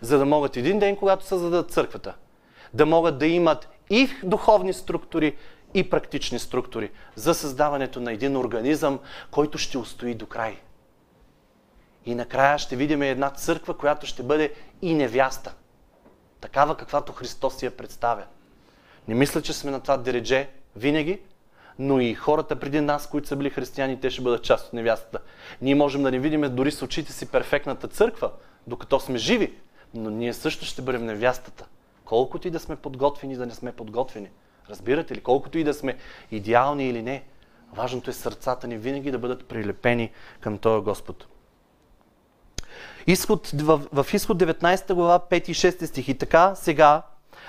За 0.02 0.18
да 0.18 0.26
могат 0.26 0.58
един 0.58 0.80
ден, 0.80 0.96
когато 0.96 1.26
създадат 1.26 1.72
църквата, 1.72 2.14
да 2.74 2.86
могат 2.86 3.18
да 3.18 3.28
имат 3.28 3.70
и 3.90 4.10
духовни 4.24 4.74
структури, 4.74 5.36
и 5.74 5.90
практични 5.90 6.40
структури 6.40 6.92
за 7.16 7.34
създаването 7.34 8.00
на 8.00 8.12
един 8.12 8.38
организъм, 8.38 9.00
който 9.32 9.58
ще 9.58 9.78
устои 9.78 10.14
до 10.14 10.26
край. 10.26 10.60
И 12.06 12.16
накрая 12.16 12.60
ще 12.60 12.76
видим 12.76 13.02
една 13.02 13.30
църква, 13.30 13.78
която 13.78 14.06
ще 14.06 14.24
бъде 14.24 14.54
и 14.82 14.94
невяста. 14.94 15.54
Такава, 16.42 16.78
каквато 16.78 17.14
Христос 17.14 17.58
си 17.58 17.66
я 17.66 17.78
представя. 17.78 18.24
Не 19.08 19.16
мисля, 19.16 19.42
че 19.42 19.54
сме 19.54 19.72
на 19.72 19.80
това 19.80 19.98
дередже 19.98 20.50
винаги, 20.76 21.20
но 21.80 22.00
и 22.00 22.14
хората 22.14 22.60
преди 22.60 22.82
нас, 22.82 23.10
които 23.10 23.28
са 23.28 23.36
били 23.36 23.50
християни, 23.50 24.00
те 24.00 24.10
ще 24.10 24.22
бъдат 24.22 24.44
част 24.44 24.68
от 24.68 24.74
невястата. 24.74 25.20
Ние 25.62 25.76
можем 25.76 26.04
да 26.04 26.12
не 26.12 26.20
видим 26.20 26.56
дори 26.56 26.72
с 26.72 26.82
очите 26.82 27.14
си 27.14 27.32
перфектната 27.32 27.88
църква, 27.88 28.32
докато 28.68 29.00
сме 29.00 29.18
живи, 29.18 29.54
но 29.94 30.10
ние 30.10 30.34
също 30.34 30.66
ще 30.66 30.82
бъдем 30.82 31.06
невястата. 31.06 31.66
Колкото 32.06 32.48
и 32.48 32.52
да 32.52 32.60
сме 32.60 32.76
подготвени, 32.76 33.36
да 33.36 33.46
не 33.46 33.54
сме 33.54 33.72
подготвени. 33.72 34.30
Разбирате 34.70 35.16
ли? 35.16 35.22
Колкото 35.22 35.58
и 35.58 35.64
да 35.64 35.74
сме 35.74 35.98
идеални 36.32 36.90
или 36.90 37.02
не, 37.02 37.24
важното 37.74 38.10
е 38.10 38.14
сърцата 38.14 38.68
ни 38.68 38.78
винаги 38.78 39.12
да 39.12 39.20
бъдат 39.20 39.46
прилепени 39.46 40.12
към 40.40 40.58
този 40.58 40.84
Господ. 40.84 41.28
Изход, 43.08 43.52
в, 43.54 43.82
в 43.94 44.14
изход 44.14 44.38
19 44.38 44.94
глава 44.94 45.20
5 45.20 45.50
и 45.50 45.54
6 45.54 45.86
стих. 45.86 46.08
И 46.08 46.18
така, 46.18 46.56
сега, 46.56 47.04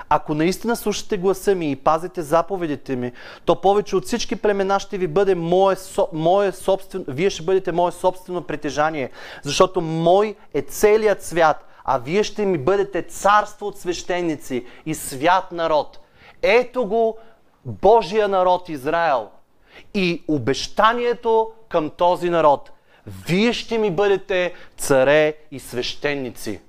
ако 0.08 0.34
наистина 0.34 0.76
слушате 0.76 1.16
гласа 1.16 1.54
ми 1.54 1.70
и 1.70 1.76
пазите 1.76 2.22
заповедите 2.22 2.96
ми, 2.96 3.12
то 3.44 3.60
повече 3.60 3.96
от 3.96 4.04
всички 4.04 4.36
племена 4.36 4.80
ще 4.80 4.98
ви 4.98 5.06
бъде 5.06 5.34
мое, 5.34 5.76
мое 6.12 6.52
собствено, 6.52 7.04
вие 7.08 7.30
ще 7.30 7.42
бъдете 7.42 7.72
мое 7.72 7.92
собствено 7.92 8.42
притежание, 8.42 9.10
защото 9.42 9.80
мой 9.80 10.36
е 10.54 10.62
целият 10.62 11.22
свят, 11.22 11.64
а 11.84 11.98
вие 11.98 12.24
ще 12.24 12.46
ми 12.46 12.58
бъдете 12.58 13.02
царство 13.02 13.66
от 13.66 13.78
свещеници 13.78 14.66
и 14.86 14.94
свят 14.94 15.52
народ. 15.52 16.00
Ето 16.42 16.86
го 16.86 17.18
Божия 17.64 18.28
народ 18.28 18.68
Израел. 18.68 19.28
И 19.94 20.22
обещанието 20.28 21.50
към 21.68 21.90
този 21.90 22.30
народ. 22.30 22.70
Вие 23.26 23.52
ще 23.52 23.78
ми 23.78 23.90
бъдете 23.90 24.54
царе 24.76 25.34
и 25.50 25.60
свещеници. 25.60 26.60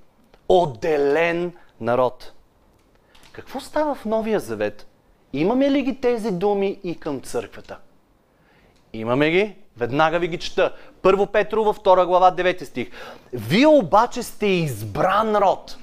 Отделен 0.49 1.53
народ. 1.82 2.34
Какво 3.32 3.59
става 3.59 3.95
в 3.95 4.05
Новия 4.05 4.39
Завет? 4.39 4.88
Имаме 5.34 5.72
ли 5.72 5.82
ги 5.82 6.01
тези 6.01 6.32
думи 6.32 6.80
и 6.84 6.99
към 6.99 7.22
църквата? 7.22 7.78
Имаме 8.93 9.30
ги. 9.30 9.55
Веднага 9.78 10.20
ви 10.20 10.28
ги 10.28 10.38
чета. 10.38 10.76
Първо 11.01 11.28
Петрово, 11.28 11.74
2 11.74 12.05
глава, 12.05 12.32
9 12.32 12.63
стих. 12.63 12.91
Вие 13.34 13.67
обаче 13.67 14.24
сте 14.24 14.45
избран 14.45 15.32
народ. 15.32 15.78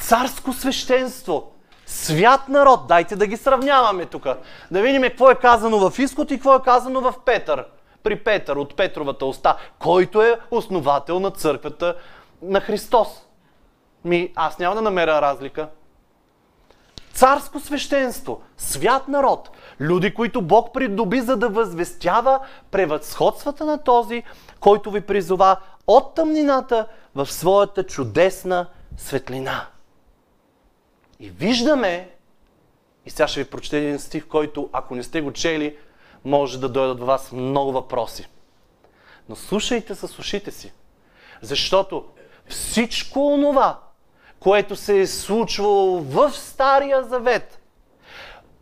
Царско 0.00 0.52
свещенство 0.52 1.52
Свят 1.86 2.48
народ, 2.48 2.86
дайте 2.86 3.16
да 3.16 3.26
ги 3.26 3.36
сравняваме 3.36 4.06
тук. 4.06 4.26
Да 4.70 4.82
видим 4.82 5.02
какво 5.02 5.30
е 5.30 5.34
казано 5.34 5.90
в 5.90 5.98
Изход 5.98 6.30
и 6.30 6.34
какво 6.34 6.54
е 6.54 6.62
казано 6.62 7.00
в 7.00 7.14
Петър. 7.24 7.64
При 8.02 8.24
Петър 8.24 8.56
от 8.56 8.76
Петровата 8.76 9.26
уста, 9.26 9.56
който 9.78 10.22
е 10.22 10.38
основател 10.50 11.20
на 11.20 11.30
църквата 11.30 11.96
на 12.42 12.60
Христос. 12.60 13.08
Ми, 14.04 14.32
аз 14.36 14.58
няма 14.58 14.74
да 14.74 14.82
намеря 14.82 15.22
разлика. 15.22 15.68
Царско 17.12 17.60
свещенство, 17.60 18.40
свят 18.56 19.08
народ, 19.08 19.50
люди, 19.80 20.14
които 20.14 20.42
Бог 20.42 20.72
придоби, 20.74 21.20
за 21.20 21.36
да 21.36 21.48
възвестява 21.48 22.40
превъзходствата 22.70 23.64
на 23.64 23.84
този, 23.84 24.22
който 24.60 24.90
ви 24.90 25.00
призова 25.00 25.56
от 25.86 26.14
тъмнината 26.14 26.86
в 27.14 27.32
своята 27.32 27.82
чудесна 27.82 28.66
светлина. 28.96 29.66
И 31.20 31.30
виждаме, 31.30 32.10
и 33.06 33.10
сега 33.10 33.28
ще 33.28 33.42
ви 33.42 33.50
прочета 33.50 33.76
един 33.76 33.98
стих, 33.98 34.26
който, 34.26 34.70
ако 34.72 34.94
не 34.94 35.02
сте 35.02 35.20
го 35.20 35.32
чели, 35.32 35.76
може 36.24 36.60
да 36.60 36.68
дойдат 36.68 37.00
в 37.00 37.06
вас 37.06 37.32
много 37.32 37.72
въпроси. 37.72 38.28
Но 39.28 39.36
слушайте 39.36 39.94
с 39.94 40.18
ушите 40.18 40.50
си. 40.50 40.72
Защото 41.42 42.04
всичко 42.48 43.26
онова, 43.26 43.80
което 44.40 44.76
се 44.76 45.00
е 45.00 45.06
случвало 45.06 46.00
в 46.00 46.30
Стария 46.30 47.04
Завет, 47.04 47.60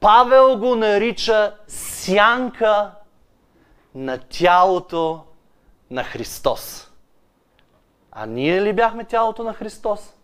Павел 0.01 0.59
го 0.59 0.77
нарича 0.77 1.55
сянка 1.69 2.91
на 3.95 4.19
тялото 4.19 5.25
на 5.91 6.05
Христос. 6.05 6.91
А 8.13 8.27
ние 8.27 8.63
ли 8.63 8.73
бяхме 8.73 9.05
тялото 9.05 9.43
на 9.43 9.55
Христос? 9.55 10.15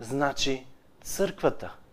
Значи 0.00 0.66
църквата– 1.06 1.72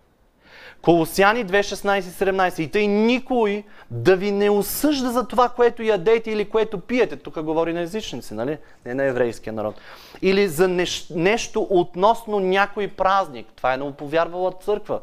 Колосяни 0.84 1.46
2.16-17. 1.46 2.60
И 2.60 2.72
тъй 2.72 2.88
никой 2.88 3.64
да 3.92 4.16
ви 4.16 4.32
не 4.32 4.50
осъжда 4.50 5.12
за 5.12 5.28
това, 5.28 5.50
което 5.50 5.84
ядете 5.84 6.32
или 6.32 6.50
което 6.50 6.80
пиете. 6.80 7.16
Тук 7.16 7.42
говори 7.42 7.74
на 7.74 7.82
езичници, 7.82 8.34
нали? 8.34 8.58
Не 8.86 8.94
на 8.94 9.04
еврейския 9.04 9.54
народ. 9.54 9.76
Или 10.22 10.48
за 10.48 10.68
неш... 10.68 11.10
нещо 11.10 11.68
относно 11.70 12.40
някой 12.40 12.88
празник. 12.88 13.48
Това 13.56 13.74
е 13.74 13.78
новоповярвала 13.78 14.52
църква. 14.52 15.00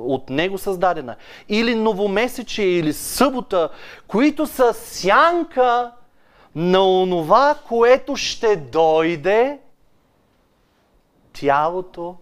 От 0.00 0.30
него 0.30 0.58
създадена. 0.58 1.16
Или 1.48 1.74
новомесечие, 1.74 2.66
или 2.66 2.92
събота, 2.92 3.68
които 4.08 4.46
са 4.46 4.74
сянка 4.74 5.92
на 6.54 7.00
онова, 7.00 7.54
което 7.68 8.16
ще 8.16 8.56
дойде. 8.56 9.58
Тялото 11.32 12.16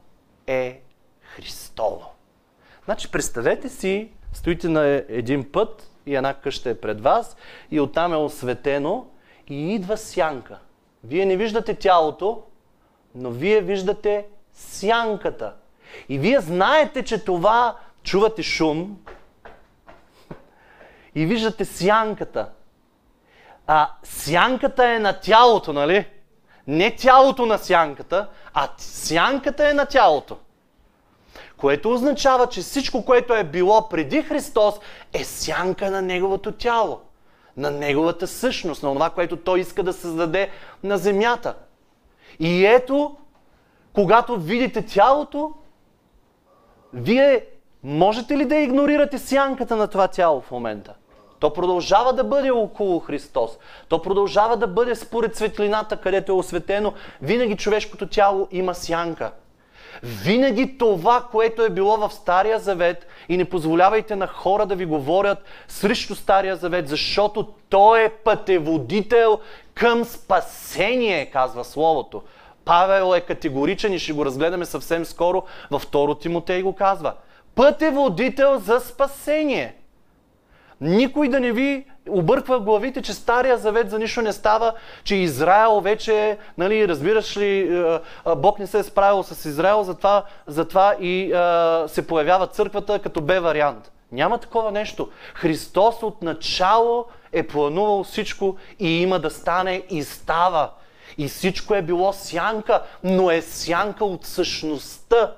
е 0.47 0.81
Христово. 1.21 2.11
Значи 2.85 3.11
представете 3.11 3.69
си, 3.69 4.11
стоите 4.33 4.69
на 4.69 5.05
един 5.09 5.53
път 5.53 5.91
и 6.07 6.17
една 6.17 6.35
къща 6.35 6.71
е 6.71 6.81
пред 6.81 7.01
вас 7.01 7.37
и 7.71 7.81
оттам 7.81 8.13
е 8.13 8.17
осветено 8.17 9.07
и 9.49 9.75
идва 9.75 9.97
сянка. 9.97 10.59
Вие 11.05 11.27
не 11.27 11.37
виждате 11.37 11.75
тялото, 11.75 12.43
но 13.15 13.31
вие 13.31 13.61
виждате 13.61 14.27
сянката. 14.53 15.55
И 16.09 16.19
вие 16.19 16.41
знаете, 16.41 17.05
че 17.05 17.25
това 17.25 17.77
чувате 18.03 18.43
шум 18.43 18.99
и 21.15 21.27
виждате 21.27 21.65
сянката. 21.65 22.51
А 23.67 23.91
сянката 24.03 24.89
е 24.89 24.99
на 24.99 25.21
тялото, 25.21 25.73
нали? 25.73 26.07
Не 26.67 26.97
тялото 26.97 27.47
на 27.47 27.59
сянката, 27.59 28.29
а 28.55 28.69
сянката 28.79 29.69
е 29.69 29.75
на 29.75 29.87
тялото. 29.87 30.37
Което 31.57 31.93
означава, 31.93 32.47
че 32.47 32.61
всичко, 32.61 33.05
което 33.05 33.35
е 33.35 33.45
било 33.45 33.89
преди 33.89 34.23
Христос, 34.23 34.75
е 35.13 35.25
сянка 35.25 35.91
на 35.91 36.03
Неговото 36.03 36.53
тяло, 36.53 37.01
на 37.57 37.71
Неговата 37.71 38.27
същност, 38.27 38.83
на 38.83 38.93
това, 38.93 39.11
което 39.11 39.37
Той 39.37 39.61
иска 39.61 39.83
да 39.83 39.93
създаде 39.93 40.51
на 40.83 40.99
земята. 40.99 41.55
И 42.39 42.67
ето, 42.67 43.17
когато 43.93 44.37
видите 44.37 44.87
тялото, 44.87 45.55
вие 46.93 47.47
можете 47.83 48.37
ли 48.37 48.45
да 48.45 48.57
игнорирате 48.57 49.19
сянката 49.19 49.77
на 49.77 49.89
това 49.89 50.09
тяло 50.09 50.41
в 50.41 50.51
момента? 50.51 50.95
То 51.39 51.53
продължава 51.53 52.13
да 52.13 52.25
бъде 52.25 52.51
около 52.51 53.01
Христос. 53.01 53.51
То 53.89 54.03
продължава 54.03 54.57
да 54.57 54.67
бъде 54.67 54.95
според 54.95 55.37
светлината, 55.37 55.97
където 55.97 56.33
е 56.33 56.35
осветено. 56.35 56.93
Винаги 57.23 57.57
човешкото 57.57 58.07
тяло 58.07 58.49
има 58.51 58.75
сянка– 58.75 59.33
винаги 60.03 60.79
това, 60.79 61.29
което 61.31 61.63
е 61.63 61.71
било 61.71 61.97
в 61.97 62.15
Стария 62.15 62.59
Завет 62.59 63.07
и 63.29 63.37
не 63.37 63.45
позволявайте 63.45 64.17
на 64.17 64.27
хора 64.27 64.67
да 64.67 64.75
ви 64.75 64.85
говорят 64.85 65.39
срещу 65.69 66.15
Стария 66.15 66.57
Завет, 66.57 66.89
защото 66.89 67.49
той 67.69 68.05
е 68.05 68.09
пътеводител 68.09 69.39
към 69.75 70.05
спасение, 70.05 71.27
казва 71.27 71.65
Словото. 71.65 72.23
Павел 72.65 73.15
е 73.17 73.21
категоричен 73.21 73.93
и 73.93 73.99
ще 73.99 74.13
го 74.13 74.25
разгледаме 74.25 74.65
съвсем 74.65 75.05
скоро. 75.05 75.43
Във 75.71 75.83
второ 75.83 76.15
Тимотей 76.15 76.63
го 76.63 76.75
казва. 76.75 77.13
Пътеводител 77.55 78.59
за 78.59 78.81
спасение. 78.81 79.75
Никой 80.85 81.29
да 81.29 81.41
не 81.41 81.53
ви 81.53 81.85
обърква 82.09 82.61
главите, 82.61 83.03
че 83.03 83.15
Стария 83.15 83.59
Завет 83.59 83.91
за 83.91 83.99
нищо 83.99 84.23
не 84.23 84.33
става, 84.33 84.73
че 85.05 85.17
Израел 85.17 85.81
вече, 85.81 86.39
нали, 86.59 86.89
разбираш 86.89 87.37
ли, 87.37 87.59
е, 87.59 87.95
е, 88.27 88.35
Бог 88.37 88.59
не 88.59 88.67
се 88.67 88.79
е 88.79 88.83
справил 88.83 89.23
с 89.23 89.45
Израел, 89.45 89.83
затова, 89.83 90.25
затова 90.47 90.95
и 91.01 91.33
а, 91.33 91.83
е, 91.85 91.89
се 91.89 92.07
появява 92.07 92.47
църквата 92.47 92.99
като 92.99 93.21
Б 93.21 93.41
вариант. 93.41 93.93
Няма 94.13 94.39
такова 94.39 94.73
нещо. 94.73 95.09
Христос 95.35 96.03
от 96.03 96.23
начало 96.23 97.07
е 97.33 97.47
планувал 97.47 98.05
всичко 98.05 98.57
и 98.79 99.03
има 99.03 99.19
да 99.19 99.31
стане 99.31 99.83
и 99.91 100.03
става. 100.03 100.71
И 101.19 101.29
всичко 101.29 101.75
е 101.75 101.83
било 101.83 102.13
сянка, 102.13 102.83
но 103.05 103.31
е 103.31 103.43
сянка 103.43 104.05
от 104.05 104.25
същността. 104.25 105.33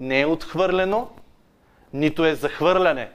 Не 0.00 0.20
е 0.20 0.26
отхвърлено, 0.26 1.08
нито 1.92 2.24
е 2.24 2.34
захвърляне 2.34 3.10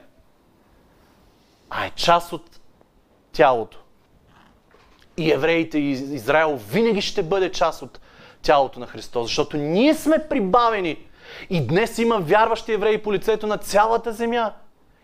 а 1.76 1.86
е 1.86 1.90
част 1.90 2.32
от 2.32 2.60
тялото. 3.32 3.78
И 5.16 5.32
евреите 5.32 5.78
и 5.78 5.90
Израел 5.90 6.56
винаги 6.56 7.00
ще 7.00 7.22
бъде 7.22 7.52
част 7.52 7.82
от 7.82 8.00
тялото 8.42 8.80
на 8.80 8.86
Христос, 8.86 9.26
защото 9.26 9.56
ние 9.56 9.94
сме 9.94 10.28
прибавени. 10.28 10.98
И 11.50 11.66
днес 11.66 11.98
има 11.98 12.18
вярващи 12.18 12.72
евреи 12.72 13.02
по 13.02 13.12
лицето 13.12 13.46
на 13.46 13.58
цялата 13.58 14.12
земя. 14.12 14.52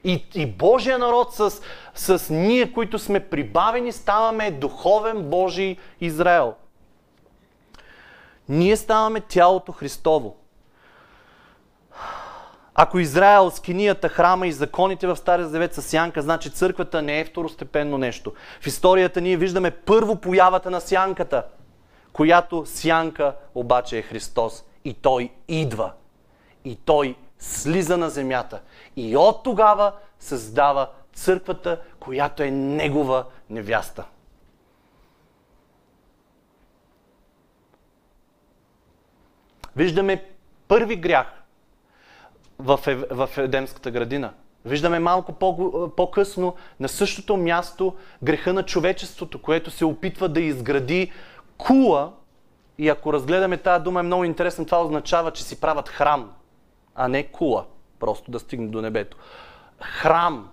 И, 0.04 0.24
и 0.34 0.46
Божия 0.46 0.98
народ 0.98 1.34
с, 1.34 1.62
с 1.94 2.34
ние, 2.34 2.72
които 2.72 2.98
сме 2.98 3.28
прибавени, 3.28 3.92
ставаме 3.92 4.50
духовен 4.50 5.22
Божий 5.22 5.76
Израел. 6.00 6.54
Ние 8.48 8.76
ставаме 8.76 9.20
тялото 9.20 9.72
Христово. 9.72 10.36
Ако 12.82 12.98
Израел, 12.98 13.50
скинията, 13.50 14.08
храма 14.08 14.46
и 14.46 14.52
законите 14.52 15.06
в 15.06 15.16
Стария 15.16 15.48
Завет 15.48 15.74
са 15.74 15.82
сянка, 15.82 16.22
значи 16.22 16.50
църквата 16.50 17.02
не 17.02 17.20
е 17.20 17.24
второстепенно 17.24 17.98
нещо. 17.98 18.32
В 18.60 18.66
историята 18.66 19.20
ние 19.20 19.36
виждаме 19.36 19.70
първо 19.70 20.16
появата 20.16 20.70
на 20.70 20.80
сянката, 20.80 21.46
която 22.12 22.66
сянка 22.66 23.34
обаче 23.54 23.98
е 23.98 24.02
Христос. 24.02 24.64
И 24.84 24.94
Той 24.94 25.32
идва. 25.48 25.92
И 26.64 26.76
Той 26.76 27.16
слиза 27.38 27.96
на 27.96 28.10
земята. 28.10 28.60
И 28.96 29.16
от 29.16 29.42
тогава 29.42 29.92
създава 30.18 30.90
църквата, 31.14 31.80
която 31.98 32.42
е 32.42 32.50
Негова 32.50 33.24
невяста. 33.50 34.04
Виждаме 39.76 40.24
първи 40.68 40.96
грях 40.96 41.39
в, 42.60 42.80
в 43.10 43.28
Едемската 43.38 43.90
градина. 43.90 44.32
Виждаме 44.64 44.98
малко 44.98 45.32
по- 45.32 45.92
по-късно 45.96 46.54
на 46.80 46.88
същото 46.88 47.36
място 47.36 47.94
греха 48.22 48.52
на 48.52 48.62
човечеството, 48.62 49.42
което 49.42 49.70
се 49.70 49.84
опитва 49.84 50.28
да 50.28 50.40
изгради 50.40 51.12
кула. 51.58 52.12
И 52.78 52.88
ако 52.88 53.12
разгледаме 53.12 53.56
тази 53.56 53.84
дума 53.84 54.00
е 54.00 54.02
много 54.02 54.24
интересно, 54.24 54.64
това 54.64 54.82
означава, 54.82 55.30
че 55.30 55.44
си 55.44 55.60
правят 55.60 55.88
храм, 55.88 56.32
а 56.94 57.08
не 57.08 57.22
кула, 57.22 57.64
просто 57.98 58.30
да 58.30 58.38
стигне 58.40 58.68
до 58.68 58.82
небето. 58.82 59.16
Храм 59.80 60.50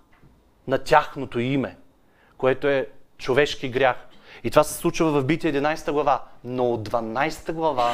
на 0.68 0.78
тяхното 0.78 1.40
име, 1.40 1.78
което 2.38 2.68
е 2.68 2.88
човешки 3.18 3.70
грях. 3.70 3.96
И 4.44 4.50
това 4.50 4.64
се 4.64 4.74
случва 4.74 5.12
в 5.12 5.26
Битие 5.26 5.54
11 5.54 5.92
глава. 5.92 6.24
Но 6.44 6.72
от 6.72 6.90
12 6.90 7.52
глава 7.52 7.94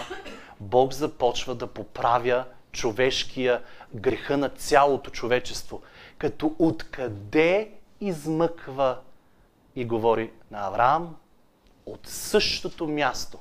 Бог 0.60 0.94
започва 0.94 1.56
да 1.56 1.68
поправя 1.68 2.46
човешкия 2.74 3.62
греха 3.96 4.38
на 4.38 4.50
цялото 4.50 5.12
човечество. 5.12 5.82
Като 6.18 6.56
откъде 6.60 7.72
измъква 8.02 8.98
и 9.76 9.86
говори 9.86 10.32
на 10.52 10.68
Авраам 10.68 11.16
от 11.86 12.08
същото 12.08 12.88
място, 12.88 13.40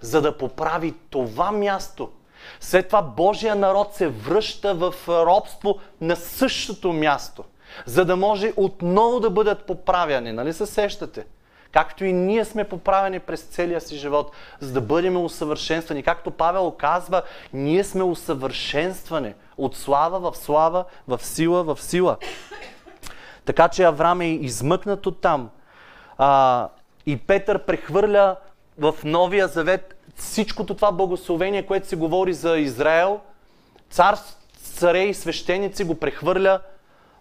за 0.00 0.22
да 0.22 0.38
поправи 0.38 0.94
това 1.10 1.52
място. 1.52 2.12
След 2.60 2.86
това 2.86 3.02
Божия 3.02 3.56
народ 3.56 3.94
се 3.94 4.08
връща 4.08 4.74
в 4.74 4.94
робство 5.08 5.78
на 6.00 6.16
същото 6.16 6.92
място, 6.92 7.44
за 7.86 8.04
да 8.04 8.16
може 8.16 8.52
отново 8.56 9.20
да 9.20 9.30
бъдат 9.30 9.66
поправяни. 9.66 10.32
Нали 10.32 10.52
се 10.52 10.66
сещате? 10.66 11.26
Както 11.72 12.04
и 12.04 12.12
ние 12.12 12.44
сме 12.44 12.64
поправени 12.64 13.20
през 13.20 13.42
целия 13.42 13.80
си 13.80 13.96
живот, 13.96 14.32
за 14.60 14.72
да 14.72 14.80
бъдем 14.80 15.16
усъвършенствани. 15.16 16.02
Както 16.02 16.30
Павел 16.30 16.70
казва, 16.70 17.22
ние 17.52 17.84
сме 17.84 18.02
усъвършенствани 18.02 19.34
от 19.58 19.76
слава 19.76 20.30
в 20.30 20.36
слава, 20.36 20.84
в 21.08 21.20
сила 21.22 21.64
в 21.64 21.82
сила. 21.82 22.16
Така 23.44 23.68
че 23.68 23.84
Авраам 23.84 24.20
е 24.20 24.26
измъкнат 24.26 25.06
от 25.06 25.20
там. 25.20 25.50
А, 26.18 26.68
и 27.06 27.16
Петър 27.16 27.64
прехвърля 27.64 28.36
в 28.78 28.94
Новия 29.04 29.48
Завет 29.48 29.94
всичкото 30.16 30.74
това 30.74 30.92
благословение, 30.92 31.66
което 31.66 31.88
се 31.88 31.96
говори 31.96 32.32
за 32.32 32.58
Израел, 32.58 33.20
цар, 33.90 34.18
царе 34.62 35.02
и 35.02 35.14
свещеници 35.14 35.84
го 35.84 35.94
прехвърля 35.94 36.60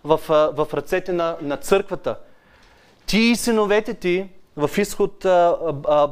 в, 0.04 0.20
в 0.28 0.68
ръцете 0.74 1.14
на, 1.14 1.38
на 1.42 1.58
църквата. 1.58 2.16
Ти 3.06 3.20
и 3.20 3.36
синовете 3.36 3.94
ти, 3.94 4.30
в 4.58 4.78
изход 4.78 5.26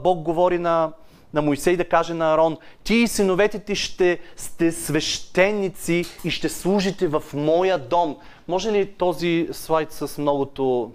Бог 0.03 0.19
говори 0.19 0.59
на, 0.59 0.91
на 1.33 1.41
Моисей 1.41 1.77
да 1.77 1.89
каже 1.89 2.13
на 2.13 2.33
Арон, 2.33 2.57
ти 2.83 2.95
и 2.95 3.07
синовете 3.07 3.59
ти 3.59 3.75
ще 3.75 4.19
сте 4.35 4.71
свещеници 4.71 6.05
и 6.23 6.31
ще 6.31 6.49
служите 6.49 7.07
в 7.07 7.23
моя 7.33 7.77
дом. 7.77 8.17
Може 8.47 8.71
ли 8.71 8.91
този 8.93 9.49
слайд 9.51 9.91
с 9.91 10.17
многото 10.17 10.91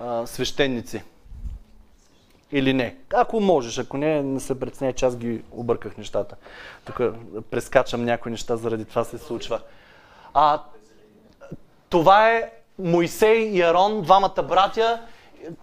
а, 0.00 0.26
свещеници? 0.26 1.02
Или 2.52 2.72
не? 2.72 2.96
Ако 3.14 3.40
можеш, 3.40 3.78
ако 3.78 3.96
не, 3.96 4.22
не 4.22 4.40
се 4.40 4.60
преценя, 4.60 4.92
че 4.92 5.06
аз 5.06 5.16
ги 5.16 5.42
обърках 5.52 5.96
нещата. 5.96 6.36
Тук 6.84 7.00
прескачам 7.50 8.04
някои 8.04 8.30
неща, 8.32 8.56
заради 8.56 8.84
това 8.84 9.04
се 9.04 9.18
случва. 9.18 9.60
А, 10.34 10.62
това 11.90 12.30
е 12.30 12.50
Моисей 12.78 13.38
и 13.38 13.62
Арон, 13.62 14.02
двамата 14.02 14.42
братя. 14.48 15.00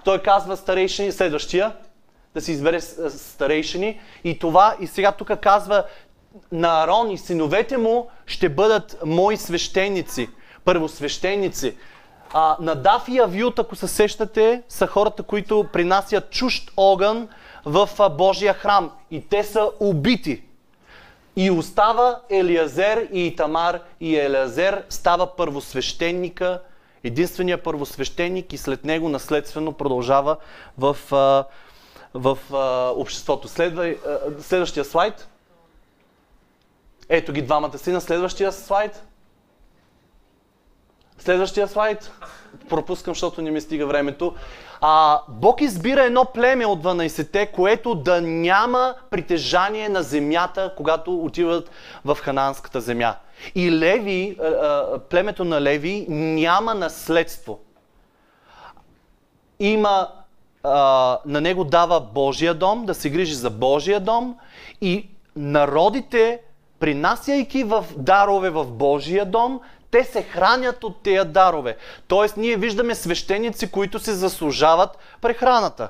Той 0.04 0.22
казва 0.22 0.58
старейшини, 0.58 1.12
следващия, 1.12 1.76
да 2.34 2.42
се 2.42 2.52
избере 2.52 2.82
старейшини. 2.82 4.00
И 4.24 4.40
това, 4.40 4.76
и 4.80 4.88
сега 4.88 5.12
тук 5.12 5.32
казва 5.42 5.84
на 6.52 6.84
Арон 6.84 7.12
и 7.12 7.18
синовете 7.18 7.78
му 7.78 8.08
ще 8.26 8.50
бъдат 8.50 9.00
мои 9.06 9.38
свещеници, 9.38 10.30
първосвещеници. 10.66 11.76
А, 12.34 12.58
Надав 12.60 13.08
и 13.08 13.20
Авиот, 13.20 13.60
ако 13.60 13.76
се 13.76 13.88
сещате, 13.88 14.62
са 14.70 14.88
хората, 14.88 15.24
които 15.24 15.68
принасят 15.74 16.30
чужд 16.30 16.72
огън 16.78 17.28
в 17.66 17.90
Божия 18.18 18.54
храм. 18.54 18.92
И 19.12 19.28
те 19.28 19.44
са 19.44 19.70
убити. 19.80 20.44
И 21.36 21.52
остава 21.52 22.20
Елиазер 22.30 23.08
и 23.12 23.28
Итамар. 23.28 23.80
И 24.00 24.16
Елиазер 24.16 24.84
става 24.90 25.36
първосвещеника, 25.36 26.62
единствения 27.04 27.64
първосвещеник 27.64 28.54
и 28.54 28.58
след 28.58 28.86
него 28.86 29.10
наследствено 29.10 29.74
продължава 29.74 30.38
в, 30.78 30.98
в, 31.12 31.46
в 32.14 32.38
обществото. 32.98 33.48
Следва, 33.48 33.96
следващия 34.40 34.86
слайд. 34.86 35.28
Ето 37.10 37.34
ги 37.34 37.42
двамата 37.42 37.78
си 37.78 37.92
на 37.92 38.02
следващия 38.02 38.52
слайд. 38.52 39.04
Следващия 41.18 41.68
слайд. 41.68 42.12
Пропускам, 42.70 43.14
защото 43.14 43.42
не 43.42 43.52
ми 43.52 43.62
стига 43.62 43.88
времето. 43.88 44.36
А, 44.82 45.22
Бог 45.28 45.62
избира 45.62 46.04
едно 46.04 46.26
племе 46.26 46.66
от 46.66 46.84
12-те, 46.84 47.46
което 47.46 47.96
да 47.96 48.22
няма 48.22 48.96
притежание 49.10 49.90
на 49.90 50.04
земята, 50.04 50.74
когато 50.78 51.16
отиват 51.16 51.72
в 52.06 52.18
хананската 52.22 52.82
земя. 52.82 53.16
И 53.56 53.72
Леви, 53.72 54.38
племето 55.10 55.46
на 55.46 55.62
Леви 55.62 56.06
няма 56.10 56.74
наследство. 56.74 57.60
Има, 59.60 60.08
на 61.26 61.42
него 61.42 61.64
дава 61.64 62.00
Божия 62.00 62.54
дом, 62.54 62.86
да 62.86 62.94
се 62.94 63.10
грижи 63.10 63.34
за 63.34 63.50
Божия 63.50 64.00
дом 64.00 64.36
и 64.82 65.10
народите, 65.36 66.40
принасяйки 66.80 67.64
в 67.64 67.86
дарове 67.98 68.50
в 68.50 68.66
Божия 68.66 69.26
дом, 69.26 69.60
те 69.92 70.04
се 70.04 70.24
хранят 70.24 70.84
от 70.84 71.04
тези 71.04 71.30
дарове. 71.30 71.78
Тоест, 72.08 72.38
ние 72.38 72.58
виждаме 72.58 72.96
свещеници, 72.96 73.72
които 73.72 74.00
се 74.00 74.14
заслужават 74.14 74.98
прехраната. 75.22 75.90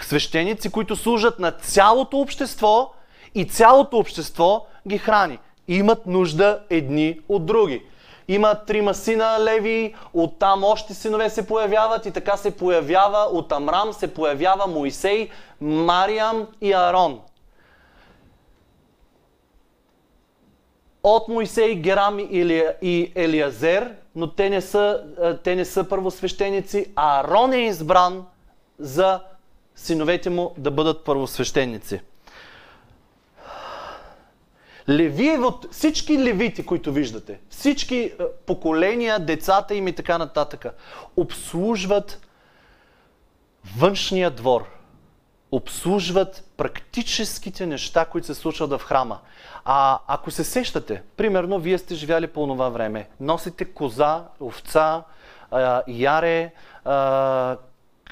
Свещеници, 0.00 0.70
които 0.70 0.96
служат 0.96 1.38
на 1.38 1.52
цялото 1.52 2.20
общество 2.20 2.92
и 3.34 3.44
цялото 3.44 3.98
общество 3.98 4.66
ги 4.88 4.98
храни. 4.98 5.38
Имат 5.70 6.06
нужда 6.06 6.60
едни 6.70 7.20
от 7.28 7.46
други. 7.46 7.82
Има 8.28 8.54
трима 8.54 8.94
сина 8.94 9.36
Леви, 9.40 9.94
оттам 10.14 10.64
още 10.64 10.94
синове 10.94 11.30
се 11.30 11.46
появяват 11.46 12.06
и 12.06 12.10
така 12.10 12.36
се 12.36 12.50
появява, 12.50 13.18
от 13.18 13.52
Амрам 13.52 13.92
се 13.92 14.14
появява 14.14 14.66
Моисей, 14.66 15.28
Мариам 15.60 16.46
и 16.60 16.72
Аарон. 16.72 17.20
от 21.02 21.28
Моисей, 21.28 21.74
Герам 21.74 22.18
и 22.82 23.12
Елиазер, 23.14 23.94
но 24.14 24.30
те 24.30 24.50
не 24.50 24.60
са, 24.60 25.02
те 25.44 25.56
не 25.56 25.64
са 25.64 25.88
първосвещеници, 25.88 26.92
а 26.96 27.20
Арон 27.20 27.52
е 27.52 27.66
избран 27.66 28.26
за 28.78 29.20
синовете 29.74 30.30
му 30.30 30.54
да 30.58 30.70
бъдат 30.70 31.04
първосвещеници. 31.04 32.00
Левиевот, 34.88 35.66
всички 35.70 36.18
левити, 36.18 36.66
които 36.66 36.92
виждате, 36.92 37.40
всички 37.50 38.12
поколения, 38.46 39.18
децата 39.18 39.74
им 39.74 39.88
и 39.88 39.94
така 39.94 40.18
нататък, 40.18 40.66
обслужват 41.16 42.20
външния 43.76 44.30
двор– 44.30 44.66
обслужват 45.52 46.44
практическите 46.56 47.66
неща, 47.66 48.04
които 48.04 48.26
се 48.26 48.34
случват 48.34 48.70
в 48.70 48.84
храма. 48.84 49.18
А 49.64 49.98
ако 50.06 50.30
се 50.30 50.44
сещате, 50.44 51.02
примерно, 51.16 51.58
вие 51.58 51.78
сте 51.78 51.94
живяли 51.94 52.26
по 52.26 52.46
това 52.46 52.68
време, 52.68 53.08
носите 53.20 53.64
коза, 53.64 54.24
овца, 54.40 55.02
яре, 55.88 56.52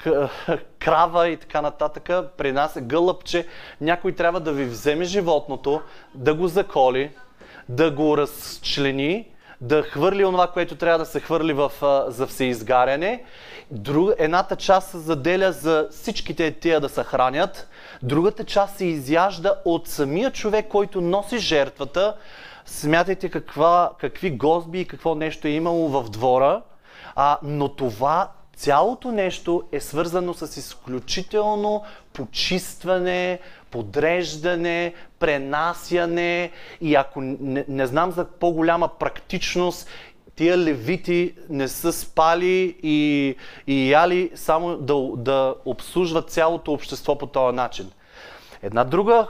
крава 0.79 1.27
и 1.27 1.37
така 1.37 1.61
нататък, 1.61 2.09
при 2.37 2.51
нас 2.51 2.75
е 2.75 2.81
гълъбче, 2.81 3.47
някой 3.81 4.11
трябва 4.11 4.39
да 4.39 4.51
ви 4.51 4.65
вземе 4.65 5.03
животното, 5.03 5.81
да 6.13 6.33
го 6.33 6.47
заколи, 6.47 7.11
да 7.69 7.91
го 7.91 8.17
разчлени, 8.17 9.27
да 9.61 9.83
хвърли 9.83 10.25
онова, 10.25 10.47
което 10.47 10.75
трябва 10.75 10.99
да 10.99 11.05
се 11.05 11.19
хвърли 11.19 11.53
в, 11.53 11.71
за 12.07 12.27
всеизгаряне. 12.27 13.23
Друг, 13.71 14.11
едната 14.17 14.55
част 14.55 14.89
се 14.89 14.97
заделя 14.97 15.51
за 15.51 15.87
всичките 15.91 16.51
тия 16.51 16.79
да 16.79 16.89
се 16.89 17.03
хранят, 17.03 17.69
другата 18.03 18.43
част 18.43 18.77
се 18.77 18.85
изяжда 18.85 19.55
от 19.65 19.87
самия 19.87 20.31
човек, 20.31 20.67
който 20.67 21.01
носи 21.01 21.37
жертвата. 21.37 22.15
Смятайте 22.65 23.29
каква, 23.29 23.91
какви 23.99 24.31
гозби 24.31 24.79
и 24.79 24.85
какво 24.85 25.15
нещо 25.15 25.47
е 25.47 25.51
имало 25.51 25.89
в 25.89 26.09
двора, 26.09 26.61
а, 27.15 27.37
но 27.43 27.69
това 27.69 28.29
цялото 28.59 29.11
нещо 29.11 29.63
е 29.71 29.79
свързано 29.79 30.33
с 30.33 30.57
изключително 30.57 31.83
почистване, 32.13 33.39
подреждане, 33.71 34.93
пренасяне 35.19 36.51
и 36.81 36.95
ако 36.95 37.21
не, 37.21 37.65
не 37.67 37.87
знам 37.87 38.11
за 38.11 38.25
по-голяма 38.25 38.87
практичност, 38.87 39.87
тия 40.35 40.57
левити 40.57 41.35
не 41.49 41.67
са 41.67 41.93
спали 41.93 42.77
и, 42.83 43.35
и 43.67 43.91
яли 43.91 44.31
само 44.35 44.77
да, 44.77 44.95
да 45.17 45.55
обслужват 45.65 46.29
цялото 46.29 46.73
общество 46.73 47.17
по 47.17 47.27
този 47.27 47.55
начин. 47.55 47.91
Една 48.63 48.83
друга 48.83 49.27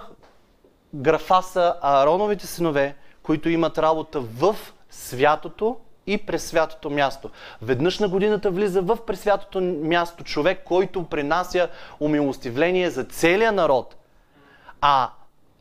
графа 0.94 1.42
са 1.42 1.76
Аароновите 1.82 2.48
синове, 2.48 2.96
които 3.24 3.50
имат 3.50 3.78
работа 3.78 4.20
в 4.20 4.56
святото 4.90 5.78
и 6.10 6.18
пресвятото 6.18 6.90
място. 6.90 7.30
Веднъж 7.62 8.00
на 8.00 8.08
годината 8.08 8.52
влиза 8.52 8.82
в 8.82 8.98
пресвятото 9.08 9.62
място 9.62 10.24
човек, 10.24 10.62
който 10.66 11.04
принася 11.04 11.70
умилостивление 12.00 12.90
за 12.90 13.04
целия 13.04 13.52
народ. 13.52 13.96
А 14.82 15.10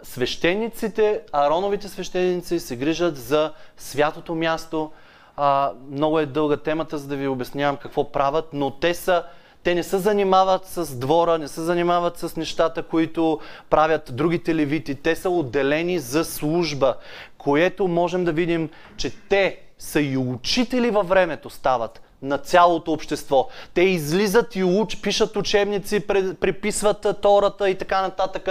свещениците, 0.02 1.20
Ароновите 1.32 1.88
свещеници 1.88 2.60
се 2.60 2.76
грижат 2.76 3.16
за 3.16 3.52
святото 3.76 4.34
място. 4.34 4.90
А, 5.36 5.72
много 5.90 6.18
е 6.18 6.26
дълга 6.26 6.56
темата, 6.56 6.98
за 6.98 7.08
да 7.08 7.16
ви 7.16 7.28
обяснявам 7.28 7.76
какво 7.76 8.12
правят, 8.12 8.48
но 8.52 8.70
те 8.70 8.94
са 8.94 9.24
те 9.62 9.74
не 9.74 9.82
се 9.82 9.98
занимават 9.98 10.66
с 10.66 10.96
двора, 10.96 11.38
не 11.38 11.48
се 11.48 11.60
занимават 11.60 12.18
с 12.18 12.36
нещата, 12.36 12.82
които 12.82 13.40
правят 13.70 14.10
другите 14.12 14.54
левити. 14.54 14.94
Те 14.94 15.16
са 15.16 15.30
отделени 15.30 15.98
за 15.98 16.24
служба, 16.24 16.96
което 17.38 17.88
можем 17.88 18.24
да 18.24 18.32
видим, 18.32 18.70
че 18.96 19.12
те 19.28 19.58
са 19.78 20.00
и 20.00 20.16
учители 20.16 20.90
във 20.90 21.08
времето 21.08 21.50
стават 21.50 22.02
на 22.22 22.38
цялото 22.38 22.92
общество. 22.92 23.48
Те 23.74 23.82
излизат 23.82 24.56
и 24.56 24.64
уч, 24.64 25.00
пишат 25.00 25.36
учебници, 25.36 26.06
приписват 26.40 27.06
Тората 27.22 27.70
и 27.70 27.78
така 27.78 28.02
нататък, 28.02 28.48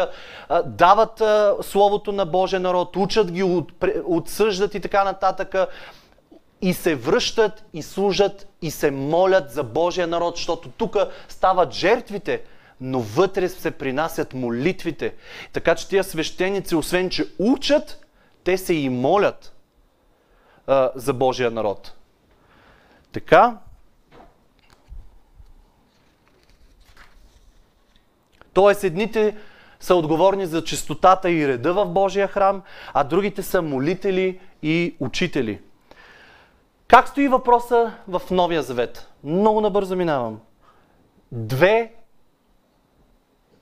дават 0.65 1.21
Словото 1.61 2.11
на 2.11 2.25
Божия 2.25 2.59
народ, 2.59 2.95
учат 2.95 3.31
ги, 3.31 3.63
отсъждат 4.05 4.75
и 4.75 4.79
така 4.79 5.03
нататък 5.03 5.55
и 6.61 6.73
се 6.73 6.95
връщат 6.95 7.65
и 7.73 7.81
служат 7.81 8.47
и 8.61 8.71
се 8.71 8.91
молят 8.91 9.51
за 9.51 9.63
Божия 9.63 10.07
народ, 10.07 10.35
защото 10.35 10.69
тук 10.69 10.97
стават 11.29 11.73
жертвите, 11.73 12.41
но 12.81 12.99
вътре 12.99 13.49
се 13.49 13.71
принасят 13.71 14.33
молитвите. 14.33 15.13
Така 15.53 15.75
че 15.75 15.87
тия 15.87 16.03
свещеници, 16.03 16.75
освен 16.75 17.09
че 17.09 17.25
учат, 17.39 18.05
те 18.43 18.57
се 18.57 18.73
и 18.73 18.89
молят 18.89 19.56
за 20.95 21.13
Божия 21.13 21.51
народ. 21.51 21.93
Така. 23.11 23.57
Тоест, 28.53 28.83
едните 28.83 29.37
са 29.79 29.95
отговорни 29.95 30.45
за 30.45 30.63
чистотата 30.63 31.31
и 31.31 31.47
реда 31.47 31.73
в 31.73 31.85
Божия 31.85 32.27
храм, 32.27 32.61
а 32.93 33.03
другите 33.03 33.43
са 33.43 33.61
молители 33.61 34.39
и 34.61 34.95
учители. 34.99 35.61
Как 36.87 37.07
стои 37.07 37.27
въпроса 37.27 37.93
в 38.07 38.21
Новия 38.31 38.63
Завет? 38.63 39.09
Много 39.23 39.61
набързо 39.61 39.95
минавам. 39.95 40.39
Две, 41.31 41.93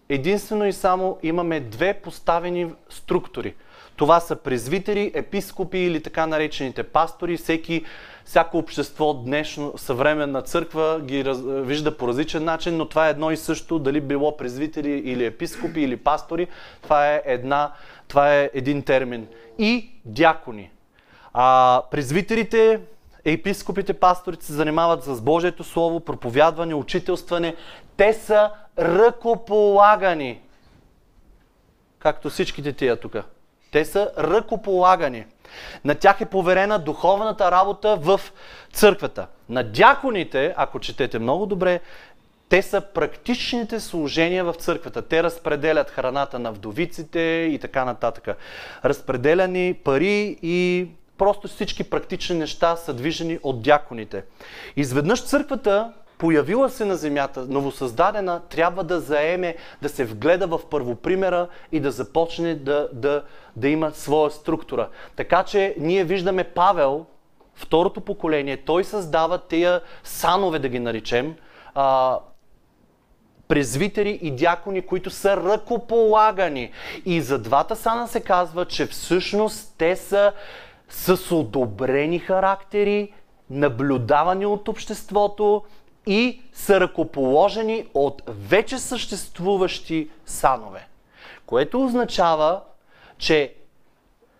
единствено 0.09 0.65
и 0.65 0.73
само 0.73 1.17
имаме 1.23 1.59
две 1.59 1.93
поставени 1.93 2.73
структури. 2.89 3.55
Това 3.95 4.19
са 4.19 4.35
презвитери, 4.35 5.11
епископи 5.13 5.77
или 5.77 6.03
така 6.03 6.27
наречените 6.27 6.83
пастори. 6.83 7.37
Всеки, 7.37 7.85
всяко 8.25 8.57
общество, 8.57 9.13
днешно, 9.13 9.73
съвременна 9.77 10.41
църква 10.41 11.01
ги 11.01 11.25
раз, 11.25 11.37
вижда 11.45 11.97
по 11.97 12.07
различен 12.07 12.43
начин, 12.43 12.77
но 12.77 12.85
това 12.85 13.07
е 13.07 13.09
едно 13.09 13.31
и 13.31 13.37
също, 13.37 13.79
дали 13.79 14.01
било 14.01 14.37
презвитери 14.37 14.91
или 14.91 15.25
епископи 15.25 15.81
или 15.81 15.97
пастори. 15.97 16.47
Това 16.81 17.13
е, 17.13 17.21
една, 17.25 17.71
това 18.07 18.35
е 18.35 18.49
един 18.53 18.81
термин. 18.81 19.27
И 19.57 19.89
дякони. 20.05 20.71
А, 21.33 21.81
презвитерите, 21.91 22.79
епископите, 23.25 23.93
пасторите 23.93 24.45
се 24.45 24.53
занимават 24.53 25.03
с 25.03 25.21
Божието 25.21 25.63
Слово, 25.63 25.99
проповядване, 25.99 26.73
учителстване. 26.73 27.55
Те 27.97 28.13
са 28.13 28.51
ръкополагани. 28.79 30.41
Както 31.99 32.29
всичките 32.29 32.73
тия 32.73 32.99
тук. 32.99 33.15
Те 33.75 33.85
са 33.85 34.11
ръкополагани. 34.17 35.25
На 35.85 35.95
тях 35.95 36.21
е 36.21 36.25
поверена 36.25 36.79
духовната 36.79 37.51
работа 37.51 37.95
в 37.95 38.21
църквата. 38.73 39.27
На 39.49 39.63
дяконите, 39.63 40.53
ако 40.57 40.79
четете 40.79 41.19
много 41.19 41.45
добре, 41.45 41.79
те 42.49 42.61
са 42.61 42.81
практичните 42.81 43.79
служения 43.79 44.43
в 44.45 44.53
църквата. 44.53 45.01
Те 45.01 45.23
разпределят 45.23 45.89
храната 45.89 46.39
на 46.39 46.51
вдовиците 46.51 47.19
и 47.51 47.59
така 47.59 47.85
нататък. 47.85 48.37
Разпределяни 48.85 49.73
пари 49.73 50.37
и 50.41 50.87
просто 51.17 51.47
всички 51.47 51.83
практични 51.83 52.35
неща 52.35 52.75
са 52.75 52.93
движени 52.93 53.39
от 53.43 53.61
дяконите. 53.61 54.23
Изведнъж 54.75 55.23
църквата 55.23 55.93
появила 56.17 56.69
се 56.69 56.85
на 56.85 56.95
земята, 56.95 57.45
новосъздадена, 57.49 58.41
трябва 58.49 58.83
да 58.83 58.99
заеме, 58.99 59.55
да 59.81 59.89
се 59.89 60.05
вгледа 60.05 60.47
в 60.47 60.59
първопримера 60.69 61.47
и 61.71 61.79
да 61.79 61.91
започне 61.91 62.55
да, 62.55 62.89
да, 62.93 63.23
да 63.55 63.67
има 63.67 63.91
своя 63.91 64.31
структура. 64.31 64.89
Така 65.15 65.43
че 65.43 65.75
ние 65.79 66.03
виждаме 66.03 66.43
Павел, 66.43 67.05
второто 67.55 68.01
поколение, 68.01 68.57
той 68.57 68.83
създава 68.83 69.37
тия 69.37 69.81
санове, 70.03 70.59
да 70.59 70.69
ги 70.69 70.79
наречем, 70.79 71.35
а, 71.75 72.19
презвитери 73.47 74.19
и 74.21 74.31
дякони, 74.31 74.81
които 74.81 75.09
са 75.09 75.37
ръкополагани. 75.37 76.71
И 77.05 77.21
за 77.21 77.39
двата 77.39 77.75
сана 77.75 78.07
се 78.07 78.19
казва, 78.19 78.65
че 78.65 78.85
всъщност 78.85 79.75
те 79.77 79.95
са 79.95 80.33
с 80.89 81.35
одобрени 81.35 82.19
характери, 82.19 83.13
наблюдавани 83.49 84.45
от 84.45 84.67
обществото 84.67 85.63
и 86.05 86.41
са 86.53 86.79
ръкоположени 86.79 87.85
от 87.93 88.21
вече 88.27 88.77
съществуващи 88.77 90.09
санове. 90.25 90.87
Което 91.45 91.85
означава, 91.85 92.61
че 93.17 93.53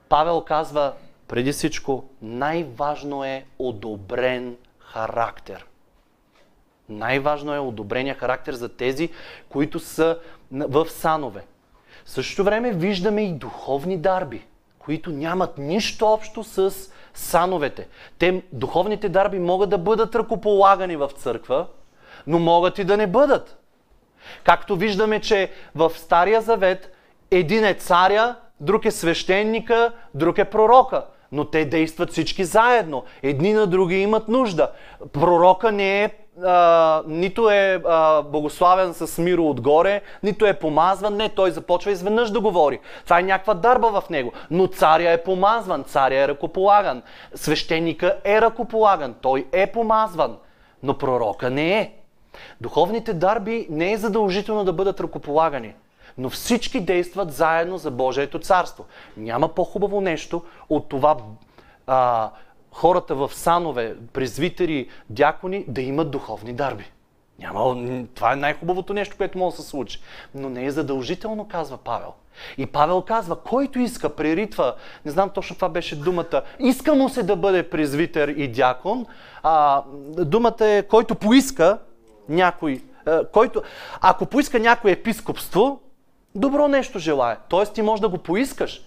Павел 0.09 0.41
казва 0.41 0.93
преди 1.27 1.51
всичко, 1.51 2.03
най-важно 2.21 3.23
е 3.23 3.45
одобрен 3.59 4.55
характер. 4.79 5.65
Най-важно 6.89 7.53
е 7.53 7.59
одобрения 7.59 8.15
характер 8.15 8.53
за 8.53 8.69
тези, 8.69 9.09
които 9.49 9.79
са 9.79 10.19
в 10.51 10.89
санове. 10.89 11.45
В 12.05 12.09
същото 12.09 12.43
време 12.43 12.73
виждаме 12.73 13.21
и 13.21 13.33
духовни 13.33 13.97
дарби, 13.97 14.45
които 14.79 15.09
нямат 15.09 15.57
нищо 15.57 16.05
общо 16.05 16.43
с 16.43 16.73
сановете. 17.15 17.87
Те, 18.19 18.43
духовните 18.51 19.09
дарби 19.09 19.39
могат 19.39 19.69
да 19.69 19.77
бъдат 19.77 20.15
ръкополагани 20.15 20.95
в 20.95 21.09
църква, 21.17 21.67
но 22.27 22.39
могат 22.39 22.77
и 22.77 22.83
да 22.83 22.97
не 22.97 23.07
бъдат. 23.07 23.57
Както 24.43 24.75
виждаме, 24.75 25.19
че 25.19 25.51
в 25.75 25.91
Стария 25.95 26.41
Завет 26.41 26.95
един 27.31 27.65
е 27.65 27.73
царя, 27.73 28.35
друг 28.59 28.85
е 28.85 28.91
свещеника, 28.91 29.91
друг 30.13 30.37
е 30.37 30.45
пророка. 30.45 31.05
Но 31.31 31.45
те 31.45 31.65
действат 31.65 32.11
всички 32.11 32.43
заедно. 32.43 33.03
Едни 33.23 33.53
на 33.53 33.67
други 33.67 33.95
имат 33.95 34.27
нужда. 34.27 34.71
Пророка 35.13 35.71
не 35.71 36.03
е 36.03 36.09
а, 36.43 37.03
нито 37.07 37.49
е 37.49 37.81
а, 37.85 38.21
благославен 38.21 38.93
с 38.93 39.21
миро 39.21 39.49
отгоре, 39.49 40.01
нито 40.23 40.45
е 40.45 40.53
помазван. 40.53 41.15
Не, 41.15 41.29
той 41.29 41.51
започва 41.51 41.91
изведнъж 41.91 42.29
да 42.29 42.39
говори. 42.39 42.79
Това 43.03 43.19
е 43.19 43.23
някаква 43.23 43.53
дарба 43.53 44.01
в 44.01 44.09
него. 44.09 44.33
Но 44.51 44.67
царя 44.67 45.11
е 45.11 45.23
помазван, 45.23 45.83
царя 45.83 46.23
е 46.23 46.27
ръкополаган. 46.27 47.01
Свещеника 47.35 48.17
е 48.23 48.41
ръкополаган, 48.41 49.15
той 49.21 49.47
е 49.51 49.67
помазван. 49.67 50.37
Но 50.83 50.97
пророка 50.97 51.49
не 51.49 51.79
е. 51.79 51.91
Духовните 52.61 53.13
дарби 53.13 53.67
не 53.69 53.91
е 53.91 53.97
задължително 53.97 54.63
да 54.63 54.73
бъдат 54.73 54.99
ръкополагани. 54.99 55.73
Но 56.17 56.29
всички 56.29 56.79
действат 56.79 57.33
заедно 57.33 57.77
за 57.77 57.91
Божието 57.91 58.39
царство. 58.39 58.85
Няма 59.17 59.47
по-хубаво 59.47 60.01
нещо 60.01 60.43
от 60.69 60.89
това 60.89 61.17
а, 61.87 62.29
хората 62.75 63.15
в 63.15 63.31
санове, 63.33 63.95
презвитери, 64.13 64.89
дякони 65.09 65.65
да 65.67 65.81
имат 65.81 66.11
духовни 66.11 66.53
дарби. 66.53 66.91
Няма, 67.39 67.75
това 68.15 68.33
е 68.33 68.35
най-хубавото 68.35 68.93
нещо, 68.93 69.17
което 69.17 69.37
може 69.37 69.55
да 69.55 69.61
се 69.61 69.69
случи. 69.69 70.01
Но 70.35 70.49
не 70.49 70.65
е 70.65 70.71
задължително, 70.71 71.47
казва 71.47 71.77
Павел. 71.77 72.13
И 72.57 72.65
Павел 72.65 73.01
казва, 73.01 73.35
който 73.35 73.79
иска, 73.79 74.09
преритва, 74.09 74.75
не 75.05 75.11
знам 75.11 75.29
точно 75.29 75.55
това 75.55 75.69
беше 75.69 75.95
думата, 75.95 76.41
иска 76.59 76.95
му 76.95 77.09
се 77.09 77.23
да 77.23 77.35
бъде 77.35 77.69
презвитер 77.69 78.27
и 78.27 78.47
дякон. 78.47 79.05
А, 79.43 79.83
думата 80.17 80.55
е, 80.65 80.83
който 80.83 81.15
поиска 81.15 81.77
някой, 82.29 82.81
а, 83.05 83.25
който, 83.25 83.63
ако 84.01 84.25
поиска 84.25 84.59
някое 84.59 84.91
епископство, 84.91 85.81
добро 86.35 86.67
нещо 86.67 86.99
желая. 86.99 87.37
Тоест 87.49 87.73
ти 87.73 87.81
можеш 87.81 88.01
да 88.01 88.09
го 88.09 88.17
поискаш. 88.17 88.81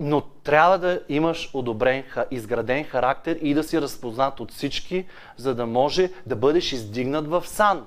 Но 0.00 0.20
трябва 0.20 0.78
да 0.78 1.00
имаш 1.08 1.50
одобрен, 1.54 2.04
изграден 2.30 2.84
характер 2.84 3.38
и 3.42 3.54
да 3.54 3.64
си 3.64 3.80
разпознат 3.80 4.40
от 4.40 4.52
всички, 4.52 5.06
за 5.36 5.54
да 5.54 5.66
може 5.66 6.10
да 6.26 6.36
бъдеш 6.36 6.72
издигнат 6.72 7.28
в 7.28 7.46
сан. 7.46 7.86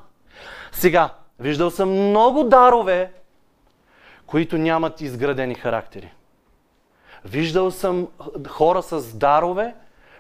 Сега, 0.72 1.10
виждал 1.40 1.72
съм 1.72 1.90
много 1.90 2.44
дарове, 2.44 3.12
които 4.26 4.58
нямат 4.58 5.02
изградени 5.02 5.56
характери. 5.56 6.14
Виждал 7.26 7.72
съм 7.72 8.08
хора 8.48 8.84
с 8.84 9.18
дарове, 9.18 9.76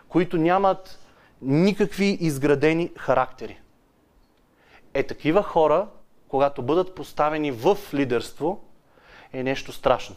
които 0.10 0.38
нямат 0.38 1.00
никакви 1.42 2.06
изградени 2.06 2.92
характери. 2.98 3.60
Е, 4.94 5.04
такива 5.04 5.44
хора, 5.44 5.88
когато 6.28 6.62
бъдат 6.62 6.96
поставени 6.96 7.52
в 7.52 7.78
лидерство, 7.94 8.64
е 9.34 9.44
нещо 9.44 9.72
страшно. 9.72 10.16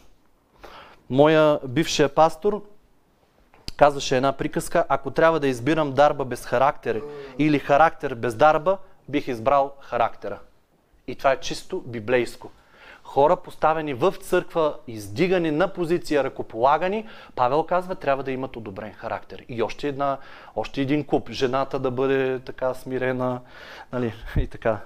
Моя 1.09 1.59
бившия 1.67 2.09
пастор 2.09 2.63
казваше 3.77 4.17
една 4.17 4.31
приказка, 4.31 4.85
ако 4.89 5.11
трябва 5.11 5.39
да 5.39 5.47
избирам 5.47 5.93
дарба 5.93 6.25
без 6.25 6.45
характер 6.45 7.01
или 7.39 7.59
характер 7.59 8.15
без 8.15 8.35
дарба, 8.35 8.77
бих 9.09 9.27
избрал 9.27 9.73
характера. 9.79 10.39
И 11.07 11.15
това 11.15 11.31
е 11.31 11.39
чисто 11.39 11.83
библейско. 11.85 12.51
Хора 13.03 13.35
поставени 13.35 13.93
в 13.93 14.11
църква, 14.11 14.75
издигани 14.87 15.51
на 15.51 15.73
позиция, 15.73 16.23
ръкополагани, 16.23 17.07
Павел 17.35 17.63
казва, 17.63 17.95
трябва 17.95 18.23
да 18.23 18.31
имат 18.31 18.55
одобрен 18.55 18.93
характер. 18.93 19.45
И 19.49 19.63
още, 19.63 19.87
една, 19.87 20.17
още 20.55 20.81
един 20.81 21.03
куп. 21.03 21.29
Жената 21.29 21.79
да 21.79 21.91
бъде 21.91 22.39
така 22.39 22.73
смирена, 22.73 23.41
нали, 23.93 24.13
и 24.37 24.47
така. 24.47 24.79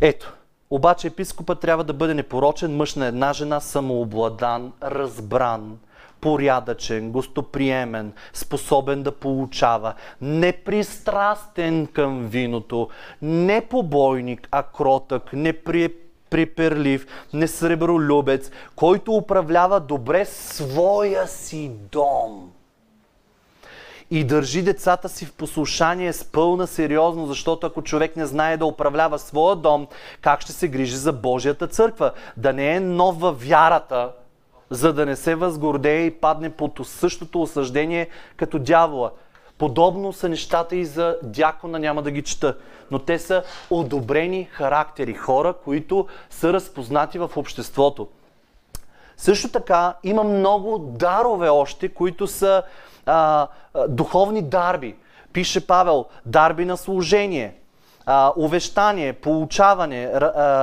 Ето, 0.00 0.34
обаче 0.70 1.06
епископът 1.06 1.60
трябва 1.60 1.84
да 1.84 1.92
бъде 1.92 2.14
непорочен 2.14 2.76
мъж 2.76 2.94
на 2.94 3.06
една 3.06 3.32
жена, 3.32 3.60
самообладан, 3.60 4.72
разбран, 4.82 5.78
порядъчен, 6.20 7.10
гостоприемен, 7.10 8.12
способен 8.32 9.02
да 9.02 9.12
получава, 9.12 9.94
непристрастен 10.20 11.86
към 11.86 12.26
виното, 12.26 12.88
не 13.22 13.60
побойник, 13.60 14.48
а 14.50 14.62
кротък, 14.62 15.32
неприперлив, 15.32 17.06
несребролюбец, 17.32 18.50
който 18.76 19.12
управлява 19.12 19.80
добре 19.80 20.24
своя 20.24 21.26
си 21.26 21.70
дом 21.92 22.52
и 24.10 24.24
държи 24.24 24.62
децата 24.62 25.08
си 25.08 25.26
в 25.26 25.32
послушание 25.32 26.12
с 26.12 26.24
пълна 26.24 26.66
сериозност, 26.66 27.28
защото 27.28 27.66
ако 27.66 27.82
човек 27.82 28.16
не 28.16 28.26
знае 28.26 28.56
да 28.56 28.66
управлява 28.66 29.18
своя 29.18 29.56
дом, 29.56 29.86
как 30.20 30.40
ще 30.40 30.52
се 30.52 30.68
грижи 30.68 30.96
за 30.96 31.12
Божията 31.12 31.66
църква? 31.66 32.12
Да 32.36 32.52
не 32.52 32.74
е 32.74 32.80
нова 32.80 33.32
вярата, 33.32 34.10
за 34.70 34.92
да 34.92 35.06
не 35.06 35.16
се 35.16 35.34
възгордее 35.34 36.06
и 36.06 36.10
падне 36.10 36.50
под 36.50 36.80
същото 36.84 37.42
осъждение 37.42 38.08
като 38.36 38.58
дявола. 38.58 39.10
Подобно 39.58 40.12
са 40.12 40.28
нещата 40.28 40.76
и 40.76 40.84
за 40.84 41.16
дякона, 41.22 41.78
няма 41.78 42.02
да 42.02 42.10
ги 42.10 42.22
чета. 42.22 42.56
Но 42.90 42.98
те 42.98 43.18
са 43.18 43.42
одобрени 43.70 44.48
характери, 44.50 45.14
хора, 45.14 45.54
които 45.64 46.06
са 46.30 46.52
разпознати 46.52 47.18
в 47.18 47.30
обществото. 47.36 48.08
Също 49.16 49.48
така 49.48 49.94
има 50.02 50.24
много 50.24 50.78
дарове 50.78 51.48
още, 51.48 51.88
които 51.88 52.26
са 52.26 52.62
а, 53.08 53.48
духовни 53.88 54.42
дарби. 54.42 54.96
Пише 55.32 55.66
Павел, 55.66 56.06
дарби 56.26 56.64
на 56.64 56.76
служение, 56.76 57.54
а, 58.06 58.32
увещание, 58.36 59.12
получаване, 59.12 60.12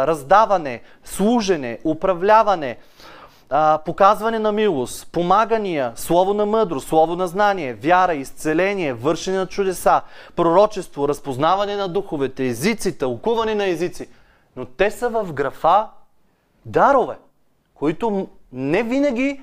раздаване, 0.07 0.81
служене, 1.03 1.79
управляване, 1.83 2.77
а, 3.49 3.79
показване 3.85 4.39
на 4.39 4.51
милост, 4.51 5.11
помагания, 5.11 5.91
слово 5.95 6.33
на 6.33 6.45
мъдрост, 6.45 6.87
слово 6.87 7.15
на 7.15 7.27
знание, 7.27 7.73
вяра, 7.73 8.13
изцеление, 8.13 8.93
вършене 8.93 9.37
на 9.37 9.47
чудеса, 9.47 10.01
пророчество, 10.35 11.07
разпознаване 11.07 11.75
на 11.75 11.87
духовете, 11.87 12.45
езици, 12.45 12.97
тълкуване 12.97 13.55
на 13.55 13.65
езици. 13.65 14.09
Но 14.55 14.65
те 14.65 14.91
са 14.91 15.09
в 15.09 15.33
графа 15.33 15.87
дарове, 16.65 17.15
които 17.75 18.27
не 18.53 18.83
винаги, 18.83 19.41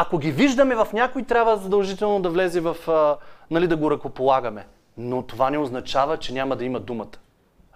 ако 0.00 0.18
ги 0.18 0.30
виждаме 0.30 0.74
в 0.74 0.88
някой, 0.92 1.22
трябва 1.22 1.56
задължително 1.56 2.22
да 2.22 2.30
влезе 2.30 2.60
в, 2.60 2.76
а, 2.88 3.16
нали, 3.50 3.68
да 3.68 3.76
го 3.76 3.90
ръкополагаме. 3.90 4.66
Но 4.98 5.22
това 5.22 5.50
не 5.50 5.58
означава, 5.58 6.16
че 6.16 6.32
няма 6.32 6.56
да 6.56 6.64
има 6.64 6.80
думата. 6.80 7.16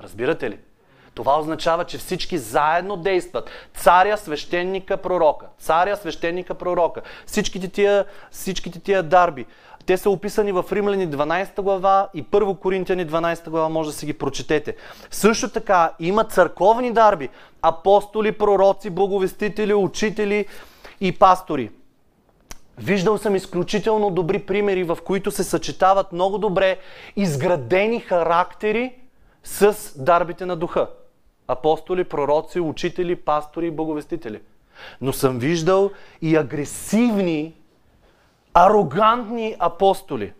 Разбирате 0.01 0.51
ли? 0.51 0.59
Това 1.14 1.39
означава, 1.39 1.85
че 1.85 1.99
всички 1.99 2.39
заедно 2.39 2.97
действат. 2.97 3.51
Царя, 3.75 4.16
свещеника, 4.16 4.97
пророка. 4.97 5.47
Царя, 5.59 5.97
свещеника, 5.97 6.55
пророка. 6.55 7.01
Всичките 7.27 7.68
тия, 7.68 8.05
всичките 8.31 8.81
тия 8.81 9.03
дарби. 9.03 9.47
Те 9.87 9.97
са 9.97 10.11
описани 10.11 10.53
в 10.53 10.64
Римляни 10.73 11.09
12 11.09 11.61
глава 11.62 12.09
и 12.14 12.25
1 12.25 12.59
Коринтияни 12.59 13.07
12 13.07 13.51
глава, 13.51 13.68
може 13.68 13.91
да 13.91 13.97
си 13.97 14.07
ги 14.07 14.12
прочетете. 14.12 14.77
Също 15.11 15.49
така 15.49 15.93
има 15.99 16.25
църковни 16.25 16.93
дарби. 16.93 17.29
Апостоли, 17.62 18.33
пророци, 18.33 18.91
благовестители, 18.91 19.75
учители 19.75 20.47
и 21.01 21.18
пастори. 21.18 21.71
Виждал 22.81 23.18
съм 23.18 23.37
изключително 23.37 24.11
добри 24.11 24.39
примери, 24.39 24.85
в 24.85 24.99
които 25.05 25.31
се 25.31 25.45
съчетават 25.45 26.12
много 26.12 26.39
добре 26.39 26.78
изградени 27.16 28.01
характери 28.01 28.93
с 29.45 29.93
дарбите 29.97 30.47
на 30.47 30.57
духа 30.57 30.89
апостоли, 31.49 32.05
пророци, 32.05 32.61
учители, 32.61 33.16
пастори 33.16 33.66
и 33.66 33.70
боговестители. 33.70 34.41
Но 35.01 35.12
съм 35.12 35.39
виждал 35.39 35.91
и 36.22 36.37
агресивни, 36.37 37.55
арогантни 38.55 39.57
апостоли, 39.59 40.33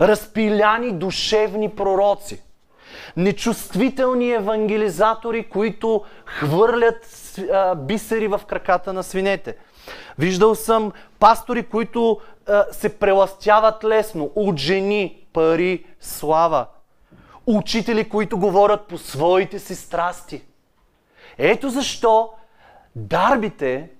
разпиляни 0.00 0.92
душевни 0.92 1.70
пророци, 1.70 2.42
нечувствителни 3.16 4.30
евангелизатори, 4.30 5.48
които 5.48 6.04
хвърлят 6.26 7.06
бисери 7.76 8.28
в 8.28 8.40
краката 8.48 8.92
на 8.92 9.02
свинете. 9.02 9.56
Виждал 10.18 10.54
съм 10.54 10.92
пастори, 11.18 11.62
които 11.62 12.20
а, 12.48 12.64
се 12.72 12.98
преластяват 12.98 13.84
лесно 13.84 14.32
от 14.34 14.56
жени, 14.56 15.26
пари, 15.32 15.84
слава. 16.00 16.66
Учители, 17.46 18.08
които 18.08 18.38
говорят 18.38 18.86
по 18.86 18.98
своите 18.98 19.58
си 19.58 19.74
страсти– 19.74 20.42
ето 21.38 21.70
защо 21.70 22.32
дарбите, 22.96 23.90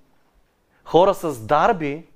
хора 0.84 1.14
с 1.14 1.46
дарби, 1.46 2.06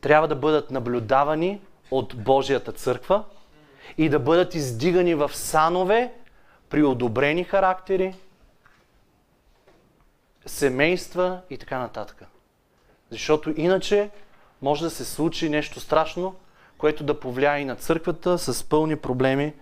трябва 0.00 0.28
да 0.28 0.36
бъдат 0.36 0.70
наблюдавани 0.70 1.60
от 1.90 2.22
Божията 2.22 2.72
църква 2.72 3.24
и 3.98 4.08
да 4.08 4.18
бъдат 4.18 4.54
издигани 4.54 5.14
в 5.14 5.34
санове 5.34 6.14
при 6.68 6.82
одобрени 6.82 7.44
характери, 7.44 8.14
семейства 10.46 11.40
и 11.50 11.58
така 11.58 11.78
нататък. 11.78 12.22
Защото 13.10 13.54
иначе 13.56 14.10
може 14.62 14.84
да 14.84 14.90
се 14.90 15.04
случи 15.04 15.48
нещо 15.48 15.80
страшно, 15.80 16.34
което 16.78 17.04
да 17.04 17.20
повлияе 17.20 17.60
и 17.60 17.64
на 17.64 17.76
църквата 17.76 18.38
с 18.38 18.64
пълни 18.64 18.96
проблеми 18.96 19.54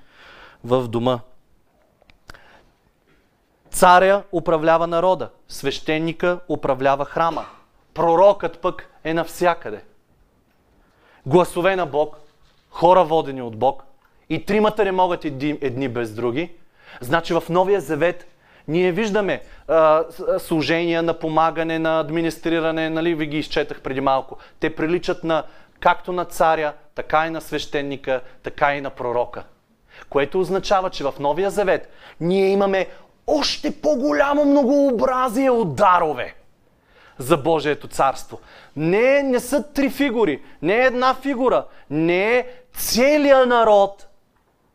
в 0.64 0.88
дома. 0.88 1.20
Царя 3.70 4.22
управлява 4.32 4.86
народа, 4.86 5.30
свещеника 5.49 6.40
управлява 6.49 7.05
храма, 7.05 7.47
пророкът 7.94 8.59
пък 8.59 8.90
е 9.05 9.14
навсякъде. 9.14 9.84
Гласове 11.26 11.76
на 11.76 11.86
Бог, 11.86 12.16
хора 12.70 13.05
водени 13.05 13.42
от 13.42 13.57
Бог 13.57 13.82
и 14.28 14.44
тримата 14.44 14.84
не 14.84 14.92
могат 14.92 15.24
едни, 15.24 15.88
без 15.88 16.14
други. 16.14 16.53
Значи 17.01 17.34
в 17.34 17.42
Новия 17.49 17.80
Завет 17.80 18.26
ние 18.68 18.92
виждаме 18.92 19.42
а, 19.68 20.04
служения 20.38 21.02
на 21.02 21.14
помагане, 21.14 21.78
на 21.78 22.00
администриране, 22.00 22.90
нали 22.90 23.14
ви 23.14 23.26
ги 23.26 23.38
изчетах 23.38 23.80
преди 23.80 24.00
малко. 24.00 24.36
Те 24.60 24.74
приличат 24.74 25.24
на 25.24 25.44
както 25.80 26.12
на 26.12 26.24
царя, 26.24 26.72
така 26.94 27.26
и 27.26 27.30
на 27.30 27.40
свещеника, 27.40 28.20
така 28.42 28.74
и 28.74 28.80
на 28.80 28.90
пророка. 28.90 29.44
Което 30.10 30.40
означава, 30.40 30.90
че 30.90 31.04
в 31.04 31.14
Новия 31.20 31.50
Завет 31.50 31.92
ние 32.20 32.48
имаме 32.48 32.86
още 33.26 33.80
по-голямо 33.80 34.44
многообразие 34.44 35.50
от 35.50 35.74
дарове 35.74 36.34
за 37.18 37.36
Божието 37.36 37.88
царство. 37.88 38.40
Не, 38.76 39.22
не 39.22 39.40
са 39.40 39.72
три 39.72 39.90
фигури, 39.90 40.42
не 40.62 40.76
е 40.76 40.86
една 40.86 41.14
фигура, 41.14 41.64
не 41.90 42.38
е 42.38 42.46
целият 42.72 43.48
народ 43.48 44.06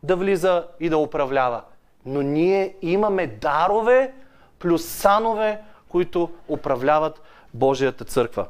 да 0.02 0.16
влиза 0.16 0.64
и 0.80 0.88
да 0.88 0.98
управлява. 0.98 1.62
Но 2.06 2.22
ние 2.22 2.76
имаме 2.82 3.26
дарове 3.26 4.14
плюс 4.58 4.84
санове, 4.84 5.60
които 5.88 6.30
управляват 6.48 7.22
Божията 7.54 8.04
църква. 8.04 8.46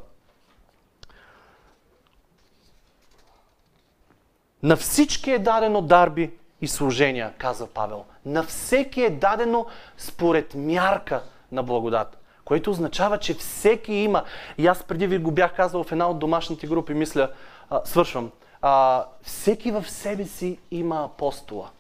На 4.63 4.77
всички 4.77 5.31
е 5.31 5.39
дадено 5.39 5.83
дарби 5.83 6.31
и 6.61 6.69
служения, 6.69 7.33
казва 7.39 7.67
Павел. 7.67 8.05
На 8.27 8.43
всеки 8.43 9.03
е 9.03 9.11
дадено 9.11 9.67
според 9.97 10.55
мярка 10.55 11.23
на 11.53 11.63
благодат. 11.63 12.19
Което 12.45 12.71
означава, 12.71 13.19
че 13.19 13.35
всеки 13.35 13.93
има. 13.93 14.25
И 14.59 14.67
аз 14.67 14.83
преди 14.83 15.07
ви 15.07 15.19
го 15.19 15.31
бях 15.31 15.57
казал 15.57 15.85
в 15.85 15.93
една 15.93 16.09
от 16.09 16.19
домашните 16.19 16.67
групи, 16.67 16.95
мисля, 16.95 17.31
а, 17.71 17.81
свършвам. 17.85 18.31
А, 18.63 19.05
всеки 19.23 19.71
в 19.71 19.91
себе 19.91 20.25
си 20.25 20.59
има 20.71 21.05
апостола. 21.05 21.71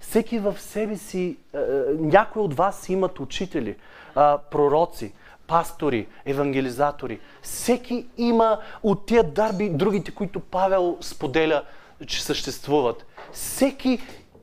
Всеки 0.00 0.38
в 0.38 0.60
себе 0.60 0.96
си, 0.96 1.36
а, 1.54 1.58
някои 1.98 2.42
от 2.42 2.54
вас 2.54 2.88
имат 2.88 3.20
учители, 3.20 3.76
пророци, 4.50 5.12
пастори, 5.46 6.06
евангелизатори. 6.26 7.20
Всеки 7.42 8.06
има 8.18 8.58
от 8.82 9.06
тия 9.06 9.22
дарби, 9.24 9.70
другите, 9.70 10.10
които 10.10 10.40
Павел 10.40 10.96
споделя, 11.00 11.62
че 12.06 12.22
съществуват. 12.22 13.06
Всеки 13.32 13.98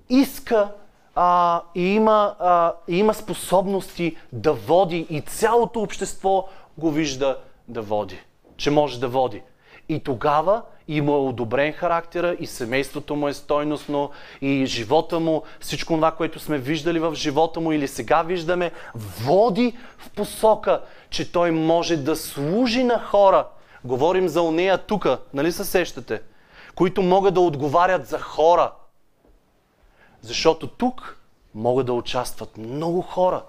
иска 0.10 0.72
а, 1.16 1.62
и, 1.76 1.94
има, 1.94 2.36
а, 2.40 2.74
и 2.88 2.98
има 2.98 3.14
способности 3.14 4.18
да 4.34 4.54
води 4.54 5.08
и 5.10 5.22
цялото 5.22 5.82
общество 5.82 6.48
го 6.78 6.92
вижда 6.92 7.38
да 7.68 7.82
води, 7.82 8.20
че 8.58 8.72
може 8.72 9.00
да 9.00 9.08
води. 9.08 9.42
И 9.90 10.00
тогава 10.00 10.62
и 10.88 11.02
му 11.02 11.30
одобрен 11.30 11.74
характера, 11.74 12.36
и 12.40 12.48
семейството 12.48 13.16
му 13.16 13.28
е 13.28 13.34
стойностно, 13.34 14.10
и 14.42 14.66
живота 14.66 15.20
му, 15.20 15.44
всичко 15.60 15.94
това, 15.94 16.12
което 16.12 16.40
сме 16.40 16.58
виждали 16.58 17.00
в 17.00 17.16
живота 17.16 17.60
му 17.60 17.72
или 17.72 17.88
сега 17.88 18.22
виждаме, 18.24 18.72
води 18.96 19.78
в 19.98 20.10
посока, 20.10 20.82
че 21.10 21.32
той 21.32 21.52
може 21.52 21.98
да 21.98 22.16
служи 22.16 22.84
на 22.84 23.00
хора. 23.00 23.48
Говорим 23.84 24.28
за 24.28 24.42
онея 24.42 24.78
тука, 24.78 25.20
нали 25.34 25.52
се 25.52 25.64
сещате? 25.64 26.22
Които 26.76 27.02
могат 27.02 27.34
да 27.34 27.42
отговарят 27.42 28.08
за 28.08 28.20
хора– 28.20 28.72
защото 30.26 30.68
тук 30.68 31.18
могат 31.56 31.86
да 31.86 31.94
участват 31.94 32.58
много 32.58 33.02
хора. 33.02 33.44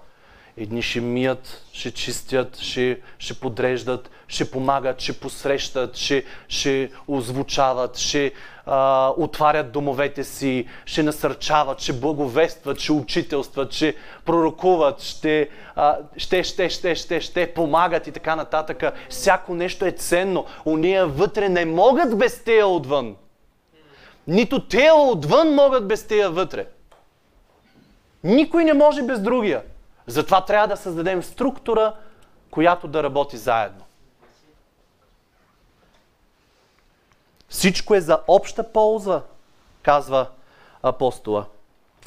Едни 0.57 0.81
ще 0.81 1.01
мият, 1.01 1.63
ще 1.71 1.91
чистят, 1.91 2.57
ще, 2.59 2.99
ще 3.19 3.33
подреждат, 3.33 4.09
ще 4.27 4.51
помагат, 4.51 5.01
ще 5.01 5.13
посрещат, 5.13 5.95
ще, 5.95 6.23
ще 6.47 6.91
озвучават, 7.07 7.97
ще 7.97 8.31
а, 8.65 9.09
отварят 9.17 9.71
домовете 9.71 10.23
си, 10.23 10.67
ще 10.85 11.03
насърчават, 11.03 11.79
ще 11.79 11.93
благовестват, 11.93 12.79
ще 12.79 12.91
учителстват, 12.91 13.73
ще 13.73 13.95
пророкуват, 14.25 15.01
ще, 15.01 15.49
а, 15.75 15.97
ще, 16.17 16.43
ще, 16.43 16.69
ще, 16.69 16.95
ще, 16.95 17.21
ще 17.21 17.53
помагат 17.53 18.07
и 18.07 18.11
така 18.11 18.35
нататък. 18.35 18.83
Всяко 19.09 19.55
нещо 19.55 19.85
е 19.85 19.91
ценно. 19.91 20.45
Уния 20.65 21.07
вътре 21.07 21.49
не 21.49 21.65
могат 21.65 22.17
без 22.17 22.43
тея 22.43 22.67
отвън. 22.67 23.15
Нито 24.27 24.67
те 24.67 24.89
отвън 24.91 25.55
могат 25.55 25.87
без 25.87 26.07
тея 26.07 26.29
вътре. 26.29 26.65
Никой 28.23 28.63
не 28.63 28.73
може 28.73 29.01
без 29.01 29.19
другия. 29.19 29.61
Затова 30.07 30.45
трябва 30.45 30.67
да 30.67 30.77
създадем 30.77 31.23
структура, 31.23 31.95
която 32.51 32.87
да 32.87 33.03
работи 33.03 33.37
заедно. 33.37 33.83
Всичко 37.49 37.95
е 37.95 38.01
за 38.01 38.21
обща 38.27 38.71
полза 38.73 39.21
казва 39.87 40.29
апостола. 40.83 41.45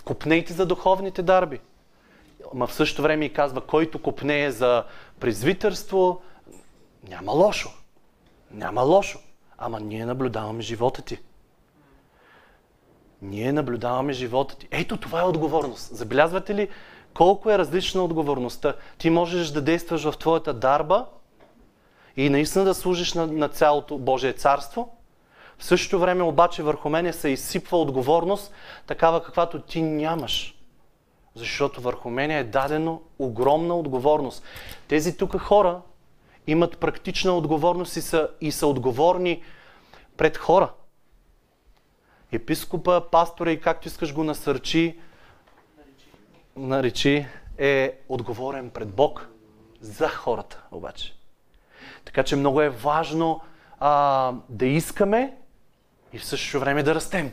Копнейте 0.05 0.53
за 0.53 0.67
духовните 0.67 1.23
дарби. 1.23 1.61
Ма 2.55 2.67
в 2.67 2.75
същото 2.75 3.03
време 3.03 3.25
и 3.25 3.33
казва, 3.33 3.61
който 3.61 4.03
копнее 4.03 4.51
за 4.51 4.85
презвитърство, 5.21 6.21
няма 7.09 7.33
лошо. 7.33 7.71
Няма 8.51 8.83
лошо. 8.83 9.19
Ама 9.59 9.81
ние 9.81 10.07
наблюдаваме 10.07 10.63
живота 10.63 11.03
ти. 11.03 11.19
Ние 13.23 13.53
наблюдаваме 13.53 14.13
живота 14.13 14.57
ти. 14.57 14.69
Ето 14.71 14.97
това 14.97 15.21
е 15.21 15.25
отговорност. 15.25 15.97
Забелязвате 15.97 16.55
ли 16.55 16.69
колко 17.15 17.51
е 17.51 17.59
различна 17.59 18.05
отговорността? 18.05 18.75
Ти 18.99 19.11
можеш 19.11 19.49
да 19.49 19.63
действаш 19.63 20.05
в 20.05 20.19
твоята 20.19 20.55
дарба 20.55 21.07
и 22.17 22.29
наистина 22.31 22.65
да 22.65 22.75
служиш 22.75 23.15
на, 23.15 23.27
на 23.27 23.49
цялото 23.49 23.99
Божие 23.99 24.33
царство. 24.33 24.97
В 25.59 25.65
същото 25.65 25.99
време 25.99 26.23
обаче 26.23 26.63
върху 26.63 26.89
мене 26.89 27.13
се 27.13 27.29
изсипва 27.29 27.79
отговорност, 27.79 28.53
такава 28.87 29.23
каквато 29.23 29.61
ти 29.61 29.83
нямаш. 29.83 30.57
Защото 31.35 31.81
върху 31.81 32.11
мене 32.11 32.39
е 32.39 32.45
дадено 32.45 33.03
огромна 33.19 33.75
отговорност. 33.75 34.43
Тези 34.89 35.17
тук 35.17 35.39
хора 35.39 35.81
имат 36.47 36.79
практична 36.79 37.37
отговорност 37.37 37.97
и 37.97 38.01
са, 38.01 38.29
и 38.41 38.53
са 38.53 38.67
отговорни 38.67 39.43
пред 40.17 40.37
хора. 40.37 40.73
Епископа, 42.33 43.03
пастора 43.13 43.51
и 43.51 43.61
както 43.61 43.89
искаш 43.89 44.15
го 44.15 44.25
насърчи, 44.25 44.99
наречи, 46.67 47.27
е 47.59 47.99
отговорен 48.09 48.71
пред 48.71 48.89
Бог 48.89 49.29
за 49.81 50.09
хората 50.09 50.63
обаче. 50.71 51.15
Така 52.05 52.23
че 52.23 52.37
много 52.37 52.63
е 52.63 52.69
важно 52.69 53.41
а, 53.81 54.33
да 54.49 54.67
искаме 54.67 55.37
и 56.13 56.19
в 56.19 56.25
същото 56.25 56.61
време 56.61 56.83
да 56.83 56.95
растем. 56.95 57.33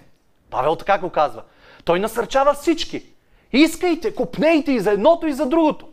Павел 0.50 0.76
така 0.76 1.00
го 1.00 1.10
казва. 1.10 1.44
Той 1.86 2.00
насърчава 2.00 2.54
всички. 2.54 3.06
Искайте, 3.52 4.16
купнейте 4.16 4.72
и 4.72 4.80
за 4.80 4.92
едното 4.92 5.28
и 5.28 5.34
за 5.34 5.46
другото. 5.46 5.90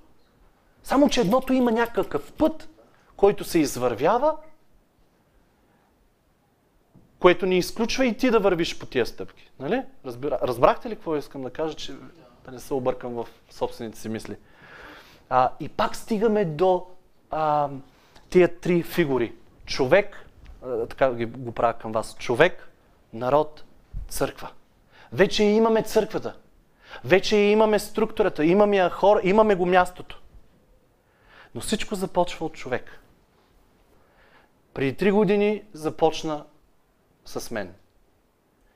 Само, 0.83 1.09
че 1.09 1.21
едното 1.21 1.53
има 1.53 1.73
някакъв 1.73 2.33
път, 2.33 2.69
който 3.17 3.45
се 3.45 3.59
извървява, 3.59 4.37
което 7.19 7.47
ни 7.47 7.59
изключва 7.59 8.07
и 8.07 8.17
ти 8.17 8.31
да 8.31 8.41
вървиш 8.41 8.79
по 8.79 8.87
тия 8.87 9.07
стъпки. 9.07 9.51
Нали? 9.61 9.83
Разбира... 10.07 10.39
Разбрахте 10.43 10.89
ли 10.89 10.95
какво 10.95 11.17
искам 11.17 11.43
да 11.43 11.51
кажа, 11.51 11.75
че 11.75 11.93
да 12.45 12.53
не 12.53 12.61
се 12.61 12.75
объркам 12.75 13.15
в 13.15 13.27
собствените 13.51 13.99
си 13.99 14.09
мисли? 14.09 14.37
А, 15.31 15.51
и 15.61 15.69
пак 15.69 15.97
стигаме 15.97 16.45
до 16.45 16.87
а, 17.31 17.69
тия 18.31 18.61
три 18.61 18.83
фигури. 18.83 19.35
Човек, 19.67 20.27
а, 20.63 20.87
така 20.87 21.11
го 21.27 21.53
правя 21.53 21.75
към 21.79 21.93
вас, 21.93 22.17
човек, 22.19 22.69
народ, 23.13 23.65
църква. 24.09 24.51
Вече 25.13 25.45
имаме 25.45 25.83
църквата. 25.83 26.37
Вече 27.05 27.37
имаме 27.37 27.79
структурата, 27.79 28.45
имаме 28.45 28.91
хора, 28.91 29.21
имаме 29.25 29.55
го 29.55 29.67
мястото. 29.67 30.21
Но 31.55 31.61
всичко 31.61 31.95
започва 31.95 32.47
от 32.47 32.53
човек. 32.53 33.01
Преди 34.75 34.97
три 34.97 35.11
години 35.11 35.63
започна 35.73 36.45
с 37.25 37.51
мен. 37.51 37.75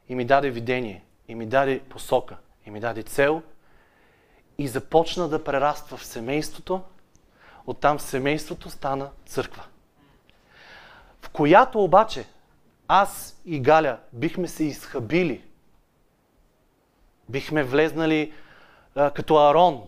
И 0.09 0.15
ми 0.15 0.25
даде 0.25 0.51
видение, 0.51 1.05
и 1.29 1.35
ми 1.35 1.47
даде 1.47 1.81
посока, 1.81 2.37
и 2.67 2.71
ми 2.71 2.81
даде 2.81 3.03
цел. 3.03 3.43
И 4.59 4.69
започна 4.69 5.29
да 5.29 5.45
прераства 5.45 5.97
в 5.97 6.05
семейството. 6.05 6.81
Оттам 7.67 8.01
семейството 8.01 8.71
стана 8.71 9.11
църква. 9.27 9.65
В 11.23 11.29
която 11.31 11.85
обаче 11.85 12.27
аз 12.89 13.41
и 13.45 13.61
Галя 13.61 13.99
бихме 14.13 14.49
се 14.49 14.65
изхабили. 14.65 15.45
Бихме 17.29 17.65
влезнали 17.65 18.33
а, 18.95 19.11
като 19.11 19.37
Арон 19.37 19.83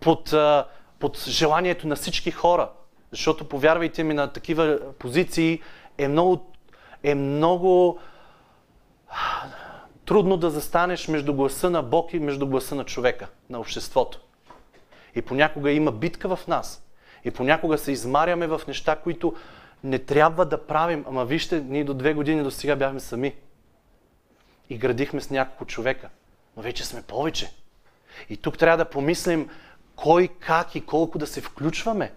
под, 0.00 0.32
а, 0.32 0.68
под 0.98 1.18
желанието 1.18 1.86
на 1.86 1.96
всички 1.96 2.30
хора. 2.30 2.70
Защото, 3.10 3.48
повярвайте 3.48 4.04
ми, 4.04 4.14
на 4.14 4.32
такива 4.32 4.78
позиции 4.98 5.62
е 5.98 6.08
много, 6.08 6.52
е 7.02 7.14
много 7.14 7.98
трудно 10.04 10.36
да 10.36 10.50
застанеш 10.50 11.08
между 11.08 11.34
гласа 11.34 11.70
на 11.70 11.82
Бог 11.82 12.14
и 12.14 12.18
между 12.18 12.46
гласа 12.46 12.74
на 12.74 12.84
човека, 12.84 13.28
на 13.50 13.60
обществото. 13.60 14.20
И 15.14 15.22
понякога 15.22 15.72
има 15.72 15.92
битка 15.92 16.36
в 16.36 16.46
нас. 16.46 16.82
И 17.24 17.30
понякога 17.30 17.78
се 17.78 17.92
измаряме 17.92 18.46
в 18.46 18.60
неща, 18.68 18.96
които 18.96 19.34
не 19.84 19.98
трябва 19.98 20.44
да 20.46 20.66
правим. 20.66 21.04
Ама 21.08 21.24
вижте, 21.24 21.60
ние 21.60 21.84
до 21.84 21.94
две 21.94 22.14
години 22.14 22.42
до 22.42 22.50
сега 22.50 22.76
бяхме 22.76 23.00
сами. 23.00 23.34
И 24.70 24.78
градихме 24.78 25.20
с 25.20 25.30
няколко 25.30 25.64
човека. 25.64 26.08
Но 26.56 26.62
вече 26.62 26.84
сме 26.84 27.02
повече. 27.02 27.52
И 28.30 28.36
тук 28.36 28.58
трябва 28.58 28.76
да 28.76 28.90
помислим 28.90 29.48
кой, 29.96 30.28
как 30.28 30.74
и 30.74 30.86
колко 30.86 31.18
да 31.18 31.26
се 31.26 31.40
включваме. 31.40 32.12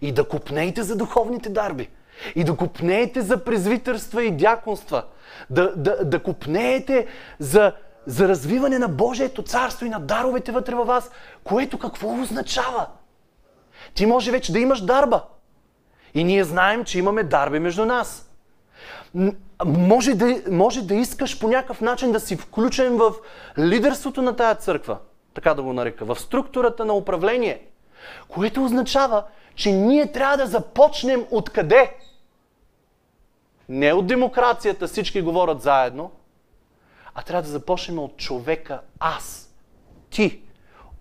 И 0.00 0.12
да 0.12 0.28
купнеете 0.28 0.82
за 0.82 0.96
духовните 0.96 1.48
дарби. 1.48 1.88
И 2.34 2.44
да 2.44 2.56
купнеете 2.56 3.20
за 3.20 3.44
презвитърства 3.44 4.24
и 4.24 4.30
дяконства. 4.30 5.04
Да, 5.50 5.72
да, 5.76 6.04
да 6.04 6.22
купнеете 6.22 7.06
за, 7.38 7.72
за 8.06 8.28
развиване 8.28 8.78
на 8.78 8.88
Божието 8.88 9.42
царство 9.42 9.86
и 9.86 9.88
на 9.88 10.00
даровете 10.00 10.52
вътре 10.52 10.74
във 10.74 10.86
вас. 10.86 11.10
Което 11.44 11.78
какво 11.78 12.22
означава? 12.22 12.86
Ти 13.94 14.06
може 14.06 14.30
вече 14.30 14.52
да 14.52 14.58
имаш 14.58 14.80
дарба. 14.80 15.22
И 16.14 16.24
ние 16.24 16.44
знаем, 16.44 16.84
че 16.84 16.98
имаме 16.98 17.22
дарби 17.22 17.58
между 17.58 17.84
нас. 17.84 18.30
Може 19.64 20.14
да, 20.14 20.42
може 20.50 20.82
да 20.82 20.94
искаш 20.94 21.40
по 21.40 21.48
някакъв 21.48 21.80
начин 21.80 22.12
да 22.12 22.20
си 22.20 22.36
включен 22.36 22.96
в 22.96 23.12
лидерството 23.58 24.22
на 24.22 24.36
тая 24.36 24.54
църква, 24.54 24.98
така 25.34 25.54
да 25.54 25.62
го 25.62 25.72
нарека, 25.72 26.04
в 26.04 26.20
структурата 26.20 26.84
на 26.84 26.94
управление, 26.94 27.62
което 28.28 28.64
означава, 28.64 29.24
че 29.54 29.72
ние 29.72 30.12
трябва 30.12 30.36
да 30.36 30.46
започнем 30.46 31.24
откъде? 31.30 31.96
Не 33.68 33.92
от 33.92 34.06
демокрацията, 34.06 34.86
всички 34.86 35.22
говорят 35.22 35.62
заедно, 35.62 36.10
а 37.14 37.22
трябва 37.22 37.42
да 37.42 37.48
започнем 37.48 37.98
от 37.98 38.16
човека 38.16 38.80
аз, 39.00 39.54
ти, 40.10 40.40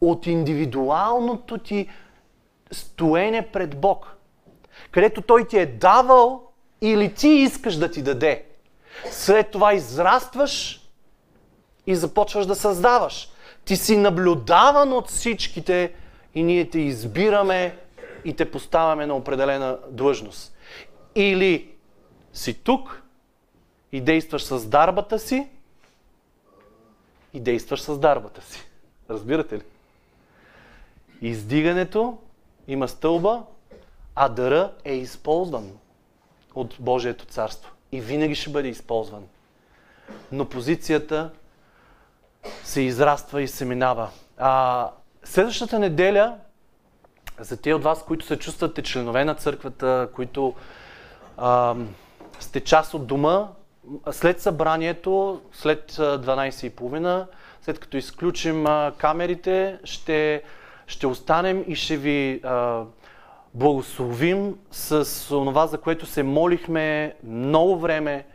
от 0.01 0.27
индивидуалното 0.27 1.57
ти 1.57 1.89
стоене 2.71 3.47
пред 3.47 3.79
Бог, 3.79 4.17
където 4.91 5.21
Той 5.21 5.47
ти 5.47 5.57
е 5.57 5.65
давал 5.65 6.41
или 6.81 7.13
ти 7.13 7.27
искаш 7.27 7.75
да 7.75 7.91
ти 7.91 8.01
даде. 8.01 8.45
След 9.11 9.51
това 9.51 9.73
израстваш 9.73 10.81
и 11.87 11.95
започваш 11.95 12.45
да 12.45 12.55
създаваш. 12.55 13.29
Ти 13.65 13.75
си 13.75 13.97
наблюдаван 13.97 14.93
от 14.93 15.09
всичките 15.09 15.93
и 16.35 16.43
ние 16.43 16.69
те 16.69 16.79
избираме 16.79 17.77
и 18.25 18.35
те 18.35 18.51
поставяме 18.51 19.05
на 19.05 19.15
определена 19.15 19.77
длъжност. 19.89 20.55
Или 21.15 21.72
си 22.33 22.53
тук 22.53 23.03
и 23.91 24.01
действаш 24.01 24.43
с 24.43 24.67
дарбата 24.69 25.19
си 25.19 25.47
и 27.33 27.39
действаш 27.39 27.81
с 27.81 27.99
дарбата 27.99 28.41
си. 28.41 28.67
Разбирате 29.09 29.57
ли? 29.57 29.63
Издигането 31.21 32.17
има 32.67 32.87
стълба, 32.87 33.43
а 34.15 34.29
дъра 34.29 34.71
е 34.83 34.93
използван 34.93 35.71
от 36.55 36.75
Божието 36.79 37.25
царство. 37.25 37.71
И 37.91 38.01
винаги 38.01 38.35
ще 38.35 38.49
бъде 38.49 38.67
използван. 38.67 39.23
Но 40.31 40.49
позицията 40.49 41.31
се 42.63 42.81
израства 42.81 43.41
и 43.41 43.47
се 43.47 43.65
минава. 43.65 44.09
А, 44.37 44.89
следващата 45.23 45.79
неделя 45.79 46.37
за 47.39 47.57
тези 47.57 47.73
от 47.73 47.83
вас, 47.83 48.05
които 48.05 48.25
се 48.25 48.39
чувствате 48.39 48.81
членове 48.81 49.25
на 49.25 49.35
църквата, 49.35 50.09
които 50.15 50.53
а, 51.37 51.75
сте 52.39 52.59
част 52.59 52.93
от 52.93 53.07
дома, 53.07 53.47
след 54.11 54.41
събранието, 54.41 55.41
след 55.51 55.91
12.30, 55.91 57.25
след 57.61 57.79
като 57.79 57.97
изключим 57.97 58.65
камерите, 58.97 59.79
ще, 59.83 60.43
ще 60.87 61.07
останем 61.07 61.63
и 61.67 61.75
ще 61.75 61.97
ви 61.97 62.41
а, 62.43 62.83
благословим 63.53 64.55
с 64.71 65.05
това, 65.29 65.67
за 65.67 65.77
което 65.77 66.05
се 66.05 66.23
молихме 66.23 67.15
много 67.23 67.79
време. 67.79 68.25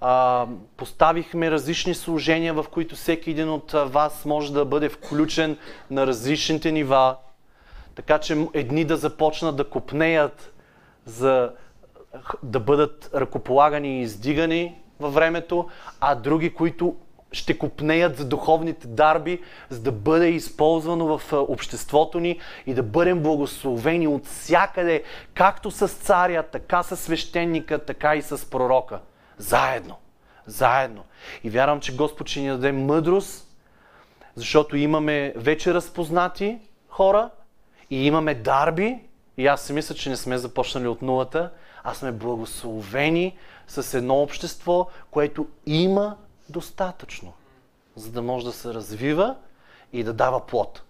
А, 0.00 0.46
поставихме 0.76 1.50
различни 1.50 1.94
служения, 1.94 2.54
в 2.54 2.64
които 2.70 2.94
всеки 2.94 3.30
един 3.30 3.50
от 3.50 3.72
вас 3.72 4.24
може 4.24 4.52
да 4.52 4.64
бъде 4.64 4.88
включен 4.88 5.56
на 5.90 6.06
различните 6.06 6.72
нива. 6.72 7.16
Така 7.94 8.18
че 8.18 8.46
едни 8.54 8.84
да 8.84 8.96
започнат 8.96 9.56
да 9.56 9.64
копнеят 9.64 10.52
за 11.04 11.52
да 12.42 12.60
бъдат 12.60 13.10
ръкополагани 13.14 13.98
и 13.98 14.02
издигани 14.02 14.80
във 15.00 15.14
времето, 15.14 15.68
а 16.00 16.14
други, 16.14 16.54
които 16.54 16.96
ще 17.32 17.58
купнеят 17.58 18.16
за 18.16 18.24
духовните 18.24 18.86
дарби, 18.86 19.42
за 19.68 19.80
да 19.80 19.92
бъде 19.92 20.28
използвано 20.28 21.18
в 21.18 21.32
обществото 21.32 22.20
ни 22.20 22.40
и 22.66 22.74
да 22.74 22.82
бъдем 22.82 23.22
благословени 23.22 24.06
от 24.06 24.26
всякъде, 24.26 25.02
както 25.34 25.70
с 25.70 25.88
царя, 25.88 26.42
така 26.42 26.82
с 26.82 26.96
свещеника, 26.96 27.78
така 27.78 28.16
и 28.16 28.22
с 28.22 28.50
пророка. 28.50 29.00
Заедно. 29.38 29.96
заедно. 30.46 31.04
И 31.44 31.50
вярвам, 31.50 31.80
че 31.80 31.96
Господ 31.96 32.28
ще 32.28 32.40
ни 32.40 32.48
даде 32.48 32.72
мъдрост, 32.72 33.46
защото 34.34 34.76
имаме 34.76 35.32
вече 35.36 35.74
разпознати 35.74 36.58
хора 36.88 37.30
и 37.90 38.06
имаме 38.06 38.34
дарби. 38.34 38.98
И 39.36 39.46
аз 39.46 39.62
си 39.62 39.72
мисля, 39.72 39.94
че 39.94 40.10
не 40.10 40.16
сме 40.16 40.38
започнали 40.38 40.88
от 40.88 41.02
нулата, 41.02 41.50
а 41.88 41.94
сме 41.94 42.12
благословени 42.12 43.36
с 43.68 43.94
едно 43.94 44.22
общество, 44.22 44.88
което 45.10 45.46
има 45.66 46.16
достатъчно, 46.48 47.32
за 47.96 48.12
да 48.12 48.22
може 48.22 48.46
да 48.46 48.52
се 48.52 48.74
развива 48.74 49.36
и 49.92 50.04
да 50.04 50.12
дава 50.12 50.46
плод. 50.46 50.82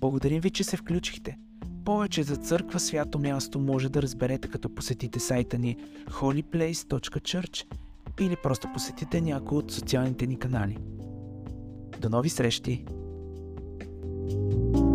Благодарим 0.00 0.40
ви, 0.40 0.50
че 0.50 0.64
се 0.64 0.76
включихте. 0.76 1.38
Повече 1.84 2.22
за 2.22 2.36
църква 2.36 2.80
свято 2.80 3.18
място 3.18 3.58
може 3.58 3.88
да 3.88 4.02
разберете 4.02 4.48
като 4.48 4.74
посетите 4.74 5.20
сайта 5.20 5.58
ни 5.58 5.76
holyplace.church 6.10 7.66
или 8.20 8.36
просто 8.42 8.68
посетите 8.72 9.20
някой 9.20 9.58
от 9.58 9.72
социалните 9.72 10.26
ни 10.26 10.38
канали. 10.38 10.78
До 12.00 12.08
нови 12.08 12.28
срещи! 12.28 12.84
you 14.28 14.85